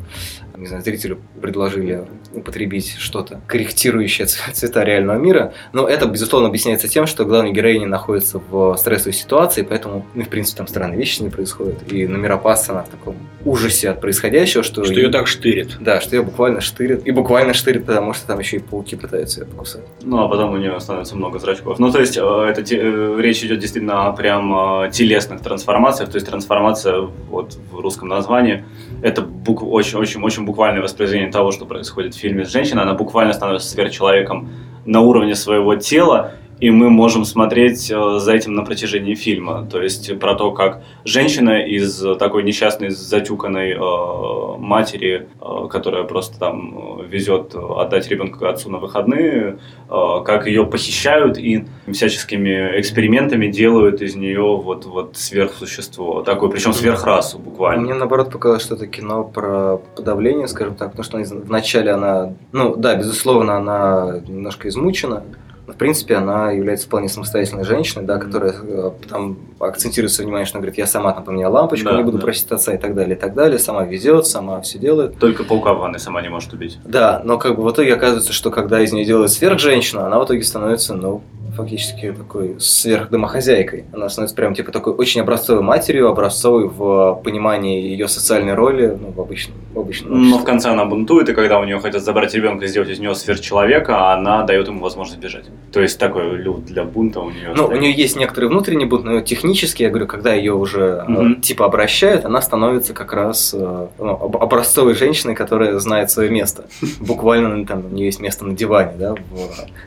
не 0.56 0.66
знаю, 0.66 0.82
зрителю 0.82 1.20
предложили 1.40 2.06
употребить 2.32 2.96
что-то, 2.98 3.40
корректирующее 3.46 4.26
цвета 4.26 4.84
реального 4.84 5.18
мира. 5.18 5.52
Но 5.72 5.88
это, 5.88 6.06
безусловно, 6.06 6.48
объясняется 6.48 6.88
тем, 6.88 7.06
что 7.06 7.24
главная 7.24 7.52
героиня 7.52 7.86
находится 7.86 8.38
в 8.38 8.76
стрессовой 8.76 9.14
ситуации, 9.14 9.62
поэтому, 9.62 10.06
ну, 10.14 10.22
в 10.22 10.28
принципе, 10.28 10.58
там 10.58 10.66
странные 10.66 10.98
вещи 10.98 11.22
не 11.22 11.30
происходят. 11.30 11.92
И 11.92 12.06
номера 12.06 12.36
пасса 12.36 12.72
она 12.72 12.82
в 12.82 12.88
таком 12.88 13.16
ужасе 13.44 13.90
от 13.90 14.00
происходящего, 14.00 14.62
что... 14.62 14.84
Что 14.84 14.94
ее 14.94 15.10
так 15.10 15.26
штырит. 15.26 15.76
Да, 15.80 16.00
что 16.00 16.16
ее 16.16 16.22
буквально 16.22 16.60
штырит. 16.60 17.06
И 17.06 17.10
буквально 17.10 17.54
штырит, 17.54 17.86
потому 17.86 18.14
что 18.14 18.26
там 18.26 18.38
еще 18.38 18.56
и 18.56 18.60
пауки 18.60 18.96
пытаются 18.96 19.40
ее 19.40 19.46
покусать. 19.46 19.82
Ну, 20.02 20.22
а 20.22 20.28
потом 20.28 20.54
у 20.54 20.56
нее 20.56 20.78
становится 20.80 21.16
много 21.16 21.38
зрачков. 21.38 21.78
Ну, 21.78 21.90
то 21.90 22.00
есть, 22.00 22.16
э, 22.16 22.20
это 22.20 22.62
э, 22.74 23.16
речь 23.20 23.42
идет 23.44 23.58
действительно 23.58 24.06
о 24.06 24.12
прям 24.12 24.84
э, 24.84 24.90
телесных 24.90 25.40
трансформациях, 25.40 26.10
то 26.10 26.16
есть 26.16 26.26
трансформация 26.26 27.08
вот 27.30 27.58
в 27.70 27.80
русском 27.80 28.08
названии 28.08 28.64
это 29.02 29.22
очень-очень-очень 29.22 30.44
буквальное 30.44 30.82
воспроизведение 30.82 31.30
того, 31.30 31.52
что 31.52 31.66
происходит 31.66 32.14
в 32.14 32.18
фильме 32.18 32.44
с 32.44 32.48
женщиной. 32.48 32.82
Она 32.82 32.94
буквально 32.94 33.34
становится 33.34 33.68
сверхчеловеком 33.68 34.50
на 34.86 35.00
уровне 35.00 35.34
своего 35.34 35.76
тела, 35.76 36.32
и 36.60 36.70
мы 36.70 36.90
можем 36.90 37.24
смотреть 37.24 37.90
э, 37.90 38.18
за 38.18 38.32
этим 38.32 38.54
на 38.54 38.64
протяжении 38.64 39.14
фильма. 39.14 39.66
То 39.70 39.82
есть 39.82 40.18
про 40.18 40.34
то, 40.34 40.52
как 40.52 40.82
женщина 41.04 41.64
из 41.64 42.02
такой 42.18 42.42
несчастной, 42.42 42.90
затюканной 42.90 43.72
э, 43.72 44.58
матери, 44.58 45.28
э, 45.40 45.68
которая 45.68 46.04
просто 46.04 46.38
там 46.38 47.02
везет 47.08 47.54
отдать 47.54 48.08
ребенка 48.08 48.48
отцу 48.50 48.70
на 48.70 48.78
выходные, 48.78 49.58
э, 49.88 50.22
как 50.24 50.46
ее 50.46 50.66
похищают 50.66 51.38
и 51.38 51.66
всяческими 51.92 52.80
экспериментами 52.80 53.48
делают 53.48 54.00
из 54.00 54.14
нее 54.14 54.56
вот, 54.56 54.86
вот 54.86 55.16
сверхсущество. 55.16 56.22
Такое, 56.24 56.50
причем 56.50 56.72
сверхрасу 56.72 57.38
буквально. 57.38 57.82
Мне 57.82 57.94
наоборот 57.94 58.30
показалось, 58.30 58.62
что 58.62 58.74
это 58.74 58.86
кино 58.86 59.24
про 59.24 59.78
подавление, 59.96 60.48
скажем 60.48 60.74
так, 60.74 60.92
потому 60.92 61.04
что 61.04 61.18
вначале 61.18 61.90
она, 61.90 62.34
ну 62.52 62.76
да, 62.76 62.94
безусловно, 62.96 63.56
она 63.56 64.20
немножко 64.26 64.68
измучена, 64.68 65.24
в 65.66 65.76
принципе, 65.76 66.16
она 66.16 66.50
является 66.50 66.86
вполне 66.86 67.08
самостоятельной 67.08 67.64
женщиной, 67.64 68.04
да, 68.04 68.18
которая 68.18 68.54
э, 68.60 68.90
там 69.08 69.38
акцентирует 69.58 70.12
свое 70.12 70.26
внимание, 70.26 70.46
что 70.46 70.58
она 70.58 70.62
говорит, 70.62 70.78
я 70.78 70.86
сама 70.86 71.12
там 71.12 71.24
поменяла 71.24 71.54
лампочку, 71.54 71.88
да, 71.88 71.96
не 71.96 72.02
буду 72.02 72.18
да. 72.18 72.24
просить 72.24 72.50
отца 72.50 72.74
и 72.74 72.78
так 72.78 72.94
далее, 72.94 73.16
и 73.16 73.18
так 73.18 73.34
далее, 73.34 73.58
сама 73.58 73.84
везет, 73.84 74.26
сама 74.26 74.60
все 74.60 74.78
делает. 74.78 75.18
Только 75.18 75.44
паука 75.44 75.74
в 75.74 75.78
ванной 75.78 76.00
сама 76.00 76.20
не 76.22 76.28
может 76.28 76.52
убить. 76.52 76.78
Да, 76.84 77.22
но 77.24 77.38
как 77.38 77.56
бы 77.56 77.62
в 77.62 77.70
итоге 77.70 77.94
оказывается, 77.94 78.32
что 78.32 78.50
когда 78.50 78.80
из 78.82 78.92
нее 78.92 79.04
делают 79.04 79.30
сверхженщину, 79.30 80.02
она 80.02 80.18
в 80.18 80.24
итоге 80.26 80.42
становится, 80.42 80.94
ну, 80.94 81.22
фактически 81.54 82.12
такой 82.12 82.56
сверхдомохозяйкой. 82.58 83.84
Она 83.92 84.08
становится 84.08 84.36
прям 84.36 84.54
типа 84.54 84.72
такой 84.72 84.92
очень 84.94 85.20
образцовой 85.20 85.62
матерью, 85.62 86.08
образцовой 86.08 86.68
в 86.68 87.20
понимании 87.24 87.80
ее 87.80 88.08
социальной 88.08 88.54
роли 88.54 88.96
ну, 89.00 89.12
в 89.12 89.20
обычном, 89.20 89.56
в 89.72 89.78
обычном 89.78 90.30
Но 90.30 90.38
в 90.38 90.44
конце 90.44 90.70
она 90.70 90.84
бунтует, 90.84 91.28
и 91.28 91.34
когда 91.34 91.60
у 91.60 91.64
нее 91.64 91.78
хотят 91.78 92.02
забрать 92.02 92.34
ребенка 92.34 92.64
и 92.64 92.68
сделать 92.68 92.88
из 92.90 92.98
нее 92.98 93.14
сверхчеловека, 93.14 94.12
она 94.12 94.42
дает 94.42 94.66
ему 94.66 94.80
возможность 94.80 95.20
бежать. 95.20 95.44
То 95.72 95.80
есть 95.80 95.98
такой 95.98 96.36
люд 96.36 96.64
для 96.64 96.84
бунта 96.84 97.20
у 97.20 97.30
нее. 97.30 97.52
Ну, 97.54 97.66
у 97.66 97.76
нее 97.76 97.92
есть 97.92 98.16
некоторый 98.16 98.46
внутренний 98.46 98.84
бунт, 98.84 99.04
но 99.04 99.20
технически, 99.20 99.82
я 99.82 99.90
говорю, 99.90 100.06
когда 100.06 100.34
ее 100.34 100.54
уже 100.54 101.04
mm-hmm. 101.06 101.40
типа 101.40 101.66
обращают, 101.66 102.24
она 102.24 102.42
становится 102.42 102.94
как 102.94 103.12
раз 103.12 103.54
э, 103.54 103.86
ну, 103.98 104.10
образцовой 104.10 104.94
женщиной, 104.94 105.34
которая 105.34 105.78
знает 105.78 106.10
свое 106.10 106.30
место. 106.30 106.64
Буквально 107.00 107.64
там 107.66 107.86
у 107.86 107.88
нее 107.88 108.06
есть 108.06 108.20
место 108.20 108.44
на 108.44 108.54
диване, 108.54 108.92
да, 108.98 109.14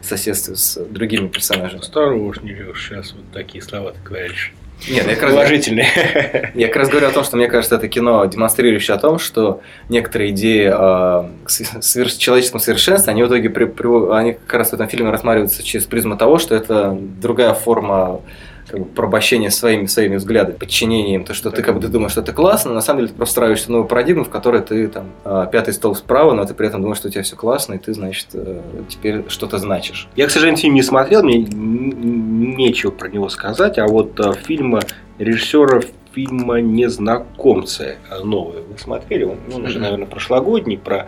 в 0.01 0.05
соседстве 0.05 0.55
с 0.55 0.80
другими 0.89 1.28
персонажами 1.28 1.57
персонажа. 1.62 1.78
Осторожней, 1.78 2.64
Леш, 2.64 2.88
сейчас 2.88 3.14
вот 3.14 3.24
такие 3.34 3.62
слова 3.62 3.91
ты 3.91 3.99
говоришь. 4.03 4.53
Нет, 4.89 5.05
ну 5.05 5.10
я 5.10 5.16
как 5.16 5.24
раз, 5.24 5.34
Положительные. 5.34 6.51
Я 6.53 6.68
как 6.68 6.76
раз 6.78 6.89
говорю 6.89 7.08
о 7.08 7.12
том, 7.12 7.24
что 7.24 7.36
мне 7.36 7.47
кажется, 7.47 7.76
это 7.76 7.88
кино, 7.88 8.24
демонстрирующее 8.26 8.95
о 8.95 8.99
том, 8.99 9.18
что 9.18 9.62
некоторые 9.89 10.32
идеи 10.32 10.68
о 10.68 11.32
человеческом 11.47 12.60
совершенстве, 12.60 13.12
они 13.12 13.24
в 13.24 13.28
итоге 13.28 13.49
при, 13.49 13.66
они 14.14 14.34
как 14.34 14.53
раз 14.53 14.70
в 14.70 14.74
этом 14.74 14.88
фильме 14.88 15.10
рассматриваются 15.10 15.64
через 15.64 15.86
призму 15.86 16.16
того, 16.16 16.38
что 16.38 16.53
это 16.55 16.95
другая 16.95 17.53
форма 17.55 18.22
как 18.68 18.80
бы 18.80 18.86
порабощение 18.86 19.51
своими, 19.51 19.86
своими 19.86 20.18
взглядами, 20.18 20.55
подчинением, 20.55 21.24
то, 21.24 21.34
что 21.34 21.51
ты 21.51 21.61
как 21.61 21.76
бы 21.76 21.82
ты 21.82 21.88
думаешь, 21.88 22.11
что 22.11 22.22
это 22.22 22.34
классно, 22.34 22.70
но 22.70 22.76
на 22.76 22.82
самом 22.82 22.99
деле 22.99 23.09
ты 23.09 23.15
просто 23.15 23.32
встраиваешься 23.32 23.68
в 23.68 23.70
новую 23.70 23.88
парадигму, 23.88 24.24
в 24.26 24.30
которой 24.30 24.61
ты 24.61 24.88
там 24.88 25.11
а, 25.24 25.45
пятый 25.45 25.74
стол 25.74 25.95
справа, 25.95 26.34
но 26.34 26.45
ты 26.45 26.53
при 26.53 26.68
этом 26.68 26.82
думаешь, 26.82 26.97
что 26.97 27.07
у 27.07 27.11
тебя 27.11 27.24
все 27.24 27.36
классно, 27.36 27.76
и 27.76 27.78
ты, 27.78 27.93
значит, 27.93 28.28
э, 28.34 28.61
теперь 28.89 29.24
что-то 29.30 29.57
значишь. 29.57 30.07
Я, 30.15 30.28
к 30.28 30.32
сожалению, 30.32 30.59
фильм 30.59 30.74
не 30.74 30.84
смотрел, 30.84 31.24
мне 31.24 31.38
нечего 31.38 32.91
про 32.91 33.09
него 33.09 33.30
сказать, 33.30 33.78
а 33.78 33.88
вот 33.88 34.20
э, 34.20 34.34
фильм 34.45 34.80
режиссера 35.18 35.82
фильма 36.13 36.61
«Незнакомцы» 36.61 37.97
новый 38.24 38.63
вы 38.63 38.78
смотрели? 38.78 39.24
Он, 39.24 39.38
он 39.53 39.65
уже, 39.65 39.80
наверное, 39.80 40.07
прошлогодний, 40.07 40.78
про 40.78 41.07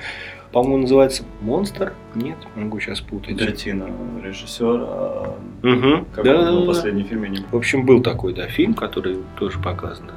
по-моему, 0.51 0.83
называется 0.83 1.23
«Монстр». 1.41 1.93
Нет, 2.15 2.37
могу 2.55 2.79
сейчас 2.79 3.01
путать. 3.01 3.37
Дратина, 3.37 3.87
режиссер. 4.23 4.79
А... 4.81 5.37
Угу. 5.63 6.05
Как 6.15 6.25
да, 6.25 6.51
был 6.51 6.65
последний 6.65 7.03
фильм? 7.03 7.23
Я 7.23 7.29
не... 7.29 7.37
В 7.51 7.55
общем, 7.55 7.85
был 7.85 8.01
такой 8.01 8.33
да, 8.33 8.47
фильм, 8.47 8.73
который 8.73 9.17
тоже 9.37 9.59
показан 9.59 10.09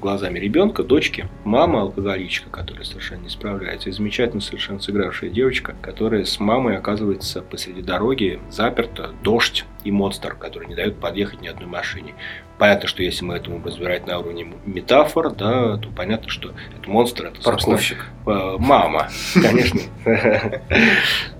глазами 0.00 0.38
ребенка, 0.38 0.82
дочки, 0.82 1.28
мама 1.44 1.82
алкоголичка, 1.82 2.48
которая 2.50 2.84
совершенно 2.84 3.22
не 3.22 3.28
справляется, 3.28 3.88
и 3.88 3.92
замечательно 3.92 4.40
совершенно 4.40 4.80
сыгравшая 4.80 5.30
девочка, 5.30 5.74
которая 5.82 6.24
с 6.24 6.40
мамой 6.40 6.76
оказывается 6.76 7.42
посреди 7.42 7.82
дороги, 7.82 8.40
заперта, 8.50 9.10
дождь 9.22 9.64
и 9.84 9.90
монстр, 9.90 10.34
который 10.34 10.68
не 10.68 10.74
дает 10.74 10.96
подъехать 10.96 11.40
ни 11.42 11.48
одной 11.48 11.66
машине. 11.66 12.14
Понятно, 12.58 12.88
что 12.88 13.02
если 13.02 13.24
мы 13.24 13.36
этому 13.36 13.62
разбирать 13.64 14.06
на 14.06 14.18
уровне 14.18 14.52
метафор, 14.66 15.30
да, 15.30 15.76
то 15.76 15.88
понятно, 15.90 16.28
что 16.28 16.52
это 16.76 16.90
монстр, 16.90 17.26
это 17.26 17.40
парковщик. 17.40 18.06
Э, 18.26 18.56
мама, 18.58 19.08
конечно. 19.34 19.80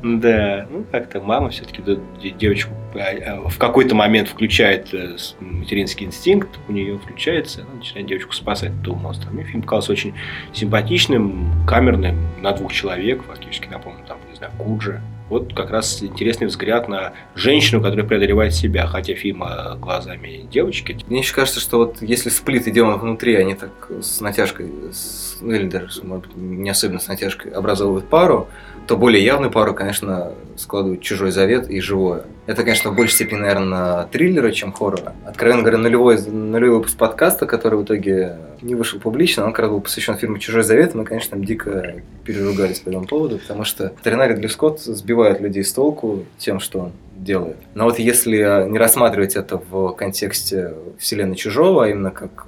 Да, 0.00 0.66
ну 0.70 0.84
как-то 0.92 1.20
мама 1.20 1.50
все-таки 1.50 1.82
девочку 2.30 2.72
а, 2.94 2.98
а, 2.98 3.48
в 3.48 3.58
какой-то 3.58 3.94
момент 3.96 4.28
включает 4.28 4.94
э, 4.94 5.16
материнский 5.40 6.06
инстинкт, 6.06 6.50
у 6.68 6.72
нее 6.72 6.98
включается, 6.98 7.62
она 7.62 7.74
начинает 7.74 8.06
девочку 8.06 8.32
спасать 8.32 8.70
от 8.70 8.80
этого 8.80 8.94
монстра. 8.94 9.30
Мне 9.30 9.44
фильм 9.44 9.62
казался 9.62 9.92
очень 9.92 10.14
симпатичным, 10.52 11.66
камерным, 11.66 12.28
на 12.40 12.52
двух 12.52 12.72
человек, 12.72 13.24
фактически, 13.24 13.66
напомню, 13.66 14.04
там, 14.06 14.18
не 14.30 14.36
знаю, 14.36 14.52
Куджа, 14.56 15.02
вот 15.28 15.54
как 15.54 15.70
раз 15.70 16.02
интересный 16.02 16.46
взгляд 16.46 16.88
на 16.88 17.12
женщину, 17.34 17.82
которая 17.82 18.06
преодолевает 18.06 18.54
себя, 18.54 18.86
хотя 18.86 19.14
фильм 19.14 19.44
глазами 19.80 20.48
девочки. 20.50 20.98
Мне 21.06 21.20
еще 21.20 21.34
кажется, 21.34 21.60
что 21.60 21.78
вот 21.78 22.00
если 22.00 22.28
сплит 22.30 22.66
и 22.66 22.70
дело 22.70 22.96
внутри, 22.96 23.34
они 23.34 23.54
так 23.54 23.70
с 24.00 24.20
натяжкой, 24.20 24.70
с, 24.92 25.38
ну 25.40 25.52
или 25.52 25.68
даже, 25.68 26.02
может 26.02 26.26
быть, 26.26 26.36
не 26.36 26.70
особенно 26.70 27.00
с 27.00 27.08
натяжкой 27.08 27.52
образовывают 27.52 28.08
пару, 28.08 28.48
то 28.88 28.96
более 28.96 29.22
явную 29.22 29.52
пару, 29.52 29.74
конечно, 29.74 30.32
складывают 30.56 31.02
«Чужой 31.02 31.30
завет» 31.30 31.68
и 31.68 31.78
«Живое». 31.78 32.22
Это, 32.46 32.64
конечно, 32.64 32.90
в 32.90 32.96
большей 32.96 33.16
степени, 33.16 33.40
наверное, 33.40 34.04
триллера, 34.04 34.50
чем 34.50 34.72
хоррора. 34.72 35.14
Откровенно 35.26 35.60
говоря, 35.60 35.76
нулевой, 35.76 36.18
нулевой 36.22 36.78
выпуск 36.78 36.96
подкаста, 36.96 37.44
который 37.44 37.78
в 37.78 37.84
итоге 37.84 38.38
не 38.62 38.74
вышел 38.74 38.98
публично, 38.98 39.44
он 39.44 39.52
как 39.52 39.60
раз 39.60 39.70
был 39.72 39.82
посвящен 39.82 40.16
фильму 40.16 40.38
«Чужой 40.38 40.62
завет», 40.62 40.94
мы, 40.94 41.04
конечно, 41.04 41.32
там 41.32 41.44
дико 41.44 41.96
переругались 42.24 42.80
по 42.80 42.88
этому 42.88 43.06
поводу, 43.06 43.38
потому 43.38 43.64
что 43.64 43.92
Теренарий 44.02 44.34
Ридли 44.34 44.46
Скотт 44.46 44.80
сбивает 44.80 45.42
людей 45.42 45.64
с 45.64 45.72
толку 45.74 46.24
тем, 46.38 46.58
что 46.58 46.78
он 46.80 46.92
делает. 47.14 47.58
Но 47.74 47.84
вот 47.84 47.98
если 47.98 48.66
не 48.70 48.78
рассматривать 48.78 49.36
это 49.36 49.58
в 49.58 49.92
контексте 49.92 50.72
вселенной 50.98 51.36
Чужого, 51.36 51.84
а 51.84 51.88
именно 51.88 52.10
как 52.10 52.46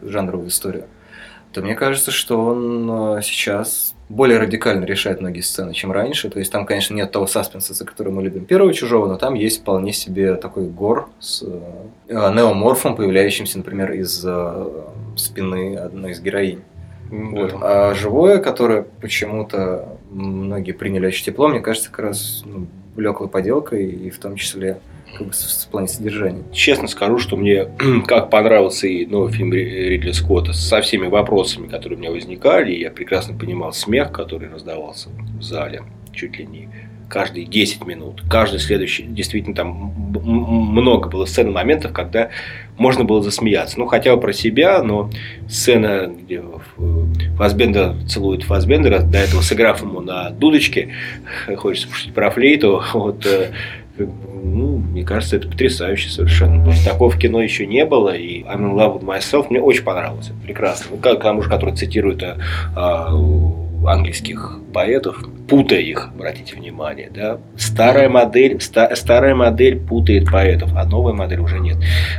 жанровую 0.00 0.48
историю, 0.48 0.84
то 1.52 1.60
мне 1.60 1.74
кажется, 1.74 2.10
что 2.10 2.42
он 2.42 3.18
э, 3.18 3.22
сейчас 3.22 3.94
более 4.08 4.38
радикально 4.38 4.84
решает 4.84 5.20
многие 5.20 5.40
сцены, 5.40 5.74
чем 5.74 5.92
раньше. 5.92 6.30
То 6.30 6.38
есть 6.38 6.50
там, 6.50 6.64
конечно, 6.64 6.94
нет 6.94 7.12
того 7.12 7.26
саспенса, 7.26 7.74
за 7.74 7.84
который 7.84 8.12
мы 8.12 8.22
любим 8.22 8.46
первого 8.46 8.72
чужого, 8.72 9.06
но 9.06 9.16
там 9.16 9.34
есть 9.34 9.60
вполне 9.60 9.92
себе 9.92 10.34
такой 10.36 10.66
гор 10.68 11.08
с 11.20 11.42
э, 11.42 11.50
неоморфом, 12.08 12.96
появляющимся, 12.96 13.58
например, 13.58 13.92
из 13.92 14.24
э, 14.26 14.68
спины 15.16 15.76
одной 15.76 16.12
из 16.12 16.20
героинь. 16.20 16.62
Вот. 17.10 17.54
А 17.60 17.94
живое, 17.94 18.38
которое 18.38 18.86
почему-то 19.00 19.98
многие 20.10 20.72
приняли 20.72 21.06
очень 21.06 21.24
тепло, 21.24 21.48
мне 21.48 21.60
кажется, 21.60 21.90
как 21.90 22.00
раз 22.00 22.42
ну, 22.44 22.66
блеклой 22.96 23.28
поделкой, 23.28 23.86
и 23.86 24.10
в 24.10 24.18
том 24.18 24.36
числе 24.36 24.78
в 25.16 25.68
плане 25.70 25.88
содержания. 25.88 26.42
Честно 26.52 26.88
скажу, 26.88 27.18
что 27.18 27.36
мне 27.36 27.66
как 28.06 28.30
понравился 28.30 28.86
и 28.86 29.06
новый 29.06 29.32
фильм 29.32 29.52
Ридли 29.52 30.12
Скотта 30.12 30.52
со 30.52 30.80
всеми 30.80 31.06
вопросами, 31.06 31.66
которые 31.66 31.96
у 31.98 32.00
меня 32.00 32.10
возникали, 32.10 32.72
я 32.72 32.90
прекрасно 32.90 33.36
понимал 33.36 33.72
смех, 33.72 34.12
который 34.12 34.48
раздавался 34.48 35.08
в 35.38 35.42
зале, 35.42 35.82
чуть 36.12 36.38
ли 36.38 36.46
не 36.46 36.68
каждые 37.08 37.46
10 37.46 37.86
минут, 37.86 38.22
каждый 38.28 38.60
следующий, 38.60 39.04
действительно 39.04 39.56
там 39.56 39.70
много 39.74 41.08
было 41.08 41.24
сцен 41.24 41.50
моментов, 41.50 41.92
когда 41.92 42.28
можно 42.76 43.04
было 43.04 43.22
засмеяться. 43.22 43.78
Ну, 43.78 43.86
хотя 43.86 44.14
бы 44.14 44.20
про 44.20 44.32
себя, 44.32 44.82
но 44.82 45.10
сцена, 45.48 46.06
где 46.06 46.42
Фасбендер 47.36 47.94
целует 48.06 48.42
Фасбендера, 48.44 49.00
до 49.00 49.18
этого 49.18 49.40
сыграв 49.40 49.82
ему 49.82 50.00
на 50.00 50.30
дудочке, 50.30 50.94
хочется 51.56 51.88
пошутить 51.88 52.14
про 52.14 52.30
флейту, 52.30 52.82
вот, 52.92 53.26
э, 53.26 53.52
ну, 54.06 54.78
мне 54.78 55.04
кажется, 55.04 55.36
это 55.36 55.48
потрясающе 55.48 56.10
совершенно. 56.10 56.58
Потому 56.58 56.72
что 56.72 56.90
такого 56.90 57.10
в 57.10 57.18
кино 57.18 57.42
еще 57.42 57.66
не 57.66 57.84
было, 57.84 58.14
и 58.14 58.42
I'm 58.42 58.60
in 58.60 58.74
love 58.74 59.00
with 59.00 59.04
myself 59.04 59.46
мне 59.50 59.60
очень 59.60 59.84
понравилось. 59.84 60.28
Это 60.28 60.40
прекрасно. 60.44 60.86
Ну, 60.90 60.96
к 60.98 61.02
же, 61.42 61.48
который 61.48 61.74
цитирует 61.74 62.22
а, 62.22 62.36
а, 62.74 63.10
английских 63.86 64.58
поэтов, 64.72 65.24
путая 65.48 65.80
их, 65.80 66.10
обратите 66.14 66.54
внимание, 66.54 67.10
да. 67.12 67.38
Старая 67.56 68.08
модель, 68.08 68.60
ста, 68.60 68.94
старая 68.94 69.34
модель 69.34 69.78
путает 69.78 70.30
поэтов, 70.30 70.70
а 70.76 70.84
новая 70.84 71.14
модель 71.14 71.40
уже 71.40 71.58
нет. 71.58 71.76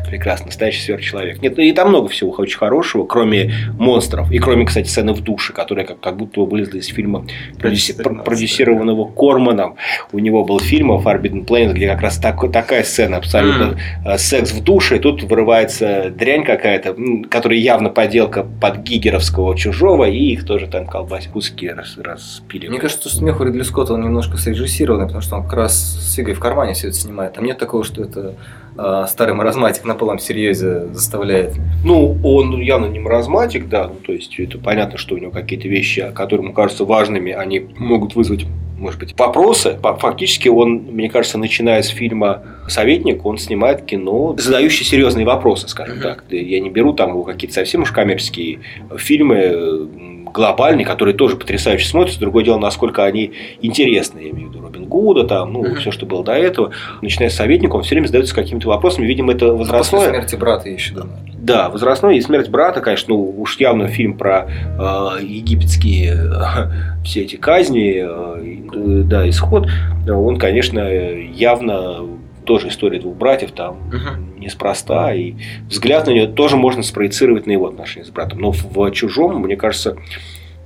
Прекрасно, 0.08 0.48
настоящий 0.48 0.82
сверхчеловек. 0.82 1.42
Нет, 1.42 1.58
и 1.60 1.72
там 1.74 1.90
много 1.90 2.10
всего 2.10 2.32
очень 2.32 2.58
хорошего, 2.58 3.06
кроме 3.06 3.54
монстров, 3.78 4.32
и 4.32 4.40
кроме, 4.40 4.66
кстати, 4.66 4.88
сцены 4.88 5.14
в 5.14 5.22
душе, 5.22 5.54
которая 5.54 5.86
как, 5.86 6.00
как 6.00 6.18
будто 6.18 6.42
вылезла 6.42 6.78
из 6.78 6.88
фильма, 6.88 7.26
продюси, 7.60 7.94
продюсированного 7.94 9.06
Корманом. 9.06 9.76
У 10.12 10.20
него 10.20 10.44
был 10.44 10.60
фильм 10.60 10.92
Forbidden 10.92 11.46
Planet, 11.46 11.74
где 11.74 11.88
как 11.88 12.02
раз 12.02 12.18
так, 12.18 12.40
такая 12.52 12.84
сцена 12.84 13.18
абсолютно 13.18 13.78
mm. 14.06 14.18
секс 14.18 14.52
в 14.52 14.64
душе, 14.64 14.98
и 14.98 15.00
тут 15.00 15.24
вырывается 15.24 16.10
дрянь 16.10 16.44
какая-то, 16.44 16.96
которая 17.30 17.60
явно 17.60 17.90
поделка 17.90 18.44
под 18.44 18.80
гигеровского 18.80 19.56
чужого, 19.56 20.06
и 20.06 20.18
их 20.18 20.46
тоже 20.46 20.68
там 20.68 20.88
колбасит 20.88 21.32
куски 21.50 21.70
раз, 21.70 21.98
распиливают. 21.98 22.72
Мне 22.72 22.80
кажется, 22.80 23.10
смех 23.10 23.40
у 23.40 23.44
Ридли 23.44 23.64
Скотта 23.64 23.94
он 23.94 24.02
немножко 24.02 24.38
срежиссированный, 24.38 25.06
потому 25.06 25.22
что 25.22 25.36
он 25.38 25.44
как 25.44 25.54
раз 25.54 25.74
с 25.76 26.14
фигой 26.16 26.34
в 26.34 26.40
кармане 26.40 26.74
все 26.74 26.90
это 26.90 26.98
снимает. 26.98 27.34
Там 27.34 27.46
нет 27.46 27.58
такого, 27.58 27.84
что 27.84 28.04
это 28.04 28.36
э, 28.78 29.06
старый 29.10 29.34
маразматик 29.34 29.86
на 29.86 29.96
полном 29.96 30.20
серьезе 30.20 30.88
заставляет. 30.94 31.56
Ну, 31.84 32.18
он 32.24 32.60
явно 32.62 32.88
не 32.88 33.00
маразматик, 33.00 33.68
да, 33.68 33.88
ну, 33.88 33.96
то 33.96 34.14
есть 34.14 34.40
это 34.40 34.58
понятно, 34.58 34.98
что 34.98 35.16
у 35.16 35.18
него 35.18 35.32
какие-то 35.32 35.68
вещи, 35.68 36.12
которые 36.14 36.46
ему 36.46 36.54
кажутся 36.54 36.86
важными, 36.86 37.32
они 37.32 37.68
могут 37.78 38.16
вызвать 38.16 38.46
может 38.80 39.00
быть, 39.00 39.14
вопросы. 39.18 39.78
Фактически 39.82 40.48
он, 40.48 40.86
мне 40.92 41.10
кажется, 41.10 41.38
начиная 41.38 41.82
с 41.82 41.88
фильма 41.88 42.44
«Советник», 42.70 43.26
он 43.26 43.38
снимает 43.38 43.84
кино, 43.84 44.36
задающие 44.38 44.86
серьезные 44.86 45.26
вопросы, 45.26 45.68
скажем 45.68 45.98
uh-huh. 45.98 46.02
так. 46.02 46.24
Я 46.30 46.62
не 46.62 46.70
беру 46.70 46.94
там 46.94 47.10
его 47.10 47.24
какие-то 47.24 47.56
совсем 47.56 47.82
уж 47.82 47.92
коммерческие 47.92 48.60
фильмы, 48.98 50.09
глобальные, 50.34 50.86
которые 50.86 51.16
тоже 51.16 51.36
потрясающе 51.36 51.88
смотрятся. 51.88 52.20
Другое 52.20 52.44
дело, 52.44 52.58
насколько 52.58 53.04
они 53.04 53.34
интересны. 53.62 54.20
Я 54.20 54.30
имею 54.30 54.50
в 54.50 54.54
виду 54.54 54.64
Робин 54.64 54.86
Гуда, 54.86 55.24
там, 55.24 55.54
ну, 55.54 55.64
uh-huh. 55.64 55.76
все, 55.76 55.92
что 55.92 56.06
было 56.06 56.24
до 56.24 56.34
этого. 56.34 56.72
Начиная 57.02 57.30
с 57.30 57.36
советника, 57.36 57.76
он 57.76 57.84
все 57.84 57.96
время 57.96 58.08
задается 58.08 58.36
какими-то 58.36 58.68
вопросами. 58.68 59.06
Видимо, 59.06 59.34
это 59.34 59.54
возрастное. 59.54 60.02
После 60.02 60.20
смерти 60.20 60.36
брата 60.36 60.70
еще 60.70 60.94
думаю. 60.94 61.18
Да, 61.42 61.70
возрастной 61.70 62.18
и 62.18 62.22
смерть 62.22 62.50
брата, 62.50 62.82
конечно, 62.82 63.14
ну, 63.14 63.42
уж 63.42 63.58
явно 63.60 63.88
фильм 63.88 64.18
про 64.18 64.48
э, 64.48 65.24
египетские 65.24 66.14
э, 66.14 67.04
все 67.04 67.22
эти 67.22 67.38
казни, 67.38 68.04
э, 68.04 69.04
да, 69.04 69.28
исход. 69.30 69.68
Он, 70.08 70.38
конечно, 70.38 70.80
явно 70.80 72.19
тоже 72.50 72.70
история 72.70 73.00
двух 73.00 73.16
братьев 73.16 73.52
там 73.52 73.78
uh-huh. 73.92 74.40
неспроста, 74.40 75.14
и 75.14 75.36
взгляд 75.70 76.08
на 76.08 76.12
нее 76.12 76.26
тоже 76.26 76.58
можно 76.58 76.82
спроецировать 76.82 77.46
на 77.46 77.52
его 77.52 77.68
отношения 77.68 78.08
с 78.08 78.10
братом. 78.10 78.40
Но 78.40 78.52
в 78.52 78.90
чужом, 78.90 79.40
мне 79.40 79.56
кажется, 79.56 79.98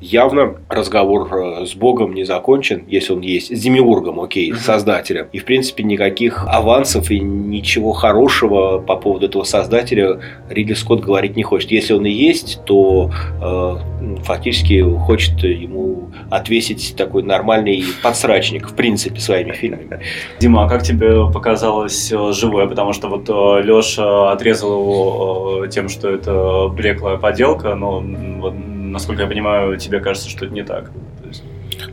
явно 0.04 0.56
разговор 0.70 1.34
э, 1.34 1.66
с 1.66 1.76
Богом 1.76 2.14
не 2.14 2.26
закончен, 2.26 2.84
если 2.88 3.14
он 3.14 3.22
есть, 3.22 3.56
с 3.56 3.60
Демиургом, 3.62 4.20
окей, 4.20 4.54
с 4.54 4.66
создателем. 4.66 5.28
И, 5.32 5.40
в 5.40 5.46
принципе, 5.46 5.84
никаких 5.84 6.46
авансов 6.48 7.10
и 7.10 7.20
ничего 7.20 7.94
хорошего 7.94 8.80
по 8.80 8.98
поводу 8.98 9.28
этого 9.28 9.44
создателя 9.44 10.20
Ридли 10.50 10.74
Скотт 10.74 11.02
говорить 11.02 11.36
не 11.36 11.44
хочет. 11.44 11.72
Если 11.72 11.94
он 11.94 12.06
и 12.06 12.12
есть, 12.12 12.60
то 12.66 13.12
э, 13.42 13.78
фактически 14.24 14.82
хочет 14.82 15.42
ему 15.44 16.12
отвесить 16.30 16.96
такой 16.98 17.24
нормальный 17.24 17.84
подсрачник, 18.04 18.70
в 18.70 18.76
принципе, 18.76 19.20
своими 19.20 19.54
фильмами. 19.54 20.02
Дима, 20.40 20.66
а 20.66 20.70
как 20.70 20.84
тебе 20.84 21.32
показалось 21.32 22.12
э, 22.12 22.32
живое? 22.34 22.68
Потому 22.68 22.92
что 22.92 23.08
вот 23.08 23.30
э, 23.30 23.66
Леша 23.66 24.32
отрезал 24.34 24.82
его 24.82 25.68
тем, 25.68 25.88
что 25.88 26.10
это 26.10 26.68
блеклая 26.68 27.18
поделка, 27.18 27.76
но 27.76 28.04
вот 28.42 28.54
насколько 28.94 29.24
я 29.24 29.28
понимаю, 29.28 29.78
тебе 29.78 30.00
кажется, 30.00 30.30
что 30.30 30.46
это 30.46 30.54
не 30.54 30.64
так. 30.64 30.92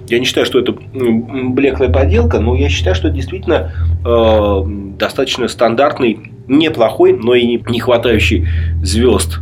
Я 0.08 0.18
не 0.18 0.24
считаю, 0.24 0.46
что 0.46 0.60
это 0.60 0.72
блеклая 0.72 1.90
поделка, 1.90 2.40
но 2.40 2.54
я 2.54 2.68
считаю, 2.68 2.94
что 2.94 3.08
это 3.08 3.16
действительно 3.16 3.72
э, 4.04 4.62
достаточно 4.98 5.48
стандартный, 5.48 6.32
неплохой, 6.46 7.12
но 7.12 7.34
и 7.34 7.60
не 7.68 7.80
хватающий 7.80 8.46
звезд 8.82 9.40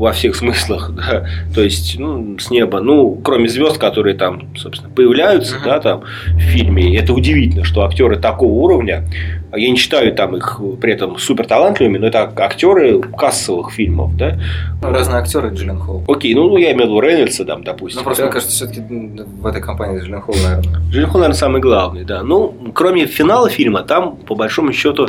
во 0.00 0.12
всех 0.12 0.34
смыслах, 0.34 0.92
да, 0.96 1.26
то 1.54 1.60
есть 1.60 1.98
ну, 1.98 2.38
с 2.38 2.50
неба, 2.50 2.80
ну, 2.80 3.20
кроме 3.22 3.48
звезд, 3.48 3.76
которые 3.76 4.16
там, 4.16 4.56
собственно, 4.56 4.90
появляются, 4.90 5.56
uh-huh. 5.56 5.64
да, 5.64 5.80
там 5.80 6.04
в 6.34 6.40
фильме, 6.40 6.96
это 6.96 7.12
удивительно, 7.12 7.64
что 7.64 7.82
актеры 7.82 8.18
такого 8.18 8.50
уровня, 8.50 9.06
я 9.54 9.68
не 9.68 9.76
считаю 9.76 10.14
там 10.14 10.36
их 10.36 10.58
при 10.80 10.94
этом 10.94 11.18
супер 11.18 11.46
талантливыми, 11.46 11.98
но 11.98 12.06
это 12.06 12.32
актеры 12.34 13.02
кассовых 13.02 13.72
фильмов, 13.72 14.16
да. 14.16 14.38
Ну, 14.80 14.90
разные 14.90 15.18
актеры 15.18 15.50
Джиллен 15.50 15.78
Холл. 15.78 16.04
Окей, 16.08 16.34
ну, 16.34 16.56
я 16.56 16.72
имею 16.72 16.86
в 16.86 16.90
виду 16.90 17.00
Рейнольдса, 17.00 17.44
там, 17.44 17.62
допустим. 17.62 17.98
Ну, 17.98 18.04
просто, 18.04 18.22
да. 18.22 18.26
мне 18.28 18.32
кажется, 18.32 18.54
все-таки 18.54 18.80
в 18.80 19.46
этой 19.46 19.60
компании 19.60 20.00
Джиллен 20.00 20.22
Холл, 20.22 20.36
наверное. 20.42 20.80
Джиллен 20.90 21.08
Холл, 21.08 21.20
наверное, 21.20 21.38
самый 21.38 21.60
главный, 21.60 22.04
да. 22.04 22.22
Ну, 22.22 22.54
кроме 22.72 23.06
финала 23.06 23.50
фильма, 23.50 23.82
там, 23.82 24.16
по 24.16 24.34
большому 24.34 24.72
счету, 24.72 25.08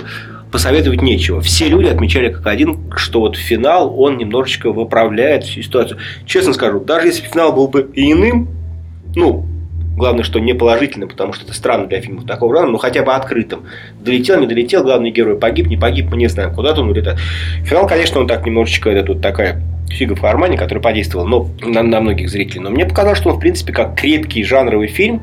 посоветовать 0.52 1.02
нечего. 1.02 1.42
Все 1.42 1.70
люди 1.70 1.88
отмечали 1.88 2.30
как 2.30 2.46
один, 2.48 2.92
что 2.96 3.22
вот 3.22 3.38
финал, 3.38 4.00
он 4.00 4.18
немножечко 4.18 4.72
выправляет 4.72 5.44
всю 5.44 5.62
ситуацию. 5.62 6.00
Честно 6.26 6.54
скажу, 6.54 6.80
даже 6.80 7.08
если 7.08 7.24
финал 7.24 7.54
был 7.54 7.68
бы 7.68 7.90
иным, 7.94 8.50
ну, 9.16 9.46
главное, 9.96 10.24
что 10.24 10.40
не 10.40 10.54
положительным, 10.54 11.10
потому 11.10 11.34
что 11.34 11.46
это 11.46 11.54
странно 11.54 11.88
для 11.88 12.02
фильмов 12.02 12.26
такого 12.26 12.56
жанра, 12.56 12.70
но 12.70 12.78
хотя 12.78 13.04
бы 13.04 13.14
открытым. 13.14 13.62
Долетел, 14.00 14.40
не 14.40 14.48
долетел, 14.48 14.84
главный 14.84 15.12
герой 15.12 15.38
погиб, 15.38 15.68
не 15.68 15.78
погиб, 15.78 16.08
мы 16.12 16.18
не 16.18 16.28
знаем, 16.28 16.54
куда-то 16.54 16.82
он 16.82 16.90
улетает. 16.90 17.20
Финал, 17.64 17.88
конечно, 17.88 18.20
он 18.20 18.28
так 18.28 18.46
немножечко, 18.46 18.90
это 18.90 19.04
тут 19.06 19.22
такая 19.22 19.62
фига 19.90 20.16
в 20.16 20.22
кармане, 20.22 20.58
которая 20.58 20.82
подействовала 20.82 21.28
но, 21.28 21.50
на, 21.62 21.84
на 21.84 22.02
многих 22.02 22.30
зрителей. 22.30 22.62
Но 22.62 22.70
мне 22.70 22.86
показалось, 22.86 23.20
что 23.20 23.30
он, 23.30 23.38
в 23.38 23.40
принципе, 23.40 23.74
как 23.74 23.96
крепкий 23.96 24.44
жанровый 24.44 24.88
фильм, 24.88 25.22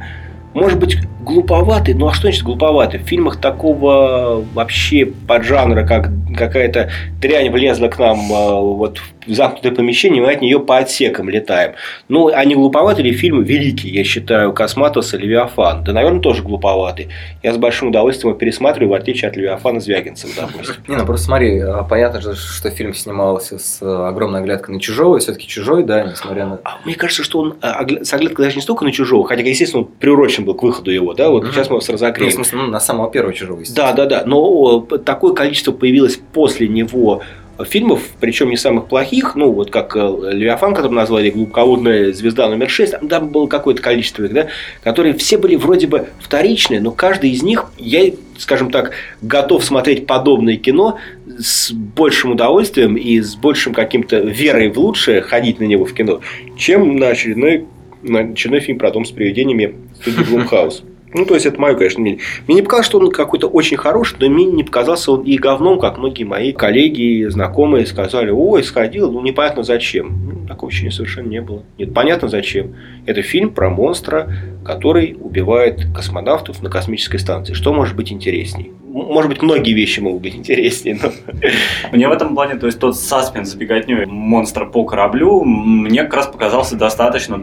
может 0.55 0.79
быть, 0.79 0.99
глуповатый. 1.21 1.95
Ну 1.95 2.09
а 2.09 2.13
что 2.13 2.23
значит 2.23 2.43
глуповатый? 2.43 3.01
В 3.01 3.05
фильмах 3.05 3.37
такого 3.37 4.45
вообще 4.55 5.07
поджанра, 5.07 5.87
как 5.87 6.11
какая-то 6.37 6.91
дрянь 7.21 7.51
влезла 7.51 7.89
к 7.89 7.99
нам 7.99 8.19
а, 8.33 8.61
вот 8.61 8.99
в 8.99 9.18
замкнутое 9.29 9.73
помещение, 9.73 10.23
мы 10.23 10.33
от 10.33 10.41
нее 10.41 10.61
по 10.61 10.79
отсекам 10.79 11.29
летаем. 11.29 11.73
Ну, 12.09 12.29
а 12.29 12.45
не 12.45 12.55
глуповатый 12.55 13.05
ли 13.05 13.13
фильм 13.13 13.43
великий, 13.43 13.89
я 13.89 14.05
считаю, 14.05 14.53
Косматоса 14.53 15.17
Левиафан? 15.17 15.85
Да, 15.85 15.93
наверное, 15.93 16.21
тоже 16.21 16.43
глуповатый. 16.43 17.09
Я 17.43 17.53
с 17.53 17.57
большим 17.57 17.89
удовольствием 17.89 18.31
его 18.31 18.39
пересматриваю, 18.39 18.91
в 18.91 18.95
отличие 18.95 19.29
от 19.29 19.37
Левиафана 19.37 19.81
Звягинцева, 19.81 20.33
допустим. 20.37 20.77
Не, 20.87 20.97
ну 20.97 21.07
просто 21.07 21.27
смотри, 21.27 21.61
а, 21.61 21.83
понятно 21.85 22.21
же, 22.21 22.35
что 22.35 22.71
фильм 22.71 22.95
снимался 22.95 23.59
с 23.59 23.83
огромной 23.83 24.41
оглядкой 24.41 24.75
на 24.75 24.81
чужого, 24.81 25.17
и 25.17 25.21
все-таки 25.21 25.47
чужой, 25.47 25.85
да, 25.85 26.05
несмотря 26.05 26.47
на. 26.47 26.61
А 26.65 26.79
мне 26.85 26.95
кажется, 26.95 27.23
что 27.23 27.41
он 27.41 27.57
а, 27.61 27.87
с 28.03 28.13
оглядкой 28.13 28.47
даже 28.47 28.57
не 28.57 28.63
столько 28.63 28.85
на 28.85 28.93
чужого, 28.93 29.27
хотя, 29.27 29.43
естественно, 29.43 29.85
он 29.85 29.89
приурочен 29.89 30.45
был 30.45 30.55
к 30.55 30.63
выходу 30.63 30.91
его, 30.91 31.15
да, 31.15 31.31
вот 31.31 31.45
угу. 31.45 31.53
сейчас 31.53 31.69
мы 31.69 31.77
вас 31.77 31.89
разогреем. 31.89 32.29
Ну, 32.29 32.31
в 32.31 32.35
смысле, 32.35 32.59
ну, 32.59 32.67
на 32.69 32.81
самого 32.81 33.11
первого 33.11 33.35
чужого, 33.35 33.63
Да, 33.75 33.93
да, 33.93 34.07
да. 34.07 34.23
Но 34.25 34.81
такое 34.81 35.35
количество 35.35 35.73
появилось 35.73 36.19
после 36.33 36.69
него 36.69 37.23
фильмов, 37.65 38.03
причем 38.21 38.51
не 38.51 38.57
самых 38.57 38.89
плохих, 38.89 39.35
ну, 39.35 39.53
вот 39.53 39.71
как 39.71 39.97
э, 39.97 40.01
Левиафан, 40.33 40.75
который 40.75 40.93
назвали 40.93 41.31
глубоководная 41.31 42.13
звезда 42.13 42.49
номер 42.49 42.69
6, 42.69 43.09
там 43.09 43.29
было 43.29 43.47
какое-то 43.47 43.83
количество 43.83 44.25
их, 44.25 44.33
да, 44.33 44.49
которые 44.83 45.15
все 45.15 45.39
были 45.39 45.57
вроде 45.57 45.87
бы 45.87 46.09
вторичные, 46.21 46.81
но 46.81 46.93
каждый 46.93 47.31
из 47.31 47.43
них, 47.43 47.67
я, 47.79 48.13
скажем 48.39 48.71
так, 48.71 48.93
готов 49.23 49.65
смотреть 49.65 50.07
подобное 50.07 50.57
кино 50.57 50.99
с 51.39 51.73
большим 51.73 52.33
удовольствием 52.33 52.97
и 52.97 53.21
с 53.21 53.35
большим 53.35 53.75
каким-то 53.75 54.19
верой 54.19 54.71
в 54.71 54.79
лучшее 54.79 55.21
ходить 55.21 55.61
на 55.61 55.65
него 55.65 55.85
в 55.85 55.95
кино, 55.95 56.21
чем 56.57 56.97
на 56.97 57.09
очередной, 57.09 57.67
на 58.03 58.21
очередной 58.21 58.61
фильм 58.61 58.79
про 58.79 58.91
дом 58.91 59.05
с 59.05 59.11
привидениями 59.11 59.75
студии 60.01 60.23
Блумхаус. 60.23 60.83
Ну, 61.15 61.25
то 61.25 61.35
есть, 61.35 61.47
это 61.47 61.61
мое, 61.61 61.75
конечно, 61.75 62.01
мнение. 62.01 62.21
Мне 62.47 62.57
не 62.57 62.63
показалось, 62.63 62.87
что 62.87 62.99
он 62.99 63.11
какой-то 63.11 63.49
очень 63.49 63.77
хороший, 63.77 64.17
но 64.21 64.29
мне 64.29 64.45
не 64.45 64.65
показался 64.65 65.13
он 65.13 65.23
и 65.23 65.37
говном, 65.37 65.79
как 65.79 65.99
многие 65.99 66.25
мои 66.25 66.53
коллеги, 66.53 67.27
знакомые 67.29 67.87
сказали, 67.87 68.31
ой, 68.31 68.63
сходил, 68.63 69.11
ну, 69.11 69.21
непонятно 69.23 69.63
зачем. 69.63 70.19
Ну, 70.25 70.47
такого 70.47 70.71
ощущения 70.71 70.93
совершенно 70.93 71.29
не 71.29 71.41
было. 71.41 71.63
Нет, 71.79 71.95
понятно 71.95 72.29
зачем. 72.29 72.75
Это 73.07 73.23
фильм 73.23 73.51
про 73.51 73.71
монстра, 73.71 74.33
который 74.65 75.17
убивает 75.19 75.87
космонавтов 75.95 76.63
на 76.63 76.71
космической 76.71 77.19
станции. 77.19 77.55
Что 77.55 77.73
может 77.73 77.97
быть 77.97 78.13
интересней? 78.13 78.73
Может 78.89 79.31
быть, 79.31 79.43
многие 79.43 79.73
вещи 79.73 80.01
могут 80.01 80.23
быть 80.23 80.35
интереснее. 80.35 80.99
Но... 81.03 81.13
Мне 81.93 82.09
в 82.09 82.13
этом 82.13 82.35
плане, 82.35 82.57
то 82.57 82.67
есть 82.67 82.79
тот 82.79 82.97
саспенс 82.97 83.55
беготней 83.55 84.07
монстра 84.07 84.67
по 84.67 84.85
кораблю, 84.85 85.45
мне 85.45 86.03
как 86.03 86.15
раз 86.15 86.27
показался 86.27 86.77
достаточно. 86.77 87.41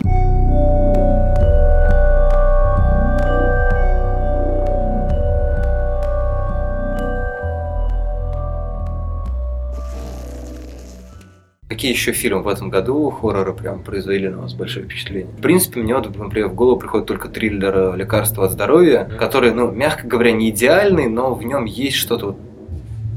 Какие 11.67 11.91
еще 11.91 12.11
фильмы 12.11 12.43
в 12.43 12.47
этом 12.47 12.69
году 12.69 13.09
хорроры 13.09 13.51
прям 13.51 13.81
произвели 13.81 14.29
на 14.29 14.41
вас 14.41 14.53
большое 14.53 14.85
впечатление? 14.85 15.31
В 15.35 15.41
принципе, 15.41 15.79
мне 15.79 15.95
вот, 15.95 16.15
например, 16.15 16.49
в 16.49 16.53
голову 16.53 16.79
приходит 16.79 17.07
только 17.07 17.27
триллер 17.27 17.95
«Лекарство 17.95 18.45
от 18.45 18.51
здоровья», 18.51 19.09
который, 19.17 19.51
ну, 19.51 19.71
мягко 19.71 20.05
говоря, 20.05 20.31
не 20.31 20.51
идеальный, 20.51 21.07
но 21.07 21.33
в 21.33 21.43
нем 21.43 21.65
есть 21.65 21.97
что-то 21.97 22.37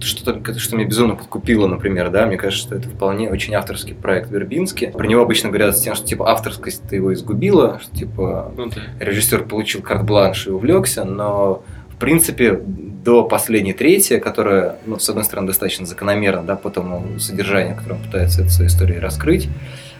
что-то, 0.01 0.59
что 0.59 0.77
меня 0.77 0.87
безумно 0.87 1.17
подкупило, 1.17 1.67
например, 1.67 2.11
да, 2.11 2.25
мне 2.25 2.37
кажется, 2.37 2.67
что 2.67 2.77
это 2.77 2.89
вполне 2.89 3.31
очень 3.31 3.55
авторский 3.55 3.95
проект 3.95 4.31
Вербински. 4.31 4.93
Про 4.97 5.07
него 5.07 5.23
обычно 5.23 5.49
говорят 5.49 5.77
с 5.77 5.81
тем, 5.81 5.97
что 5.97 6.07
типа 6.07 6.31
авторскость 6.31 6.83
ты 6.89 6.97
его 6.97 7.13
изгубила, 7.13 7.81
что 7.83 7.97
типа 7.97 8.53
ну, 8.57 8.67
да. 8.69 9.05
режиссер 9.05 9.45
получил 9.45 9.83
карт-бланш 9.83 10.47
и 10.47 10.51
увлекся, 10.51 11.05
но 11.05 11.65
в 11.99 12.01
принципе, 12.01 12.53
до 12.53 13.25
последней 13.25 13.73
трети, 13.73 14.21
которая, 14.21 14.77
ну, 14.87 15.01
с 15.01 15.09
одной 15.09 15.25
стороны, 15.25 15.49
достаточно 15.49 15.85
закономерна, 15.85 16.43
да, 16.43 16.55
по 16.55 16.71
тому 16.71 17.19
содержанию, 17.19 17.75
которое 17.75 17.97
он 17.97 18.03
пытается 18.05 18.43
эту 18.43 18.67
историю 18.67 19.03
раскрыть, 19.03 19.49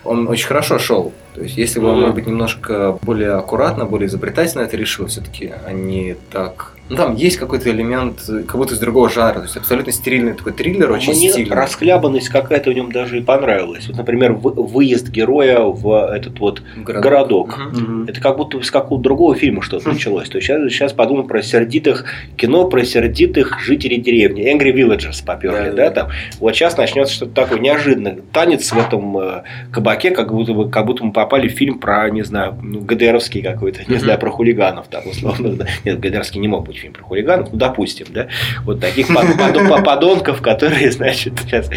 он 0.05 0.29
очень 0.29 0.47
хорошо 0.47 0.79
шел. 0.79 1.13
То 1.35 1.43
есть, 1.43 1.57
если 1.57 1.81
бы 1.81 1.89
он, 1.89 2.01
может 2.01 2.15
быть, 2.15 2.29
немножко 2.29 2.97
более 3.03 3.33
аккуратно, 3.33 3.85
более 3.85 4.07
изобретательно 4.07 4.63
это 4.63 4.77
решил, 4.77 5.07
все-таки, 5.07 5.53
а 5.67 5.73
не 5.73 6.15
так 6.31 6.77
Ну, 6.89 6.97
там 6.97 7.15
есть 7.17 7.37
какой-то 7.37 7.71
элемент, 7.71 8.21
э, 8.29 8.43
как 8.43 8.57
будто 8.57 8.75
из 8.75 8.79
другого 8.79 9.09
жанра. 9.11 9.41
То 9.41 9.43
есть 9.45 9.57
абсолютно 9.57 9.93
стерильный 9.93 10.33
такой 10.35 10.53
триллер, 10.53 10.91
очень 10.91 11.13
Мне 11.15 11.31
стильный. 11.31 11.55
расхлябанность 11.55 12.29
какая-то 12.29 12.71
в 12.71 12.75
нем 12.75 12.91
даже 12.93 13.19
и 13.19 13.21
понравилась. 13.23 13.87
Вот, 13.89 13.97
например, 13.97 14.33
вы- 14.33 14.53
выезд 14.53 15.09
героя 15.09 15.61
в 15.61 16.07
этот 16.13 16.39
вот 16.41 16.63
Городок. 16.77 17.03
городок. 17.03 17.59
Мгм. 17.73 18.05
Это 18.09 18.21
как 18.21 18.37
будто 18.37 18.61
с 18.63 18.71
какого-то 18.71 19.03
другого 19.03 19.35
фильма 19.35 19.63
что-то 19.63 19.89
началось. 19.89 20.29
То 20.29 20.39
есть 20.39 20.47
сейчас, 20.49 20.63
сейчас 20.73 20.93
подумал 20.93 21.25
про 21.25 21.43
сердитых 21.43 22.05
кино, 22.37 22.69
про 22.69 22.85
сердитых 22.85 23.61
жителей 23.61 23.99
деревни. 23.99 24.45
Angry 24.53 24.73
Villagers 24.75 25.25
поперли, 25.25 25.71
Да-да-да. 25.71 25.77
да, 25.77 25.91
там. 25.91 26.09
Вот 26.41 26.55
сейчас 26.55 26.77
начнется 26.77 27.13
что-то 27.15 27.33
такое 27.33 27.59
неожиданное. 27.59 28.19
Танец 28.33 28.71
в 28.73 28.79
этом 28.79 29.19
э, 29.19 29.43
кабаке, 29.73 30.11
как 30.11 30.33
будто, 30.33 30.55
бы, 30.55 30.71
как 30.71 30.87
будто 30.87 31.05
мы 31.05 31.13
попали 31.13 31.49
в 31.49 31.53
фильм 31.53 31.79
про, 31.79 32.09
не 32.11 32.23
знаю, 32.23 32.57
ну, 32.63 32.81
ГДРовский 32.81 33.43
какой-то, 33.43 33.81
не 33.89 33.99
знаю, 33.99 34.19
про 34.19 34.31
хулиганов 34.31 34.87
там, 34.89 35.03
условно. 35.07 35.51
да. 35.57 35.67
Нет, 35.85 36.01
ГДРовский 36.01 36.41
не 36.41 36.49
мог 36.49 36.67
быть 36.67 36.78
фильм 36.79 36.93
про 36.93 37.03
хулиганов, 37.03 37.49
ну, 37.53 37.59
допустим, 37.59 38.07
да. 38.11 38.29
Вот 38.65 38.81
таких 38.81 39.09
под- 39.09 39.37
под- 39.37 39.85
подонков, 39.85 40.41
которые, 40.43 40.91
значит, 40.93 41.35
сейчас 41.41 41.71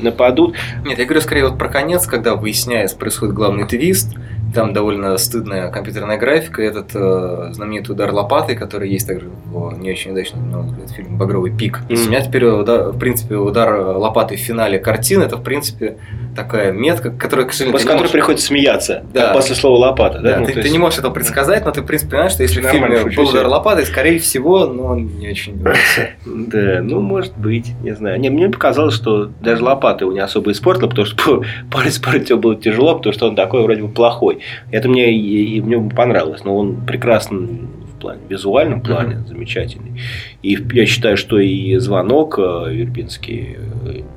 нападут. 0.00 0.56
Нет, 0.84 0.98
я 0.98 1.04
говорю 1.04 1.20
скорее 1.20 1.48
вот 1.48 1.58
про 1.58 1.68
конец, 1.68 2.06
когда 2.06 2.34
выясняется, 2.34 2.96
происходит 2.96 3.34
главный 3.34 3.66
твист, 3.66 4.14
там 4.54 4.72
довольно 4.72 5.16
стыдная 5.18 5.70
компьютерная 5.70 6.16
графика, 6.18 6.62
этот 6.62 6.90
э, 6.94 7.48
знаменитый 7.52 7.94
удар 7.94 8.12
лопатой, 8.12 8.54
который 8.56 8.88
есть 8.88 9.06
также 9.06 9.28
в 9.28 9.78
не 9.78 9.90
очень 9.90 10.12
удачном, 10.12 10.50
на 10.50 10.58
мой 10.58 10.66
взгляд, 10.68 10.90
фильме 10.90 11.16
«Багровый 11.16 11.50
пик». 11.50 11.80
Мгм. 11.88 12.00
У 12.00 12.08
меня 12.08 12.20
теперь, 12.20 12.44
удар- 12.46 12.90
в 12.92 12.98
принципе, 12.98 13.36
удар 13.36 13.74
лопатой 13.96 14.36
в 14.36 14.40
финале 14.40 14.78
картины, 14.78 15.24
это, 15.24 15.36
в 15.36 15.42
принципе, 15.42 15.96
такая 16.34 16.72
метка, 16.72 17.10
которая, 17.10 17.46
к 17.46 17.52
сожалению, 17.52 17.72
После 17.72 17.86
которой 17.88 18.00
можешь- 18.02 18.12
приходится 18.12 18.46
смеяться. 18.46 19.04
Да. 19.12 19.32
После 19.32 19.54
слова 19.56 19.78
лопата. 19.88 20.20
Да, 20.20 20.32
Да, 20.34 20.40
Ну, 20.40 20.46
ты, 20.46 20.52
ты 20.54 20.58
есть- 20.60 20.72
не 20.72 20.78
можешь 20.78 20.98
этого 20.98 21.12
предсказать, 21.12 21.64
но 21.64 21.70
ты, 21.72 21.82
в 21.82 21.86
принципе, 21.86 22.10
понимаешь, 22.12 22.32
что 22.32 22.42
если 22.42 22.60
в 22.60 22.66
фильме 22.66 22.98
шучу 23.02 23.22
был 23.22 23.28
удар 23.30 23.46
лопатой, 23.46 23.84
скорее 23.86 24.18
всего, 24.18 24.66
но 24.66 24.84
он 24.86 25.06
не 25.18 25.28
очень. 25.30 25.62
Да, 26.26 26.80
ну, 26.82 27.00
может 27.00 27.36
быть, 27.36 27.72
не 27.82 27.94
знаю. 27.94 28.18
Не, 28.20 28.30
мне 28.30 28.48
показалось, 28.48 28.94
что 28.94 29.30
даже 29.40 29.62
лопата 29.64 30.04
его 30.04 30.12
не 30.12 30.20
особо 30.20 30.52
испортила, 30.52 30.88
потому 30.88 31.06
что 31.06 31.42
парень 31.72 31.90
спорить 31.90 32.30
его 32.30 32.38
было 32.40 32.54
тяжело, 32.56 32.96
потому 32.96 33.12
что 33.12 33.28
он 33.28 33.36
такой 33.36 33.62
вроде 33.62 33.82
бы 33.82 33.88
плохой. 33.88 34.35
Это 34.70 34.88
мне 34.88 35.12
и, 35.12 35.56
и 35.56 35.60
мне 35.60 35.78
понравилось, 35.90 36.44
но 36.44 36.56
он 36.56 36.76
прекрасен 36.86 37.68
в 37.96 37.98
плане, 38.00 38.20
в 38.26 38.30
визуальном 38.30 38.80
плане, 38.82 39.24
замечательный. 39.26 40.00
И 40.42 40.58
я 40.72 40.86
считаю, 40.86 41.16
что 41.16 41.38
и 41.38 41.76
звонок 41.78 42.38
э, 42.38 42.72
Вербинский, 42.72 43.56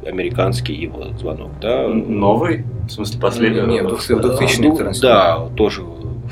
э, 0.04 0.08
американский 0.10 0.74
его 0.74 1.06
звонок, 1.18 1.52
да. 1.62 1.88
Новый? 1.88 2.66
В 2.88 2.92
смысле, 2.92 3.22
последний? 3.22 3.62
Не, 3.62 3.82
в 3.84 3.88
двух- 3.88 4.02
в 4.02 4.10
2000-х 4.12 4.84
Ну, 4.86 4.92
Да, 5.02 5.48
тоже 5.56 5.82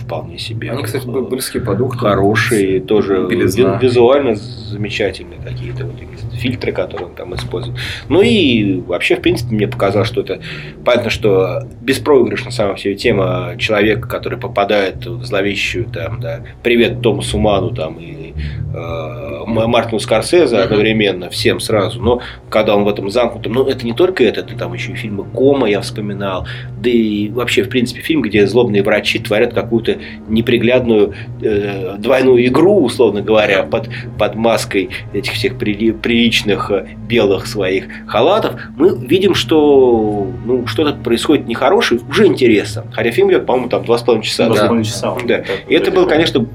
вполне 0.08 0.40
себе. 0.40 0.72
Они, 0.72 0.84
кстати, 0.84 1.06
были 1.06 1.26
близки 1.26 1.60
по 1.60 1.76
духу. 1.76 1.98
Хорошие, 1.98 2.80
тоже 2.80 3.28
Белизна. 3.30 3.78
ви- 3.78 3.88
визуально 3.88 4.36
замечательные 4.36 5.40
какие-то 5.44 5.86
вот 5.86 5.96
фильтры, 6.34 6.72
которые 6.72 7.08
он 7.10 7.16
там 7.16 7.36
использует. 7.36 7.78
Ну 8.10 8.22
и 8.22 8.80
вообще, 8.88 9.16
в 9.18 9.22
принципе, 9.22 9.54
мне 9.56 9.68
показалось, 9.68 10.08
что 10.08 10.22
это 10.22 10.40
понятно, 10.86 11.10
что 11.10 11.64
беспроигрышна 11.82 12.52
сама 12.52 12.78
себе 12.78 12.96
тема 12.96 13.56
человека, 13.58 14.08
который 14.08 14.38
попадает 14.40 15.06
в 15.06 15.26
зловещую 15.26 15.86
там, 15.86 16.20
да, 16.22 16.42
привет 16.64 17.02
Томасу 17.02 17.38
Ману 17.40 17.72
там 17.72 17.98
и 18.00 18.34
э, 18.74 19.37
Мартину 19.66 20.00
Скорсезе 20.00 20.58
одновременно, 20.58 21.30
всем 21.30 21.60
сразу, 21.60 22.02
но 22.02 22.22
когда 22.50 22.76
он 22.76 22.84
в 22.84 22.88
этом 22.88 23.10
замкнутом, 23.10 23.54
ну 23.54 23.66
это 23.66 23.86
не 23.86 23.94
только 23.94 24.24
это, 24.24 24.42
это 24.42 24.56
там 24.56 24.74
еще 24.74 24.92
и 24.92 24.96
фильмы 24.96 25.24
Кома 25.24 25.70
я 25.70 25.82
вспоминал, 25.82 26.46
да 26.80 26.90
и 26.90 27.30
вообще, 27.30 27.64
в 27.64 27.70
принципе, 27.70 28.02
фильм, 28.02 28.22
где 28.22 28.46
злобные 28.46 28.84
врачи 28.84 29.20
творят 29.20 29.54
какую-то 29.54 29.98
неприглядную 30.28 31.14
э, 31.42 31.96
двойную 31.98 32.46
игру, 32.48 32.84
условно 32.84 33.22
говоря, 33.22 33.64
под, 33.64 33.90
под 34.18 34.36
маской 34.36 34.90
этих 35.14 35.34
всех 35.34 35.54
прили- 35.58 35.94
приличных 35.94 36.70
э, 36.72 36.88
белых 37.08 37.48
своих 37.48 37.86
халатов, 38.08 38.60
мы 38.76 38.96
видим, 38.98 39.34
что 39.34 40.28
ну, 40.46 40.68
что-то 40.68 40.94
происходит 40.94 41.48
нехорошее, 41.48 42.02
уже 42.10 42.28
интересно. 42.28 42.86
Хотя 42.92 43.12
фильм 43.12 43.30
идет, 43.30 43.46
по-моему, 43.46 43.70
там 43.70 43.86
два 43.86 43.98
с 43.98 44.04
половиной 44.04 44.26
часа. 44.26 44.46
Два 44.46 44.56
с 44.56 44.60
да. 44.60 44.66
половиной 44.68 44.86
часа. 44.86 45.16
Да. 45.26 45.44
И 45.68 45.74
это 45.74 45.92
был, 45.92 46.08
конечно, 46.08 46.46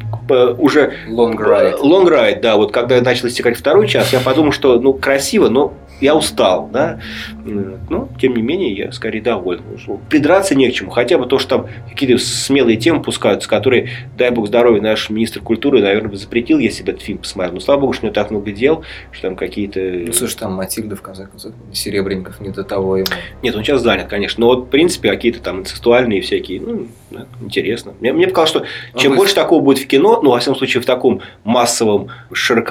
уже 0.59 0.92
Long 1.09 1.36
Ride. 1.36 1.80
Long 1.82 2.09
ride, 2.09 2.40
да. 2.40 2.57
Вот 2.57 2.72
когда 2.72 2.91
начал 3.01 3.28
истекать 3.28 3.57
второй 3.57 3.88
час, 3.88 4.12
я 4.12 4.20
подумал, 4.20 4.53
что 4.53 4.80
ну 4.80 4.93
красиво, 4.93 5.49
но 5.49 5.74
я 6.03 6.16
устал, 6.16 6.68
да. 6.72 6.99
Но, 7.45 8.09
тем 8.20 8.34
не 8.34 8.43
менее, 8.43 8.72
я 8.72 8.93
скорее 8.93 9.22
доволен. 9.22 9.62
Придраться 10.11 10.57
не 10.57 10.68
к 10.68 10.74
чему. 10.74 10.90
Хотя 10.90 11.16
бы 11.16 11.26
то, 11.26 11.38
что 11.38 11.49
там 11.49 11.68
какие-то 11.88 12.22
смелые 12.22 12.76
темы 12.76 13.03
пускаются, 13.03 13.49
которые, 13.49 13.88
дай 14.18 14.30
бог 14.30 14.49
здоровья, 14.49 14.82
наш 14.82 15.11
министр 15.11 15.40
культуры, 15.40 15.80
наверное, 15.80 16.11
бы 16.11 16.16
запретил, 16.16 16.59
если 16.59 16.82
бы 16.82 16.90
этот 16.90 17.03
фильм 17.03 17.18
посмотрел. 17.18 17.55
Но, 17.55 17.61
слава 17.61 17.82
богу, 17.82 17.93
что 17.93 18.03
у 18.03 18.07
него 18.07 18.14
так 18.14 18.32
много 18.32 18.51
дел, 18.51 18.82
что 19.12 19.28
там 19.28 19.36
какие-то... 19.36 19.78
Ну, 19.80 20.12
слушай, 20.12 20.36
там 20.38 20.55
Матильда, 20.55 20.97
в 20.97 21.03
конце 21.03 21.26
концов, 21.26 21.53
Серебренников 21.72 22.40
не 22.40 22.51
до 22.51 22.64
того 22.64 22.97
ему. 22.97 23.07
Нет, 23.43 23.55
он 23.55 23.62
сейчас 23.62 23.80
занят, 23.80 24.09
конечно. 24.09 24.40
Но 24.40 24.49
вот, 24.49 24.64
в 24.64 24.68
принципе, 24.70 25.09
какие-то 25.09 25.40
там 25.40 25.61
инцестуальные 25.61 26.20
всякие, 26.20 26.61
ну, 26.61 26.88
да, 27.12 27.26
интересно. 27.40 27.95
Мне, 28.01 28.12
мне 28.12 28.26
показалось, 28.26 28.51
что 28.51 28.99
чем 28.99 29.12
Ну, 29.12 29.18
больше 29.18 29.36
такого 29.36 29.62
будет 29.62 29.78
в 29.78 29.86
кино, 29.86 30.20
ну, 30.20 30.30
во 30.30 30.40
всяком 30.40 30.59
случае, 30.59 30.82
в 30.82 30.86
таком 30.86 31.20
массовом, 31.45 32.09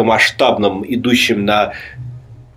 широкомасштабном, 0.01 0.83
идущем 0.87 1.45
на 1.45 1.73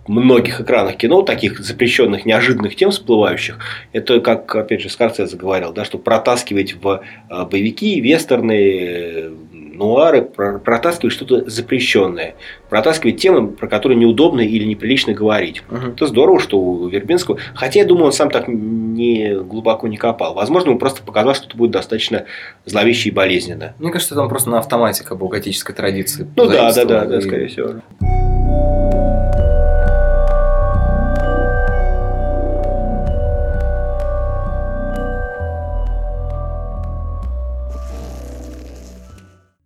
многих 0.07 0.61
экранах 0.61 0.97
кино, 0.97 1.23
таких 1.23 1.59
запрещенных, 1.59 2.25
неожиданных 2.25 2.75
тем 2.75 2.91
всплывающих, 2.91 3.57
это, 3.91 4.19
как, 4.19 4.55
опять 4.55 4.81
же, 4.81 4.89
Скорсезе 4.89 5.35
говорил, 5.35 5.73
да, 5.73 5.83
что 5.83 5.97
протаскивать 5.97 6.75
в 6.75 7.01
э, 7.29 7.45
боевики, 7.45 7.99
вестерны, 7.99 9.31
нуары, 9.75 10.21
про- 10.21 10.59
протаскивать 10.59 11.13
что-то 11.13 11.49
запрещенное, 11.49 12.35
протаскивать 12.69 13.17
темы, 13.17 13.47
про 13.49 13.67
которые 13.67 13.97
неудобно 13.97 14.41
или 14.41 14.63
неприлично 14.65 15.13
говорить. 15.13 15.63
Мгм. 15.69 15.91
Это 15.91 16.07
здорово, 16.07 16.39
что 16.39 16.59
у 16.59 16.87
Вербинского. 16.87 17.37
Хотя 17.53 17.81
я 17.81 17.85
думаю, 17.85 18.07
он 18.07 18.11
сам 18.13 18.29
так 18.29 18.47
не 18.47 19.35
глубоко 19.35 19.87
не 19.87 19.97
копал. 19.97 20.33
Возможно, 20.33 20.69
ему 20.69 20.79
просто 20.79 21.03
показалось, 21.03 21.37
что 21.37 21.47
это 21.47 21.57
будет 21.57 21.71
достаточно 21.71 22.25
зловеще 22.65 23.09
и 23.09 23.11
болезненно. 23.11 23.75
Мне 23.79 23.91
кажется, 23.91 24.15
там 24.15 24.29
просто 24.29 24.49
на 24.49 24.59
автомате 24.59 25.03
как 25.03 25.17
бы 25.17 25.25
у 25.25 25.29
готической 25.29 25.75
традиции. 25.75 26.27
Ну 26.35 26.45
да, 26.47 26.73
да, 26.73 26.85
да, 26.85 27.05
да, 27.05 27.21
скорее 27.21 27.47
всего. 27.47 27.75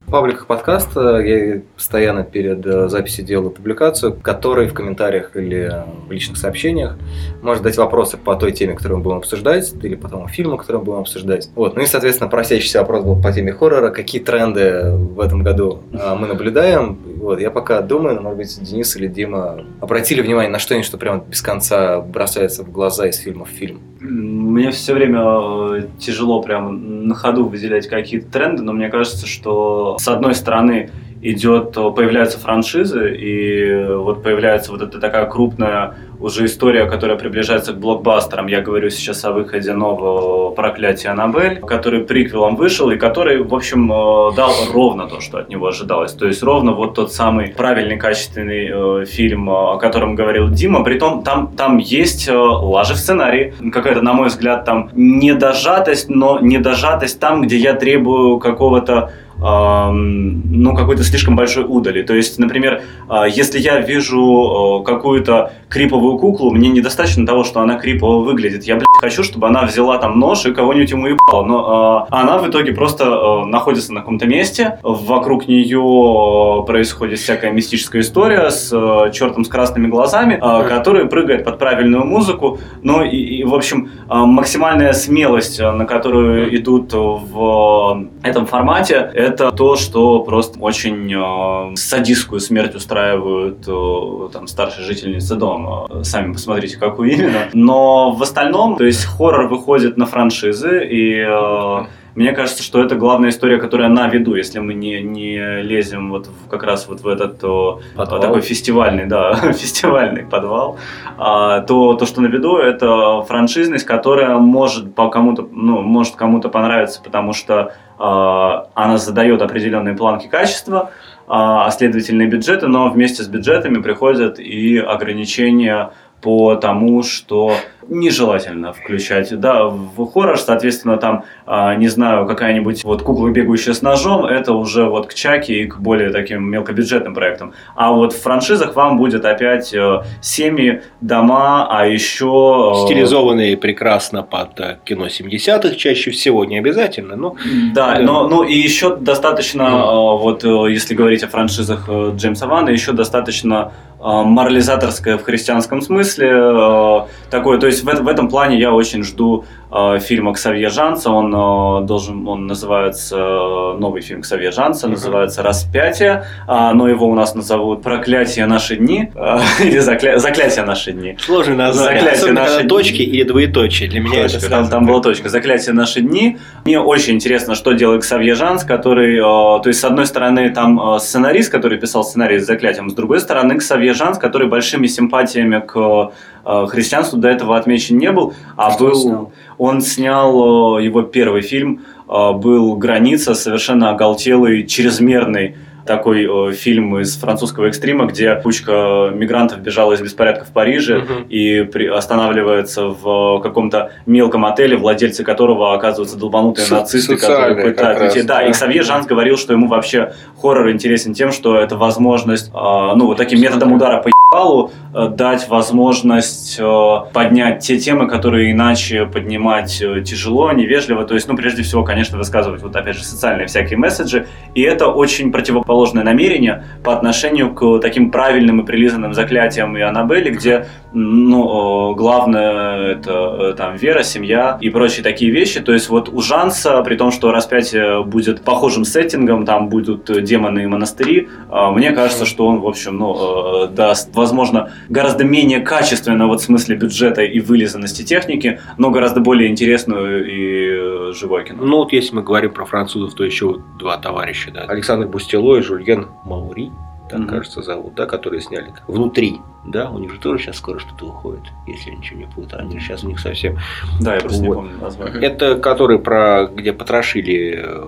В 0.09 0.11
пабликах 0.11 0.47
подкаста 0.47 1.19
я 1.19 1.61
постоянно 1.75 2.23
перед 2.23 2.65
э, 2.65 2.89
записью 2.89 3.23
делаю 3.23 3.51
публикацию, 3.51 4.13
в 4.13 4.23
которой 4.23 4.67
в 4.67 4.73
комментариях 4.73 5.35
или 5.35 5.71
э, 5.71 5.83
в 6.07 6.11
личных 6.11 6.39
сообщениях 6.39 6.97
может 7.43 7.61
дать 7.61 7.77
вопросы 7.77 8.17
по 8.17 8.35
той 8.35 8.51
теме, 8.51 8.73
которую 8.73 8.97
мы 8.97 9.03
будем 9.03 9.17
обсуждать, 9.17 9.71
или 9.83 9.93
по 9.93 10.09
тому 10.09 10.27
фильму, 10.27 10.57
который 10.57 10.77
мы 10.77 10.85
будем 10.85 10.99
обсуждать. 11.01 11.51
Вот. 11.53 11.75
Ну 11.75 11.83
и, 11.83 11.85
соответственно, 11.85 12.27
просящийся 12.27 12.79
вопрос 12.79 13.03
был 13.03 13.21
по 13.21 13.31
теме 13.31 13.53
хоррора. 13.53 13.91
Какие 13.91 14.19
тренды 14.19 14.93
в 14.93 15.19
этом 15.19 15.43
году 15.43 15.83
э, 15.93 16.15
мы 16.15 16.25
наблюдаем? 16.25 16.97
Вот. 17.19 17.39
Я 17.41 17.51
пока 17.51 17.81
думаю, 17.81 18.15
но, 18.15 18.21
может 18.21 18.37
быть, 18.37 18.59
Денис 18.61 18.95
или 18.95 19.07
Дима 19.07 19.65
обратили 19.81 20.21
внимание 20.21 20.49
на 20.49 20.57
что-нибудь, 20.57 20.85
что 20.85 20.97
прям 20.97 21.21
без 21.27 21.41
конца 21.41 21.99
бросается 21.99 22.63
в 22.63 22.71
глаза 22.71 23.07
из 23.07 23.17
фильма 23.17 23.43
в 23.43 23.49
фильм. 23.49 23.81
Мне 23.99 24.71
все 24.71 24.93
время 24.93 25.19
э, 25.21 25.87
тяжело 25.99 26.41
прям 26.41 27.07
на 27.07 27.15
ходу 27.15 27.45
выделять 27.45 27.87
какие-то 27.87 28.31
тренды, 28.31 28.63
но 28.63 28.71
мне 28.71 28.87
кажется, 28.87 29.27
что 29.27 29.97
с 29.99 30.07
одной 30.07 30.33
стороны 30.33 30.91
идет, 31.21 31.75
э, 31.75 31.91
появляются 31.91 32.39
франшизы, 32.39 33.13
и 33.13 33.85
вот 33.93 34.23
появляется 34.23 34.71
вот 34.71 34.81
эта 34.81 34.99
такая 34.99 35.25
крупная 35.25 35.97
уже 36.19 36.45
история, 36.45 36.85
которая 36.85 37.17
приближается 37.17 37.73
к 37.73 37.77
блокбастерам. 37.77 38.47
Я 38.47 38.61
говорю 38.61 38.89
сейчас 38.89 39.23
о 39.25 39.31
выходе 39.31 39.73
нового 39.73 40.51
«Проклятия 40.51 41.09
Аннабель», 41.09 41.59
который 41.59 42.01
приквелом 42.01 42.55
вышел, 42.55 42.89
и 42.91 42.97
который, 42.97 43.41
в 43.41 43.53
общем, 43.53 43.91
э, 43.91 44.35
дал 44.35 44.51
ровно 44.73 45.07
то, 45.07 45.21
что 45.21 45.39
от 45.39 45.49
него 45.49 45.67
ожидалось. 45.67 46.13
То 46.13 46.27
есть 46.27 46.43
ровно 46.43 46.73
вот 46.73 46.95
тот 46.95 47.13
самый 47.13 47.49
правильный, 47.49 47.97
качественный 47.97 49.01
э, 49.01 49.05
фильм, 49.05 49.49
э, 49.49 49.53
о 49.53 49.77
котором 49.77 50.15
говорил 50.15 50.49
Дима. 50.49 50.83
Притом 50.83 51.23
там, 51.23 51.53
там 51.55 51.77
есть 51.77 52.27
э, 52.27 52.35
лажи 52.35 52.93
в 52.93 52.97
сценарии. 52.97 53.53
Какая-то, 53.71 54.01
на 54.01 54.13
мой 54.13 54.27
взгляд, 54.27 54.65
там 54.65 54.89
недожатость, 54.93 56.09
но 56.09 56.39
недожатость 56.39 57.19
там, 57.19 57.43
где 57.43 57.57
я 57.57 57.73
требую 57.73 58.39
какого-то 58.39 59.11
ну, 59.39 60.75
какой-то 60.75 61.03
слишком 61.03 61.35
большой 61.35 61.65
удали. 61.67 62.03
То 62.03 62.13
есть, 62.13 62.39
например, 62.39 62.81
э, 63.09 63.23
если 63.29 63.59
я 63.59 63.79
вижу 63.79 64.83
какую-то 64.85 65.53
криповую 65.69 66.17
куклу, 66.17 66.51
мне 66.51 66.69
недостаточно 66.69 67.25
того, 67.25 67.43
что 67.43 67.61
она 67.61 67.77
крипово 67.77 68.23
выглядит. 68.23 68.63
Я, 68.65 68.75
блядь, 68.75 68.87
хочу, 68.99 69.23
чтобы 69.23 69.47
она 69.47 69.63
взяла 69.63 69.97
там 69.97 70.19
нож 70.19 70.45
и 70.45 70.53
кого-нибудь 70.53 70.91
ему 70.91 71.07
ебала. 71.07 71.45
Но 71.45 72.07
э, 72.09 72.13
она 72.13 72.37
в 72.37 72.49
итоге 72.49 72.73
просто 72.73 73.45
находится 73.45 73.93
на 73.93 74.01
каком-то 74.01 74.25
месте. 74.25 74.79
Вокруг 74.83 75.47
нее 75.47 76.63
происходит 76.65 77.19
всякая 77.19 77.51
мистическая 77.51 78.01
история 78.01 78.49
с 78.49 78.69
чертом 79.13 79.45
с 79.45 79.47
красными 79.47 79.87
глазами, 79.87 80.35
который 80.67 81.05
прыгает 81.07 81.45
под 81.45 81.59
правильную 81.59 82.05
музыку. 82.05 82.59
Ну 82.83 83.03
и, 83.03 83.15
и, 83.15 83.43
в 83.43 83.53
общем, 83.53 83.89
э, 84.09 84.15
максимальная 84.15 84.93
смелость, 84.93 85.59
на 85.59 85.85
которую 85.85 86.55
идут 86.57 86.91
в 86.93 88.09
этом 88.23 88.45
формате, 88.45 89.11
это 89.29 89.51
то, 89.51 89.75
что 89.75 90.21
просто 90.21 90.59
очень 90.59 91.13
э, 91.13 91.75
садистскую 91.75 92.39
смерть 92.39 92.75
устраивают 92.75 93.65
э, 93.67 94.29
там 94.33 94.47
старшие 94.47 94.85
жительницы 94.85 95.35
дома. 95.35 95.87
Сами 96.03 96.33
посмотрите, 96.33 96.77
какую 96.77 97.11
именно. 97.11 97.49
Но 97.53 98.11
в 98.11 98.21
остальном, 98.23 98.75
то 98.77 98.85
есть 98.85 99.05
хоррор 99.05 99.47
выходит 99.47 99.97
на 99.97 100.05
франшизы, 100.05 100.85
и 100.85 101.19
э, 101.19 101.85
мне 102.15 102.31
кажется, 102.31 102.63
что 102.63 102.81
это 102.81 102.95
главная 102.95 103.29
история, 103.29 103.57
которая 103.57 103.89
на 103.89 104.07
виду, 104.07 104.35
если 104.35 104.59
мы 104.59 104.73
не, 104.73 105.01
не 105.01 105.61
лезем 105.61 106.09
вот 106.09 106.27
в, 106.27 106.49
как 106.49 106.63
раз 106.63 106.87
вот 106.87 107.01
в 107.01 107.07
этот 107.07 107.39
то, 107.39 107.81
Подвал. 107.95 108.19
такой 108.21 108.41
фестивальный, 108.41 109.05
да, 109.05 109.33
фестивальный 109.53 110.25
подвал, 110.25 110.77
а, 111.17 111.61
то 111.61 111.93
то, 111.93 112.05
что 112.05 112.21
на 112.21 112.27
виду, 112.27 112.57
это 112.57 113.21
франшизность, 113.21 113.85
которая 113.85 114.37
может 114.37 114.95
по 114.95 115.09
кому-то, 115.09 115.47
ну, 115.51 115.81
может 115.81 116.15
кому-то 116.15 116.49
понравиться, 116.49 117.01
потому 117.03 117.33
что 117.33 117.73
а, 117.97 118.67
она 118.73 118.97
задает 118.97 119.41
определенные 119.41 119.95
планки 119.95 120.27
качества, 120.27 120.91
а 121.27 121.67
а 121.69 121.71
следовательно 121.71 122.25
бюджеты, 122.25 122.67
но 122.67 122.89
вместе 122.89 123.21
с 123.21 123.27
бюджетами 123.27 123.81
приходят 123.81 124.39
и 124.39 124.77
ограничения 124.77 125.91
по 126.21 126.55
тому, 126.55 127.03
что 127.03 127.53
нежелательно 127.89 128.73
включать. 128.73 129.37
Да, 129.39 129.65
в 129.65 130.05
хоррор, 130.11 130.37
соответственно, 130.37 130.97
там, 130.97 131.23
а, 131.45 131.75
не 131.75 131.87
знаю, 131.87 132.25
какая-нибудь 132.27 132.83
вот 132.83 133.01
кукла, 133.01 133.29
бегающая 133.29 133.73
с 133.73 133.81
ножом, 133.81 134.25
это 134.25 134.53
уже 134.53 134.85
вот 134.85 135.07
к 135.07 135.13
Чаке 135.13 135.63
и 135.63 135.67
к 135.67 135.79
более 135.79 136.09
таким 136.11 136.49
мелкобюджетным 136.49 137.13
проектам. 137.13 137.53
А 137.75 137.91
вот 137.91 138.13
в 138.13 138.21
франшизах 138.21 138.75
вам 138.75 138.97
будет 138.97 139.25
опять 139.25 139.73
э, 139.73 140.01
семьи, 140.21 140.81
дома, 141.01 141.67
а 141.69 141.85
еще... 141.87 142.73
э, 142.75 142.85
Стилизованные 142.85 143.57
прекрасно 143.57 144.23
под 144.23 144.59
э, 144.59 144.77
кино 144.85 145.07
70-х, 145.07 145.75
чаще 145.75 146.11
всего, 146.11 146.45
не 146.45 146.57
обязательно, 146.59 147.15
но 147.15 147.35
Да, 147.73 147.95
Да. 147.95 148.01
но 148.01 148.27
ну 148.27 148.43
и 148.43 148.53
еще 148.53 148.95
достаточно, 148.95 149.69
вот 150.17 150.43
если 150.43 150.93
говорить 150.93 151.23
о 151.23 151.27
франшизах 151.27 151.89
Джеймса 152.15 152.47
Вана, 152.47 152.69
еще 152.69 152.91
достаточно 152.91 153.71
морализаторское 153.99 155.17
в 155.17 155.23
христианском 155.23 155.81
смысле 155.81 156.29
э, 156.31 156.99
такое. 157.29 157.59
То 157.59 157.67
есть 157.67 157.83
в, 157.83 157.85
в 157.85 158.07
этом 158.07 158.29
плане 158.29 158.57
я 158.57 158.73
очень 158.73 159.03
жду 159.03 159.45
э, 159.71 159.99
фильма 159.99 160.33
Ксавье 160.33 160.69
Жанса. 160.69 161.11
Он 161.11 161.33
э, 161.33 161.85
должен, 161.85 162.27
он 162.27 162.47
называется 162.47 163.15
э, 163.17 163.77
новый 163.79 164.01
фильм 164.01 164.21
Ксавье 164.21 164.51
Жанса, 164.51 164.87
Мгм. 164.87 164.95
называется 164.95 165.43
Распятие, 165.43 166.25
а, 166.47 166.73
но 166.73 166.87
его 166.87 167.07
у 167.07 167.15
нас 167.15 167.35
назовут 167.35 167.81
Проклятие 167.83 168.45
наши 168.45 168.75
дни 168.77 169.11
э, 169.15 169.37
или 169.63 169.79
Закля- 169.79 170.17
Заклятие 170.17 170.65
наши 170.65 170.91
дни. 170.91 171.15
сложное 171.19 171.55
название. 171.57 171.99
Заклятие 172.01 172.21
Особенно, 172.23 172.41
нашей- 172.41 172.67
точки 172.67 173.01
или 173.01 173.23
двоеточие. 173.23 173.89
Для 173.89 173.99
меня 174.01 174.21
это 174.25 174.39
сразу 174.39 174.69
там, 174.69 174.69
там 174.69 174.85
была 174.85 175.01
точка. 175.01 175.29
Заклятие 175.29 175.73
наши 175.73 176.01
дни. 176.01 176.37
Мне 176.65 176.79
очень 176.79 177.15
интересно, 177.15 177.55
что 177.55 177.71
делает 177.73 178.01
Ксавье 178.01 178.35
Жанс, 178.35 178.63
который, 178.63 179.17
э, 179.17 179.21
то 179.21 179.63
есть, 179.67 179.79
с 179.79 179.83
одной 179.83 180.05
стороны, 180.05 180.49
там 180.49 180.99
сценарист, 180.99 181.51
который 181.51 181.77
писал 181.77 182.03
сценарий 182.03 182.39
с 182.39 182.45
заклятием, 182.45 182.89
с 182.89 182.93
другой 182.93 183.19
стороны, 183.19 183.57
Ксавье 183.57 183.93
Жанс, 183.93 184.17
который 184.17 184.47
большими 184.47 184.87
симпатиями 184.87 185.59
к 185.65 186.11
христианству 186.43 187.17
до 187.19 187.27
этого 187.29 187.57
отмечен 187.57 187.97
не 187.97 188.11
был, 188.11 188.33
а 188.55 188.71
Что 188.71 188.85
он 188.85 188.89
был. 188.91 188.99
снял? 189.01 189.31
Он 189.57 189.81
снял 189.81 190.77
э, 190.79 190.83
его 190.83 191.01
первый 191.03 191.41
фильм, 191.41 191.81
э, 192.07 192.31
был 192.33 192.75
Граница, 192.75 193.35
совершенно 193.35 193.89
оголтелый, 193.91 194.65
чрезмерный 194.65 195.55
такой 195.85 196.27
э, 196.51 196.53
фильм 196.53 196.99
из 196.99 197.17
французского 197.17 197.65
экстрима, 197.65 198.05
где 198.05 198.35
кучка 198.35 199.09
мигрантов 199.13 199.59
бежала 199.61 199.93
из 199.93 200.01
беспорядков 200.01 200.49
в 200.49 200.51
Париже, 200.53 200.99
Мгм. 200.99 201.23
и 201.29 201.63
при- 201.63 201.87
останавливается 201.87 202.89
в 202.89 203.39
каком-то 203.41 203.91
мелком 204.05 204.45
отеле, 204.45 204.77
владельцы 204.77 205.23
которого 205.23 205.73
оказываются 205.73 206.15
долбанутые 206.17 206.65
Со- 206.67 206.75
нацисты, 206.75 207.15
которые 207.17 207.55
пытают 207.71 208.01
людей. 208.03 208.21
Да, 208.23 208.35
да. 208.35 208.47
и 208.47 208.51
Ксавье 208.51 208.83
Жанс 208.83 209.07
говорил, 209.07 209.35
что 209.37 209.53
ему 209.53 209.67
вообще 209.67 210.13
хоррор 210.39 210.69
интересен 210.69 211.13
тем, 211.15 211.31
что 211.31 211.57
это 211.57 211.75
возможность, 211.75 212.49
э, 212.49 212.51
ну, 212.53 213.07
вот 213.07 213.17
таким 213.17 213.41
методом 213.41 213.73
удара 213.73 213.97
по 214.01 214.11
ебалу 214.31 214.69
э, 214.93 215.07
дать 215.07 215.49
возможность 215.49 216.59
э, 216.59 216.97
поднять 217.13 217.65
те 217.65 217.79
темы, 217.79 218.07
которые 218.07 218.51
иначе 218.51 219.07
поднимать 219.07 219.81
э, 219.81 220.01
тяжело, 220.01 220.51
невежливо. 220.51 221.03
То 221.03 221.15
есть, 221.15 221.27
ну, 221.27 221.35
прежде 221.35 221.63
всего, 221.63 221.83
конечно, 221.83 222.15
высказывать 222.15 222.61
вот, 222.61 222.75
опять 222.75 222.95
же, 222.95 223.03
социальные 223.03 223.47
всякие 223.47 223.79
месседжи. 223.79 224.27
И 224.53 224.61
это 224.61 224.85
очень 224.85 225.31
противоположное 225.31 226.03
намерение 226.03 226.63
по 226.83 226.93
отношению 226.93 227.55
к 227.55 227.79
таким 227.79 228.11
правильным 228.11 228.61
и 228.61 228.65
прилизанным 228.65 229.15
заклятиям 229.15 229.75
и 229.75 229.81
Аннабелле, 229.81 230.29
где, 230.29 230.67
ну, 230.93 231.95
главное 231.95 232.97
это 232.97 233.55
там 233.57 233.77
вера, 233.77 234.03
семья 234.03 234.59
и 234.61 234.69
прочие 234.69 235.03
такие 235.03 235.31
вещи. 235.31 235.59
То 235.59 235.73
есть, 235.73 235.89
вот 235.89 236.07
у 236.07 236.21
Жанса, 236.21 236.83
при 236.83 236.97
том, 236.97 237.11
что 237.11 237.31
распятие 237.31 238.03
будет 238.03 238.43
похожим 238.43 238.85
сеттингом, 238.85 239.43
там 239.47 239.69
будут 239.69 240.23
демоны 240.23 240.65
и 240.65 240.67
монастыри, 240.67 241.29
э, 241.49 241.71
мне 241.71 241.93
кажется, 241.93 242.27
что 242.27 242.45
он, 242.45 242.59
в 242.59 242.67
общем, 242.67 242.97
ну, 242.97 243.65
даст, 243.69 244.18
возможно, 244.19 244.71
гораздо 244.89 245.23
менее 245.23 245.59
качественно 245.61 246.27
вот 246.27 246.41
в 246.41 246.43
смысле 246.43 246.75
бюджета 246.75 247.21
и 247.23 247.39
вылизанности 247.39 248.03
техники, 248.03 248.59
но 248.77 248.91
гораздо 248.91 249.19
более 249.19 249.49
интересную 249.49 250.25
и 250.27 251.09
э, 251.09 251.13
живое 251.13 251.43
кино. 251.43 251.63
Ну 251.65 251.77
вот 251.77 251.91
если 251.93 252.15
мы 252.15 252.21
говорим 252.21 252.51
про 252.53 252.65
французов, 252.65 253.13
то 253.15 253.23
еще 253.23 253.45
вот 253.47 253.61
два 253.79 253.97
товарища, 253.97 254.51
да. 254.51 254.61
Александр 254.67 255.07
Бустело 255.07 255.55
и 255.57 255.61
Жульен 255.61 256.07
Маури, 256.25 256.71
так 257.09 257.21
Мгм. 257.21 257.29
кажется 257.29 257.61
зовут, 257.63 257.95
да, 257.95 258.05
которые 258.05 258.39
сняли 258.41 258.67
внутри. 258.87 259.37
Да, 259.65 259.89
у 259.89 259.97
них 259.99 260.13
же 260.13 260.19
тоже 260.19 260.43
сейчас 260.43 260.57
скоро 260.57 260.79
что-то 260.79 261.05
уходит, 261.07 261.43
если 261.67 261.89
я 261.89 261.95
ничего 261.97 262.19
не 262.19 262.25
путаю. 262.27 262.61
Они 262.61 262.79
же 262.79 262.85
сейчас 262.85 263.03
у 263.03 263.07
них 263.07 263.19
совсем 263.19 263.57
Да, 263.99 264.13
я 264.15 264.21
просто 264.21 264.41
не 264.41 264.47
Вот. 264.47 264.55
помню 264.57 264.77
название. 264.79 265.21
Это 265.21 265.55
который 265.55 265.97
про 265.99 266.45
где 266.53 266.71
потрошили, 266.71 267.59
э, 267.65 267.83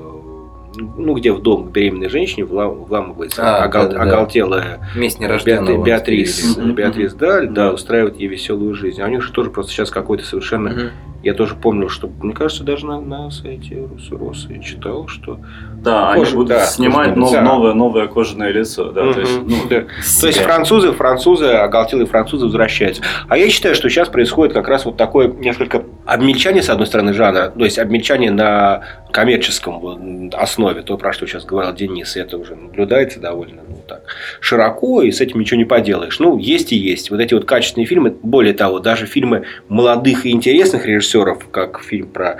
ну 0.75 1.13
где 1.15 1.31
в 1.33 1.41
дом 1.41 1.69
беременной 1.69 2.09
женщине 2.09 2.43
вла- 2.45 2.67
вламывается 2.73 3.41
А, 3.43 3.65
огол- 3.65 3.83
да-да-да. 3.89 4.03
оголтелая 4.03 4.89
Месть 4.95 5.17
Беатри- 5.19 5.23
нерожденного. 5.27 5.83
Беатрис. 5.83 6.55
Беатрис 6.57 7.13
Даль, 7.13 7.47
да, 7.47 7.67
Да. 7.67 7.73
устраивает 7.73 8.17
ей 8.19 8.27
веселую 8.27 8.73
жизнь. 8.75 9.01
А 9.01 9.05
у 9.05 9.09
них 9.09 9.21
же 9.23 9.31
тоже 9.31 9.49
просто 9.49 9.71
сейчас 9.71 9.89
какой-то 9.91 10.23
совершенно. 10.25 10.91
Я 11.23 11.33
тоже 11.33 11.55
помню, 11.55 11.87
что, 11.89 12.09
мне 12.21 12.33
кажется, 12.33 12.63
даже 12.63 12.85
на, 12.85 12.99
на 12.99 13.29
сайте 13.29 13.85
Русроса 13.85 14.47
я 14.51 14.61
читал, 14.61 15.07
что... 15.07 15.39
Да, 15.75 16.11
они 16.11 16.23
Кожа- 16.23 16.35
будут 16.35 16.49
да, 16.49 16.65
снимать 16.65 17.15
нов- 17.15 17.31
новое, 17.41 17.73
новое 17.73 18.07
кожаное 18.07 18.51
лицо. 18.51 18.91
Да, 18.91 19.13
то 19.13 19.19
есть, 19.19 19.39
ну, 19.43 19.55
Да. 19.69 19.83
То 20.19 20.27
есть 20.27 20.39
французы, 20.39 20.91
французы, 20.91 21.45
оголтелые 21.47 22.07
французы 22.07 22.45
возвращаются. 22.45 23.03
А 23.27 23.37
я 23.37 23.49
считаю, 23.49 23.75
что 23.75 23.89
сейчас 23.89 24.09
происходит 24.09 24.53
как 24.53 24.67
раз 24.67 24.85
вот 24.85 24.97
такое 24.97 25.27
несколько 25.27 25.83
обмельчание, 26.05 26.63
с 26.63 26.69
одной 26.69 26.87
стороны, 26.87 27.13
жанра, 27.13 27.51
то 27.55 27.63
есть 27.63 27.77
обмельчание 27.79 28.31
на 28.31 28.81
коммерческом 29.11 30.31
основе, 30.33 30.81
то, 30.81 30.97
про 30.97 31.13
что 31.13 31.27
сейчас 31.27 31.45
говорил 31.45 31.73
Денис, 31.73 32.15
это 32.15 32.37
уже 32.37 32.55
наблюдается 32.55 33.19
довольно 33.19 33.61
ну, 33.67 33.77
так, 33.87 34.03
широко, 34.39 35.01
и 35.01 35.11
с 35.11 35.21
этим 35.21 35.39
ничего 35.39 35.57
не 35.57 35.65
поделаешь. 35.65 36.19
Ну, 36.19 36.37
есть 36.37 36.71
и 36.71 36.75
есть. 36.75 37.11
Вот 37.11 37.19
эти 37.19 37.33
вот 37.33 37.45
качественные 37.45 37.85
фильмы, 37.85 38.15
более 38.23 38.53
того, 38.53 38.79
даже 38.79 39.05
фильмы 39.05 39.43
молодых 39.67 40.25
и 40.25 40.31
интересных 40.31 40.85
режиссеров, 40.85 41.10
как 41.51 41.81
фильм 41.81 42.07
про 42.07 42.37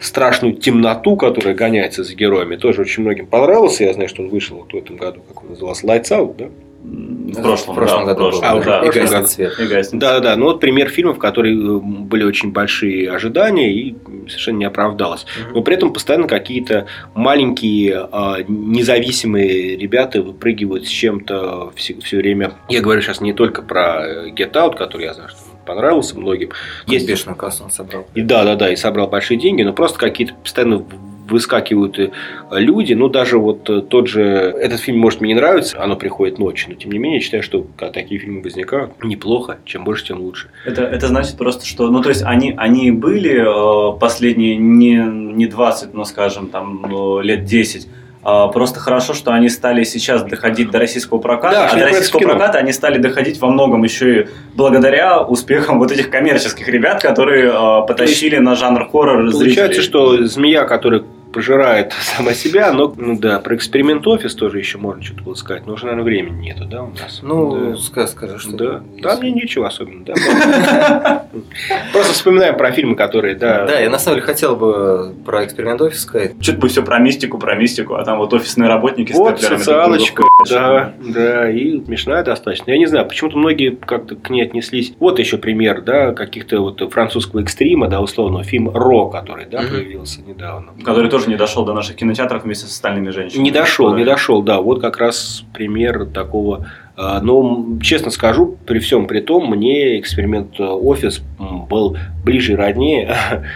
страшную 0.00 0.54
темноту, 0.54 1.16
которая 1.16 1.54
гоняется 1.54 2.04
за 2.04 2.14
героями, 2.14 2.56
тоже 2.56 2.82
очень 2.82 3.02
многим 3.02 3.26
понравился. 3.26 3.84
Я 3.84 3.94
знаю, 3.94 4.08
что 4.08 4.22
он 4.22 4.28
вышел 4.28 4.56
вот 4.58 4.72
в 4.72 4.76
этом 4.76 4.96
году, 4.96 5.20
как 5.26 5.42
он 5.42 5.50
назывался, 5.50 5.86
Lights 5.86 6.10
Out, 6.10 6.36
да? 6.36 6.46
в 6.80 7.42
прошлом, 7.42 7.74
в 7.74 7.78
прошлом 7.78 8.06
да, 8.06 8.14
году 8.14 8.26
в 8.26 8.30
прошлом, 8.30 8.48
А, 8.48 8.54
уже 8.54 8.68
да. 8.68 8.82
И 8.82 8.90
«Красный 8.90 9.16
году. 9.16 9.28
цвет». 9.28 9.60
И 9.60 9.66
«Гаснет». 9.66 10.00
Да, 10.00 10.12
да, 10.14 10.20
да. 10.20 10.36
Ну 10.36 10.44
вот 10.46 10.60
пример 10.60 10.88
фильмов, 10.88 11.16
в 11.16 11.18
которые 11.18 11.56
э, 11.56 11.80
были 11.80 12.24
очень 12.24 12.52
большие 12.52 13.10
ожидания 13.10 13.72
и 13.72 13.96
совершенно 14.28 14.58
не 14.58 14.64
оправдалось. 14.64 15.26
Но 15.52 15.62
при 15.62 15.74
этом 15.74 15.92
постоянно 15.92 16.28
какие-то 16.28 16.86
маленькие 17.14 18.08
а, 18.10 18.38
независимые 18.46 19.76
ребята 19.76 20.22
выпрыгивают 20.22 20.86
с 20.86 20.88
чем-то 20.88 21.72
все, 21.76 22.16
время. 22.16 22.52
Я 22.68 22.80
говорю 22.80 23.00
сейчас 23.02 23.20
не 23.20 23.32
только 23.32 23.62
про 23.62 24.06
э, 24.06 24.30
Get 24.30 24.52
Out, 24.52 24.76
который 24.76 25.04
я 25.04 25.14
знаю, 25.14 25.30
что 25.30 25.38
понравился 25.68 26.18
многим. 26.18 26.50
Есть 26.86 27.06
бешеную 27.06 27.36
кассу 27.36 27.64
он 27.64 27.70
собрал. 27.70 28.06
и 28.14 28.22
да, 28.22 28.44
да, 28.44 28.56
да, 28.56 28.72
и 28.72 28.76
собрал 28.76 29.06
большие 29.06 29.38
деньги, 29.38 29.62
но 29.62 29.72
просто 29.72 29.98
какие-то 29.98 30.34
постоянно 30.34 30.84
выскакивают 31.30 31.98
э, 31.98 32.10
люди, 32.52 32.94
ну 32.94 33.08
даже 33.08 33.38
вот 33.38 33.68
э, 33.68 33.82
тот 33.82 34.08
же, 34.08 34.22
этот 34.22 34.80
фильм 34.80 34.98
может 34.98 35.20
мне 35.20 35.34
не 35.34 35.40
нравится, 35.40 35.82
оно 35.82 35.96
приходит 35.96 36.38
ночью, 36.38 36.70
но 36.70 36.74
тем 36.76 36.90
не 36.90 36.98
менее 36.98 37.18
я 37.18 37.22
считаю, 37.22 37.42
что 37.42 37.66
когда 37.76 37.92
такие 37.92 38.18
фильмы 38.18 38.42
возникают, 38.42 38.92
неплохо, 39.04 39.58
чем 39.64 39.84
больше, 39.84 40.06
тем 40.06 40.20
лучше. 40.20 40.48
Это, 40.64 40.82
это 40.82 41.06
значит 41.08 41.36
просто, 41.36 41.66
что, 41.66 41.88
ну, 41.90 42.02
то 42.02 42.08
есть, 42.08 42.22
они, 42.22 42.54
они 42.56 42.90
были 42.90 43.94
э, 43.94 43.98
последние 43.98 44.56
не, 44.56 44.94
не 44.94 45.46
20, 45.46 45.94
но, 45.94 46.04
скажем, 46.04 46.48
там, 46.48 46.86
ну, 46.88 47.20
лет 47.20 47.44
10, 47.44 47.86
а, 47.86 47.97
Просто 48.22 48.80
хорошо, 48.80 49.14
что 49.14 49.32
они 49.32 49.48
стали 49.48 49.84
сейчас 49.84 50.22
доходить 50.22 50.70
до 50.70 50.78
российского 50.78 51.18
проката, 51.18 51.54
Да, 51.54 51.66
а 51.68 51.76
до 51.76 51.84
российского 51.84 52.20
проката 52.20 52.58
они 52.58 52.72
стали 52.72 52.98
доходить 52.98 53.40
во 53.40 53.48
многом 53.48 53.84
еще 53.84 54.20
и 54.22 54.26
благодаря 54.54 55.22
успехам 55.22 55.78
вот 55.78 55.92
этих 55.92 56.10
коммерческих 56.10 56.68
ребят, 56.68 57.00
которые 57.02 57.50
э, 57.50 57.86
потащили 57.86 58.36
на 58.38 58.54
жанр 58.54 58.88
хоррор 58.90 59.30
Получается, 59.30 59.74
зрителей. 59.74 59.82
что 59.82 60.26
змея, 60.26 60.64
которая 60.64 61.04
пожирает 61.32 61.92
сама 62.00 62.32
себя, 62.32 62.72
но 62.72 62.92
ну 62.96 63.18
да, 63.18 63.38
про 63.40 63.56
эксперимент 63.56 64.06
офис 64.06 64.34
тоже 64.34 64.58
еще 64.58 64.78
можно 64.78 65.02
что-то 65.02 65.22
было 65.22 65.34
сказать, 65.34 65.66
но 65.66 65.74
уже, 65.74 65.84
наверное, 65.86 66.04
времени 66.04 66.46
нету, 66.46 66.64
да, 66.64 66.82
у 66.82 66.90
нас? 66.90 67.20
Ну, 67.22 67.72
да. 67.72 67.76
скажи, 67.76 68.08
скажи, 68.08 68.38
что 68.38 68.56
Да, 68.56 68.82
там 69.02 69.20
мне 69.20 69.32
ничего 69.32 69.66
особенного, 69.66 70.04
да. 70.06 71.26
Просто 71.92 72.12
вспоминаем 72.12 72.56
про 72.56 72.72
фильмы, 72.72 72.96
которые, 72.96 73.34
да. 73.34 73.66
Да, 73.66 73.78
я 73.78 73.90
на 73.90 73.98
самом 73.98 74.16
деле 74.16 74.26
хотел 74.26 74.56
бы 74.56 75.14
про 75.24 75.44
эксперимент 75.44 75.80
офис 75.80 76.00
сказать. 76.00 76.32
Что-то 76.40 76.58
бы 76.58 76.68
все 76.68 76.82
про 76.82 76.98
мистику, 76.98 77.38
про 77.38 77.54
мистику, 77.54 77.94
а 77.94 78.04
там 78.04 78.18
вот 78.18 78.32
офисные 78.32 78.68
работники 78.68 79.12
Вот, 79.12 79.36
с 79.36 79.38
степлерами 79.38 79.58
социалочка, 79.58 80.22
да, 80.48 80.94
да, 81.00 81.50
и 81.50 81.84
смешная 81.84 82.22
достаточно. 82.22 82.70
Я 82.70 82.78
не 82.78 82.86
знаю, 82.86 83.06
почему-то 83.06 83.36
многие 83.36 83.70
как-то 83.70 84.16
к 84.16 84.30
ней 84.30 84.42
отнеслись. 84.42 84.94
Вот 84.98 85.18
еще 85.18 85.38
пример, 85.38 85.82
да, 85.82 86.12
каких-то 86.12 86.60
вот 86.60 86.80
французского 86.92 87.40
экстрима, 87.40 87.88
да, 87.88 88.00
условно, 88.00 88.42
фильм 88.44 88.70
«Ро», 88.70 89.08
который, 89.08 89.46
да, 89.46 89.58
появился 89.58 90.22
недавно. 90.22 90.72
Который 90.84 91.10
тоже 91.10 91.17
не 91.26 91.36
дошел 91.36 91.64
до 91.64 91.74
наших 91.74 91.96
кинотеатров 91.96 92.44
вместе 92.44 92.66
с 92.66 92.70
остальными 92.70 93.10
женщинами. 93.10 93.44
Не 93.44 93.50
дошел, 93.50 93.94
не 93.96 94.04
дошел, 94.04 94.42
да. 94.42 94.60
Вот 94.60 94.80
как 94.80 94.98
раз 94.98 95.44
пример 95.52 96.06
такого. 96.06 96.66
А, 96.96 97.20
Но, 97.20 97.40
м, 97.40 97.80
честно 97.80 98.10
скажу, 98.10 98.56
при 98.66 98.80
всем 98.80 99.06
при 99.06 99.20
том, 99.20 99.48
мне 99.48 99.98
эксперимент 100.00 100.58
э, 100.58 100.64
офис 100.64 101.22
был 101.38 101.96
ближе 102.24 102.52
и 102.52 102.56
роднее 102.56 103.14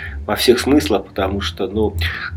во 0.26 0.36
всех 0.36 0.60
смыслах, 0.60 1.06
потому 1.06 1.40
что, 1.40 1.66
ну, 1.66 1.94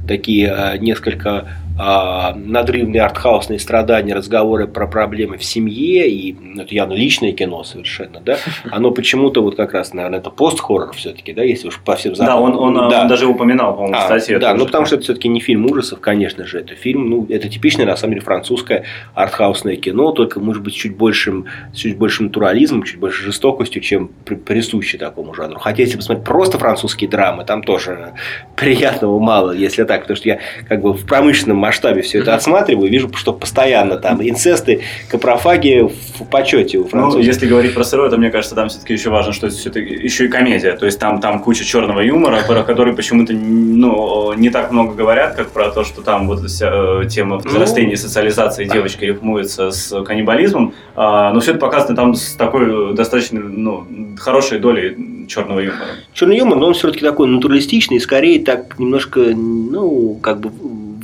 такие 0.07 0.51
а, 0.51 0.77
несколько 0.77 1.47
надрывные 1.77 3.01
артхаусные 3.01 3.59
страдания, 3.59 4.13
разговоры 4.13 4.67
про 4.67 4.87
проблемы 4.87 5.37
в 5.37 5.43
семье, 5.43 6.09
и 6.09 6.33
ну, 6.39 6.61
это 6.63 6.73
явно 6.73 6.93
личное 6.93 7.33
кино 7.33 7.63
совершенно, 7.63 8.19
да, 8.21 8.37
оно 8.71 8.91
почему-то 8.91 9.41
вот 9.43 9.55
как 9.55 9.73
раз, 9.73 9.93
наверное, 9.93 10.19
это 10.19 10.29
пост-хоррор 10.29 10.93
все-таки, 10.95 11.33
да, 11.33 11.43
если 11.43 11.67
уж 11.67 11.79
по 11.79 11.95
всем 11.95 12.13
Да, 12.13 12.25
законам. 12.27 12.57
он, 12.59 12.77
он, 12.77 12.89
Да. 12.89 13.01
он 13.01 13.07
даже 13.07 13.27
упоминал, 13.27 13.75
по-моему, 13.75 13.97
А, 13.97 14.01
статье. 14.05 14.39
да, 14.39 14.53
ну 14.53 14.65
потому 14.65 14.85
что 14.85 14.95
это 14.95 15.03
все-таки 15.03 15.27
не 15.27 15.39
фильм 15.41 15.65
ужасов, 15.65 15.99
конечно 15.99 16.45
же, 16.45 16.59
это 16.59 16.75
фильм, 16.75 17.09
ну, 17.09 17.25
это 17.29 17.49
типичное, 17.49 17.85
на 17.85 17.95
самом 17.97 18.13
деле, 18.13 18.25
французское 18.25 18.85
артхаусное 19.13 19.75
кино, 19.75 20.11
только, 20.11 20.39
может 20.39 20.63
быть, 20.63 20.75
чуть 20.75 20.95
большим, 20.95 21.45
чуть 21.73 21.97
большим 21.97 22.27
натурализмом, 22.27 22.83
чуть 22.83 22.99
больше 22.99 23.23
жестокостью, 23.23 23.81
чем 23.81 24.09
при- 24.23 24.35
присуще 24.35 24.97
такому 24.97 25.33
жанру. 25.33 25.59
Хотя, 25.59 25.83
если 25.83 25.97
посмотреть 25.97 26.25
просто 26.25 26.57
французские 26.57 27.09
драмы, 27.09 27.43
там 27.43 27.63
тоже 27.63 28.13
приятного 28.55 29.19
мало, 29.19 29.51
если 29.51 29.83
так, 29.83 30.01
потому 30.01 30.15
что 30.17 30.29
я 30.29 30.39
как 30.69 30.81
бы 30.81 30.93
в 30.93 31.05
промышленном 31.05 31.64
масштабе 31.65 32.01
все 32.01 32.19
это 32.19 32.35
отсматриваю, 32.35 32.89
вижу, 32.89 33.09
что 33.15 33.33
постоянно 33.33 33.97
там 33.97 34.21
инцесты, 34.21 34.81
капрофаги 35.09 35.89
в 36.19 36.25
почете 36.25 36.77
у 36.77 36.83
Ну, 36.83 36.89
французов. 36.89 37.21
если 37.23 37.47
говорить 37.47 37.73
про 37.73 37.83
сырое, 37.83 38.09
то 38.09 38.17
мне 38.17 38.29
кажется, 38.29 38.55
там 38.55 38.69
все-таки 38.69 38.93
еще 38.93 39.09
важно, 39.09 39.33
что 39.33 39.47
это 39.47 39.79
еще 39.79 40.25
и 40.25 40.27
комедия. 40.27 40.73
То 40.73 40.85
есть 40.85 40.99
там, 40.99 41.19
там 41.19 41.39
куча 41.39 41.65
черного 41.65 42.01
юмора, 42.01 42.41
про 42.47 42.63
который 42.63 42.93
почему-то 42.93 43.33
ну, 43.33 44.33
не 44.33 44.49
так 44.49 44.71
много 44.71 44.93
говорят, 44.93 45.35
как 45.35 45.51
про 45.51 45.69
то, 45.69 45.83
что 45.83 46.01
там 46.01 46.27
вот 46.27 46.45
вся 46.45 46.69
э, 46.71 47.07
тема 47.09 47.37
взрастения 47.37 47.93
и 47.93 47.97
социализации 47.97 48.65
девочка 48.65 49.05
рифмуется 49.05 49.71
с 49.71 50.03
каннибализмом. 50.03 50.73
А, 50.95 51.33
но 51.33 51.39
все 51.39 51.51
это 51.51 51.59
показано 51.59 51.95
там 51.95 52.13
с 52.15 52.35
такой 52.35 52.91
э, 52.91 52.93
достаточно 52.93 53.39
ну, 53.39 53.87
хорошей 54.17 54.59
долей 54.59 55.25
черного 55.27 55.59
юмора. 55.59 55.85
Черный 56.13 56.37
юмор, 56.37 56.57
но 56.57 56.67
он 56.67 56.73
все-таки 56.73 57.03
такой 57.03 57.27
натуралистичный, 57.27 57.97
и 57.97 57.99
скорее 57.99 58.43
так 58.43 58.77
немножко, 58.79 59.19
ну, 59.19 60.17
как 60.21 60.39
бы 60.39 60.51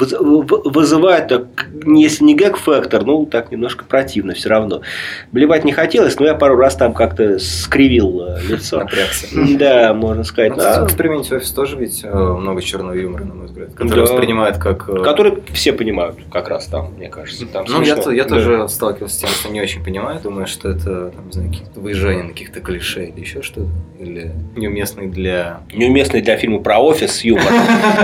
вызывает, 0.10 1.28
так, 1.28 1.43
если 1.86 2.24
не 2.24 2.36
гэг-фактор, 2.36 3.04
ну, 3.06 3.26
так 3.26 3.52
немножко 3.52 3.86
противно 3.86 4.34
все 4.34 4.49
равно. 4.49 4.82
Блевать 5.32 5.64
не 5.66 5.72
хотелось, 5.72 6.20
но 6.20 6.26
я 6.28 6.36
пару 6.36 6.56
раз 6.58 6.76
там 6.76 6.93
как-то 6.93 7.39
скривил 7.39 8.22
э, 8.28 8.41
лицо. 8.47 8.80
Напрягся. 8.80 9.28
Да, 9.58 9.93
можно 9.93 10.24
сказать. 10.24 10.52
Ну, 10.52 10.58
да. 10.58 10.82
в 10.84 10.86
эксперименте 10.86 11.36
офис 11.36 11.52
тоже 11.52 11.78
ведь 11.78 12.02
э, 12.04 12.10
много 12.14 12.62
черного 12.62 12.93
юмора, 12.93 13.24
на 13.26 13.34
мой 13.36 13.45
взгляд, 13.47 13.74
который 13.74 13.95
Да. 13.95 14.02
воспринимает 14.02 14.58
как... 14.58 14.89
э, 14.89 15.04
Который 15.04 15.43
все 15.54 15.74
понимают, 15.74 16.18
как 16.32 16.49
раз 16.49 16.68
там, 16.68 16.93
мне 16.97 17.10
кажется. 17.10 17.45
Там 17.45 17.66
Ну, 17.70 17.82
я, 17.82 17.95
Да. 17.95 18.24
тоже 18.24 18.68
сталкивался 18.70 19.16
с 19.16 19.18
тем, 19.20 19.30
что 19.30 19.49
не 19.49 19.62
очень 19.62 19.84
понимаю. 19.84 20.20
Думаю, 20.22 20.47
что 20.47 20.70
это, 20.70 21.12
там, 21.12 21.28
не 21.28 21.32
знаю, 21.34 21.49
какие-то 21.49 21.80
выезжания 21.80 22.24
на 22.24 22.30
каких-то 22.30 22.60
клише 22.60 23.06
или 23.06 23.20
еще 23.22 23.41
что-то. 23.41 23.70
Или 23.99 24.32
неуместный 24.56 25.08
для... 25.08 25.62
Неуместный 25.74 26.22
для 26.22 26.38
фильма 26.38 26.60
про 26.60 26.80
офис 26.80 27.22
юмор. 27.24 27.43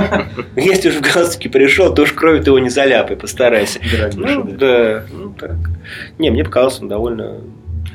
Если 0.56 0.90
уж 0.90 0.96
в 0.96 1.02
галстуке 1.02 1.50
пришел, 1.50 1.87
то 1.96 2.04
уж 2.04 2.14
крови 2.14 2.40
ты 2.40 2.50
его 2.50 2.60
не 2.60 2.70
заляпай, 2.70 3.16
постарайся. 3.16 3.80
Ну, 4.16 4.44
да, 4.44 5.04
ну 5.12 5.34
так. 5.38 5.56
Не, 6.18 6.30
мне 6.32 6.44
показалось 6.44 6.80
он 6.82 6.88
довольно... 6.88 7.38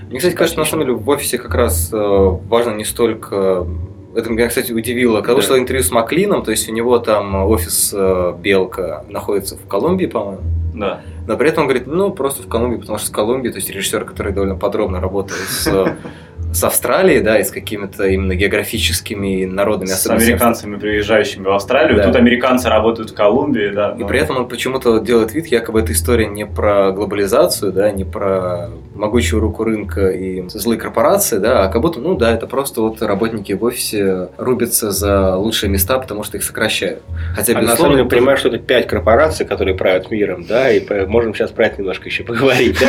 Мне, 0.09 0.19
кстати, 0.19 0.35
кажется, 0.35 0.59
на 0.59 0.65
самом 0.67 0.85
деле 0.87 0.97
в 0.99 1.09
офисе 1.09 1.39
как 1.39 1.55
раз 1.55 1.91
э, 1.93 1.97
важно 1.97 2.73
не 2.75 2.85
столько... 2.85 3.67
Это 4.15 4.29
меня, 4.29 4.49
кстати, 4.49 4.73
удивило. 4.73 5.17
Когда 5.19 5.33
Да. 5.33 5.37
вышло 5.37 5.59
интервью 5.59 5.83
с 5.83 5.91
Маклином, 5.91 6.43
то 6.43 6.51
есть 6.51 6.69
у 6.69 6.73
него 6.73 6.99
там 6.99 7.35
офис 7.47 7.95
э, 7.97 8.35
Белка 8.43 9.05
находится 9.09 9.57
в 9.57 9.67
Колумбии, 9.67 10.05
по-моему. 10.07 10.43
Да. 10.75 11.01
Но 11.27 11.37
при 11.39 11.49
этом 11.49 11.63
он 11.63 11.69
говорит, 11.69 11.87
ну, 11.87 12.11
просто 12.11 12.43
в 12.43 12.49
Колумбии, 12.49 12.77
потому 12.79 12.99
что 12.99 13.07
с 13.07 13.11
Колумбии, 13.11 13.49
то 13.49 13.57
есть 13.57 13.71
режиссер, 13.71 14.05
который 14.05 14.33
довольно 14.33 14.57
подробно 14.57 15.01
работал 15.01 15.37
с, 15.37 15.67
с 16.53 16.63
Австралией, 16.65 17.21
да, 17.21 17.39
и 17.39 17.45
с 17.45 17.51
какими-то 17.51 18.07
именно 18.07 18.35
географическими 18.35 19.41
и 19.43 19.47
народными 19.47 19.89
С 19.89 20.07
американцами, 20.07 20.77
приезжающими 20.77 21.45
в 21.45 21.51
Австралию. 21.51 21.97
Да. 21.97 22.05
Тут 22.05 22.17
американцы 22.17 22.69
работают 22.69 23.11
в 23.11 23.15
Колумбии, 23.15 23.71
да. 23.75 23.95
И 23.97 24.01
но- 24.01 24.07
при 24.07 24.19
этом 24.21 24.37
он 24.37 24.49
почему-то 24.49 24.99
делает 24.99 25.33
вид, 25.35 25.47
якобы 25.47 25.81
эта 25.81 25.93
история 25.93 26.27
не 26.27 26.47
про 26.47 26.93
глобализацию, 26.93 27.73
да, 27.73 27.91
не 27.91 28.05
про 28.05 28.69
могучую 28.95 29.41
руку 29.41 29.65
рынка 29.65 30.11
и 30.11 30.47
злые 30.49 30.79
корпорации, 30.79 31.39
да, 31.39 31.65
а 31.65 31.69
как 31.69 31.81
будто, 31.83 31.99
ну 32.01 32.15
да, 32.17 32.33
это 32.35 32.47
просто 32.47 32.83
вот 32.83 33.01
работники 33.03 33.53
в 33.53 33.65
офисе 33.65 34.29
рубятся 34.37 34.91
за 34.91 35.37
лучшие 35.37 35.71
места, 35.71 35.99
потому 35.99 36.23
что 36.25 36.37
их 36.37 36.45
сокращают. 36.45 37.03
Хотя, 37.35 37.53
А 37.53 37.57
на 37.57 37.61
безусловно, 37.63 37.77
самом 37.77 37.91
деле 37.97 38.05
тоже- 38.05 38.17
понимаю, 38.21 38.37
что 38.39 38.49
это 38.49 38.59
пять 38.59 38.87
корпораций, 38.87 39.47
которые 39.47 39.75
правят 39.77 40.11
миром, 40.11 40.45
да, 40.49 40.71
и 40.71 41.07
можем 41.07 41.35
сейчас 41.35 41.51
про 41.51 41.67
это 41.67 41.79
немножко 41.81 42.09
еще 42.09 42.23
поговорить. 42.25 42.79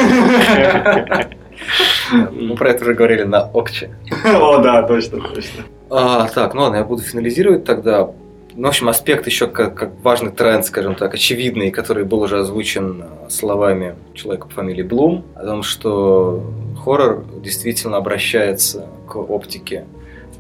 Мы 2.32 2.56
про 2.56 2.70
это 2.70 2.84
уже 2.84 2.94
говорили 2.94 3.24
на 3.24 3.50
Окче. 3.52 3.90
О, 4.26 4.60
да, 4.60 4.84
точно, 4.84 5.20
точно. 5.22 5.64
А, 5.90 6.28
так, 6.28 6.54
ну 6.54 6.62
ладно, 6.62 6.78
я 6.78 6.84
буду 6.84 7.02
финализировать 7.02 7.66
тогда. 7.66 8.10
Ну, 8.56 8.66
в 8.66 8.68
общем, 8.68 8.88
аспект 8.88 9.26
еще 9.26 9.48
как, 9.48 9.76
как 9.76 9.92
важный 10.04 10.32
тренд, 10.32 10.66
скажем 10.66 10.96
так, 10.96 11.14
очевидный, 11.14 11.72
который 11.72 12.04
был 12.04 12.22
уже 12.22 12.40
озвучен 12.40 13.04
э, 13.04 13.30
словами 13.30 13.96
человека 14.14 14.48
по 14.48 14.54
фамилии 14.54 14.84
Блум, 14.84 15.26
о 15.36 15.44
том, 15.44 15.64
что 15.64 16.44
хоррор 16.84 17.26
действительно 17.42 17.98
обращается 17.98 18.88
к 19.08 19.16
оптике 19.16 19.86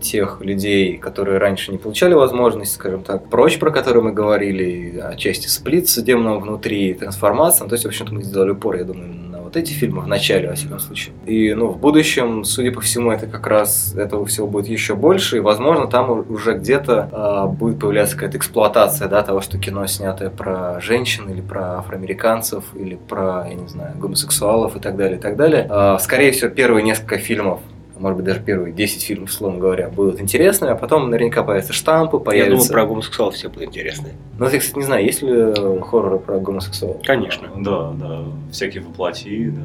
тех 0.03 0.41
людей, 0.41 0.97
которые 0.97 1.39
раньше 1.39 1.71
не 1.71 1.77
получали 1.77 2.13
возможность, 2.13 2.73
скажем 2.73 3.03
так, 3.03 3.29
прочь, 3.29 3.57
про 3.57 3.71
которые 3.71 4.03
мы 4.03 4.11
говорили, 4.11 4.63
и 4.63 4.97
отчасти 4.99 5.47
сплит 5.47 5.89
с 5.89 6.01
демоном 6.01 6.41
внутри, 6.41 6.93
трансформация. 6.93 7.63
Ну, 7.63 7.69
То 7.69 7.75
есть, 7.75 7.85
в 7.85 7.87
общем-то, 7.87 8.13
мы 8.13 8.23
сделали 8.23 8.51
упор, 8.51 8.75
я 8.75 8.83
думаю, 8.83 9.09
вот 9.53 9.61
эти 9.61 9.71
фильмы 9.71 10.01
в 10.01 10.07
начале, 10.07 10.49
во 10.49 10.55
всяком 10.55 10.79
случае. 10.79 11.13
И, 11.25 11.53
ну, 11.53 11.67
в 11.67 11.77
будущем, 11.77 12.43
судя 12.43 12.71
по 12.71 12.81
всему, 12.81 13.11
это 13.11 13.27
как 13.27 13.45
раз 13.45 13.93
этого 13.95 14.25
всего 14.25 14.47
будет 14.47 14.67
еще 14.67 14.95
больше, 14.95 15.37
и, 15.37 15.39
возможно, 15.39 15.87
там 15.87 16.25
уже 16.29 16.55
где-то 16.55 17.09
а, 17.11 17.47
будет 17.47 17.79
появляться 17.79 18.15
какая-то 18.15 18.37
эксплуатация, 18.37 19.07
да, 19.07 19.21
того, 19.21 19.41
что 19.41 19.57
кино 19.59 19.85
снятое 19.85 20.29
про 20.29 20.79
женщин 20.81 21.29
или 21.29 21.41
про 21.41 21.77
афроамериканцев 21.79 22.63
или 22.75 22.95
про, 22.95 23.45
я 23.47 23.53
не 23.53 23.67
знаю, 23.67 23.95
гомосексуалов 23.97 24.75
и 24.75 24.79
так 24.79 24.95
далее, 24.95 25.17
и 25.17 25.21
так 25.21 25.35
далее. 25.35 25.67
А, 25.69 25.99
скорее 25.99 26.31
всего, 26.31 26.49
первые 26.49 26.83
несколько 26.83 27.17
фильмов 27.17 27.59
может 28.03 28.17
быть, 28.17 28.25
даже 28.25 28.41
первые 28.41 28.73
10 28.73 29.01
фильмов, 29.01 29.29
условно 29.29 29.59
говоря, 29.59 29.87
будут 29.87 30.19
интересными, 30.19 30.73
а 30.73 30.75
потом 30.75 31.09
наверняка 31.09 31.41
появятся 31.41 31.71
штампы, 31.71 32.17
Я 32.17 32.23
появятся... 32.23 32.67
думаю, 32.67 32.71
про 32.73 32.85
гомосексуалов 32.85 33.35
все 33.35 33.47
будет 33.47 33.69
интересно. 33.69 34.09
Ну, 34.37 34.49
я, 34.49 34.59
кстати, 34.59 34.77
не 34.77 34.83
знаю, 34.83 35.05
есть 35.05 35.21
ли 35.21 35.31
э, 35.31 35.79
хорроры 35.79 36.19
про 36.19 36.37
гомосексуалов? 36.37 37.01
Конечно. 37.05 37.47
Да, 37.55 37.91
да. 37.93 38.23
Всякие 38.51 38.83
воплоти, 38.83 39.51
да. 39.51 39.61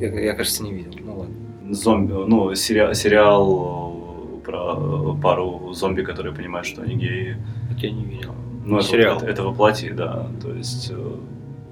Я, 0.00 0.18
я, 0.18 0.32
кажется, 0.32 0.62
не 0.62 0.72
видел. 0.72 0.92
Ну, 1.04 1.18
ладно. 1.18 1.34
Зомби, 1.74 2.12
ну, 2.12 2.54
сериал, 2.54 2.94
сериал 2.94 4.40
про 4.42 5.14
пару 5.22 5.74
зомби, 5.74 6.00
которые 6.00 6.34
понимают, 6.34 6.66
что 6.66 6.80
они 6.80 6.94
геи. 6.94 7.36
Я 7.76 7.90
не 7.90 8.04
видел. 8.04 8.34
Ну, 8.64 8.78
это, 8.78 8.86
Сериал. 8.86 9.18
Это, 9.18 9.26
это 9.26 9.42
воплоти, 9.42 9.90
да. 9.90 10.26
То 10.40 10.54
есть... 10.54 10.90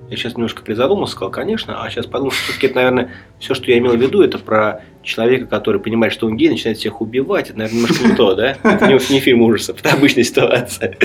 Я 0.09 0.16
сейчас 0.16 0.34
немножко 0.34 0.62
призадумался, 0.62 1.12
сказал, 1.12 1.32
конечно, 1.32 1.82
а 1.82 1.90
сейчас 1.90 2.07
подумал, 2.07 2.30
что 2.30 2.44
все-таки 2.44 2.66
это, 2.66 2.76
наверное, 2.76 3.11
все, 3.40 3.54
что 3.54 3.70
я 3.70 3.78
имел 3.78 3.92
в 3.92 4.00
виду, 4.00 4.22
это 4.22 4.38
про 4.38 4.82
человека, 5.02 5.46
который 5.46 5.80
понимает, 5.80 6.12
что 6.12 6.26
он 6.26 6.36
гей, 6.36 6.48
начинает 6.48 6.78
всех 6.78 7.00
убивать. 7.00 7.50
Это, 7.50 7.59
наверное, 7.59 7.82
немножко 7.82 8.07
не 8.07 8.14
то, 8.14 8.34
да? 8.34 8.57
Это 8.62 8.86
не, 8.86 9.12
не 9.12 9.20
фильм 9.20 9.42
ужасов, 9.42 9.80
это 9.80 9.92
обычная 9.94 10.24
ситуация. 10.24 10.96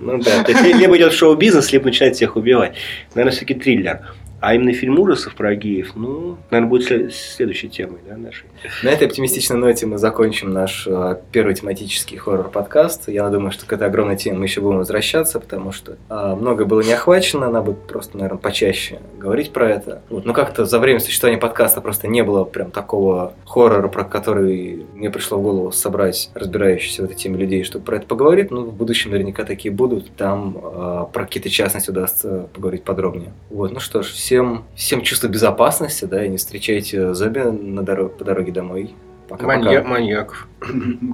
Ну 0.00 0.18
да, 0.18 0.44
то 0.44 0.52
есть 0.52 0.62
либо 0.62 0.96
идет 0.96 1.12
в 1.12 1.16
шоу-бизнес, 1.16 1.72
либо 1.72 1.86
начинает 1.86 2.16
всех 2.16 2.36
убивать. 2.36 2.74
Наверное, 3.14 3.32
все-таки 3.32 3.54
триллер. 3.54 4.00
А 4.40 4.54
именно 4.54 4.72
фильм 4.72 4.98
ужасов 5.00 5.34
про 5.34 5.54
геев, 5.56 5.92
ну, 5.96 6.36
наверное, 6.50 6.70
будет 6.70 7.12
следующей 7.12 7.68
темой 7.68 7.98
да, 8.08 8.16
нашей. 8.16 8.46
На 8.84 8.90
этой 8.90 9.08
оптимистичной 9.08 9.56
ноте 9.56 9.86
мы 9.86 9.98
закончим 9.98 10.52
наш 10.52 10.86
э, 10.86 11.16
первый 11.32 11.54
тематический 11.54 12.16
хоррор-подкаст. 12.16 13.08
Я 13.08 13.28
думаю, 13.30 13.50
что 13.50 13.66
к 13.66 13.72
этой 13.72 13.88
огромной 13.88 14.16
теме 14.16 14.38
мы 14.38 14.44
еще 14.44 14.60
будем 14.60 14.78
возвращаться, 14.78 15.40
потому 15.40 15.72
что 15.72 15.96
э, 16.08 16.34
много 16.38 16.66
было 16.66 16.82
не 16.82 16.92
охвачено, 16.92 17.50
надо 17.50 17.72
будет 17.72 17.86
просто, 17.88 18.16
наверное, 18.16 18.38
почаще 18.38 19.00
говорить 19.18 19.52
про 19.52 19.68
это. 19.70 20.02
Вот. 20.08 20.24
Но 20.24 20.32
как-то 20.32 20.64
за 20.64 20.78
время 20.78 21.00
существования 21.00 21.40
подкаста 21.40 21.80
просто 21.80 22.06
не 22.06 22.22
было 22.22 22.44
прям 22.44 22.70
такого 22.70 23.32
хоррора, 23.44 23.88
про 23.88 24.04
который 24.04 24.86
мне 24.94 25.10
пришло 25.10 25.38
в 25.38 25.42
голову 25.42 25.72
собрать 25.72 26.30
разбирающихся 26.34 27.02
в 27.02 27.06
этой 27.06 27.16
теме 27.16 27.38
людей, 27.38 27.64
чтобы 27.64 27.84
про 27.84 27.96
это 27.96 28.06
поговорить. 28.06 28.52
Ну, 28.52 28.62
в 28.62 28.72
будущем 28.72 29.10
наверняка 29.10 29.44
такие 29.44 29.74
будут. 29.74 30.10
Там 30.16 30.56
э, 30.56 31.06
про 31.12 31.24
какие-то 31.24 31.50
частности 31.50 31.90
удастся 31.90 32.48
поговорить 32.54 32.84
подробнее. 32.84 33.32
Вот. 33.50 33.72
Ну 33.72 33.80
что 33.80 34.02
ж, 34.02 34.12
всем, 34.28 34.64
всем 34.74 35.00
чувство 35.00 35.28
безопасности, 35.28 36.04
да, 36.04 36.22
и 36.22 36.28
не 36.28 36.36
встречайте 36.36 37.14
зомби 37.14 37.38
на 37.38 37.82
дорог, 37.82 38.18
по 38.18 38.24
дороге 38.24 38.52
домой. 38.52 38.94
Пока-пока. 39.26 39.58
Манья, 39.58 39.82
маньяков. 39.82 40.46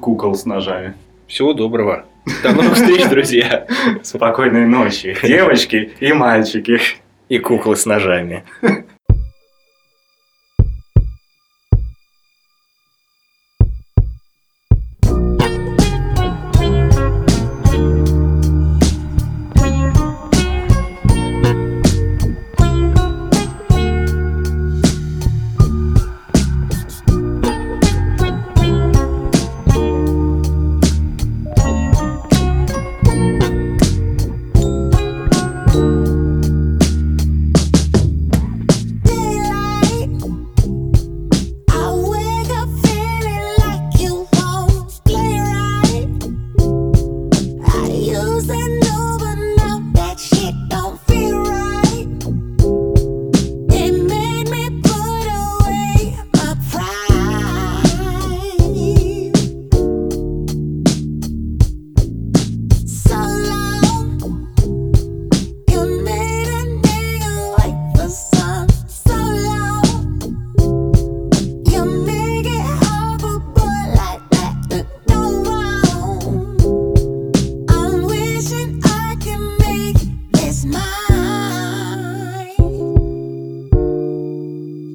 Кукол 0.03 0.35
с 0.35 0.45
ножами. 0.45 0.95
Всего 1.29 1.53
доброго. 1.53 2.07
До 2.43 2.53
новых 2.53 2.75
встреч, 2.75 3.09
друзья. 3.09 3.69
Спокойной 4.03 4.67
ночи, 4.67 5.17
девочки 5.23 5.93
и 6.01 6.13
мальчики. 6.13 6.81
И 7.29 7.39
куклы 7.39 7.77
с 7.77 7.87
ножами. 7.87 8.43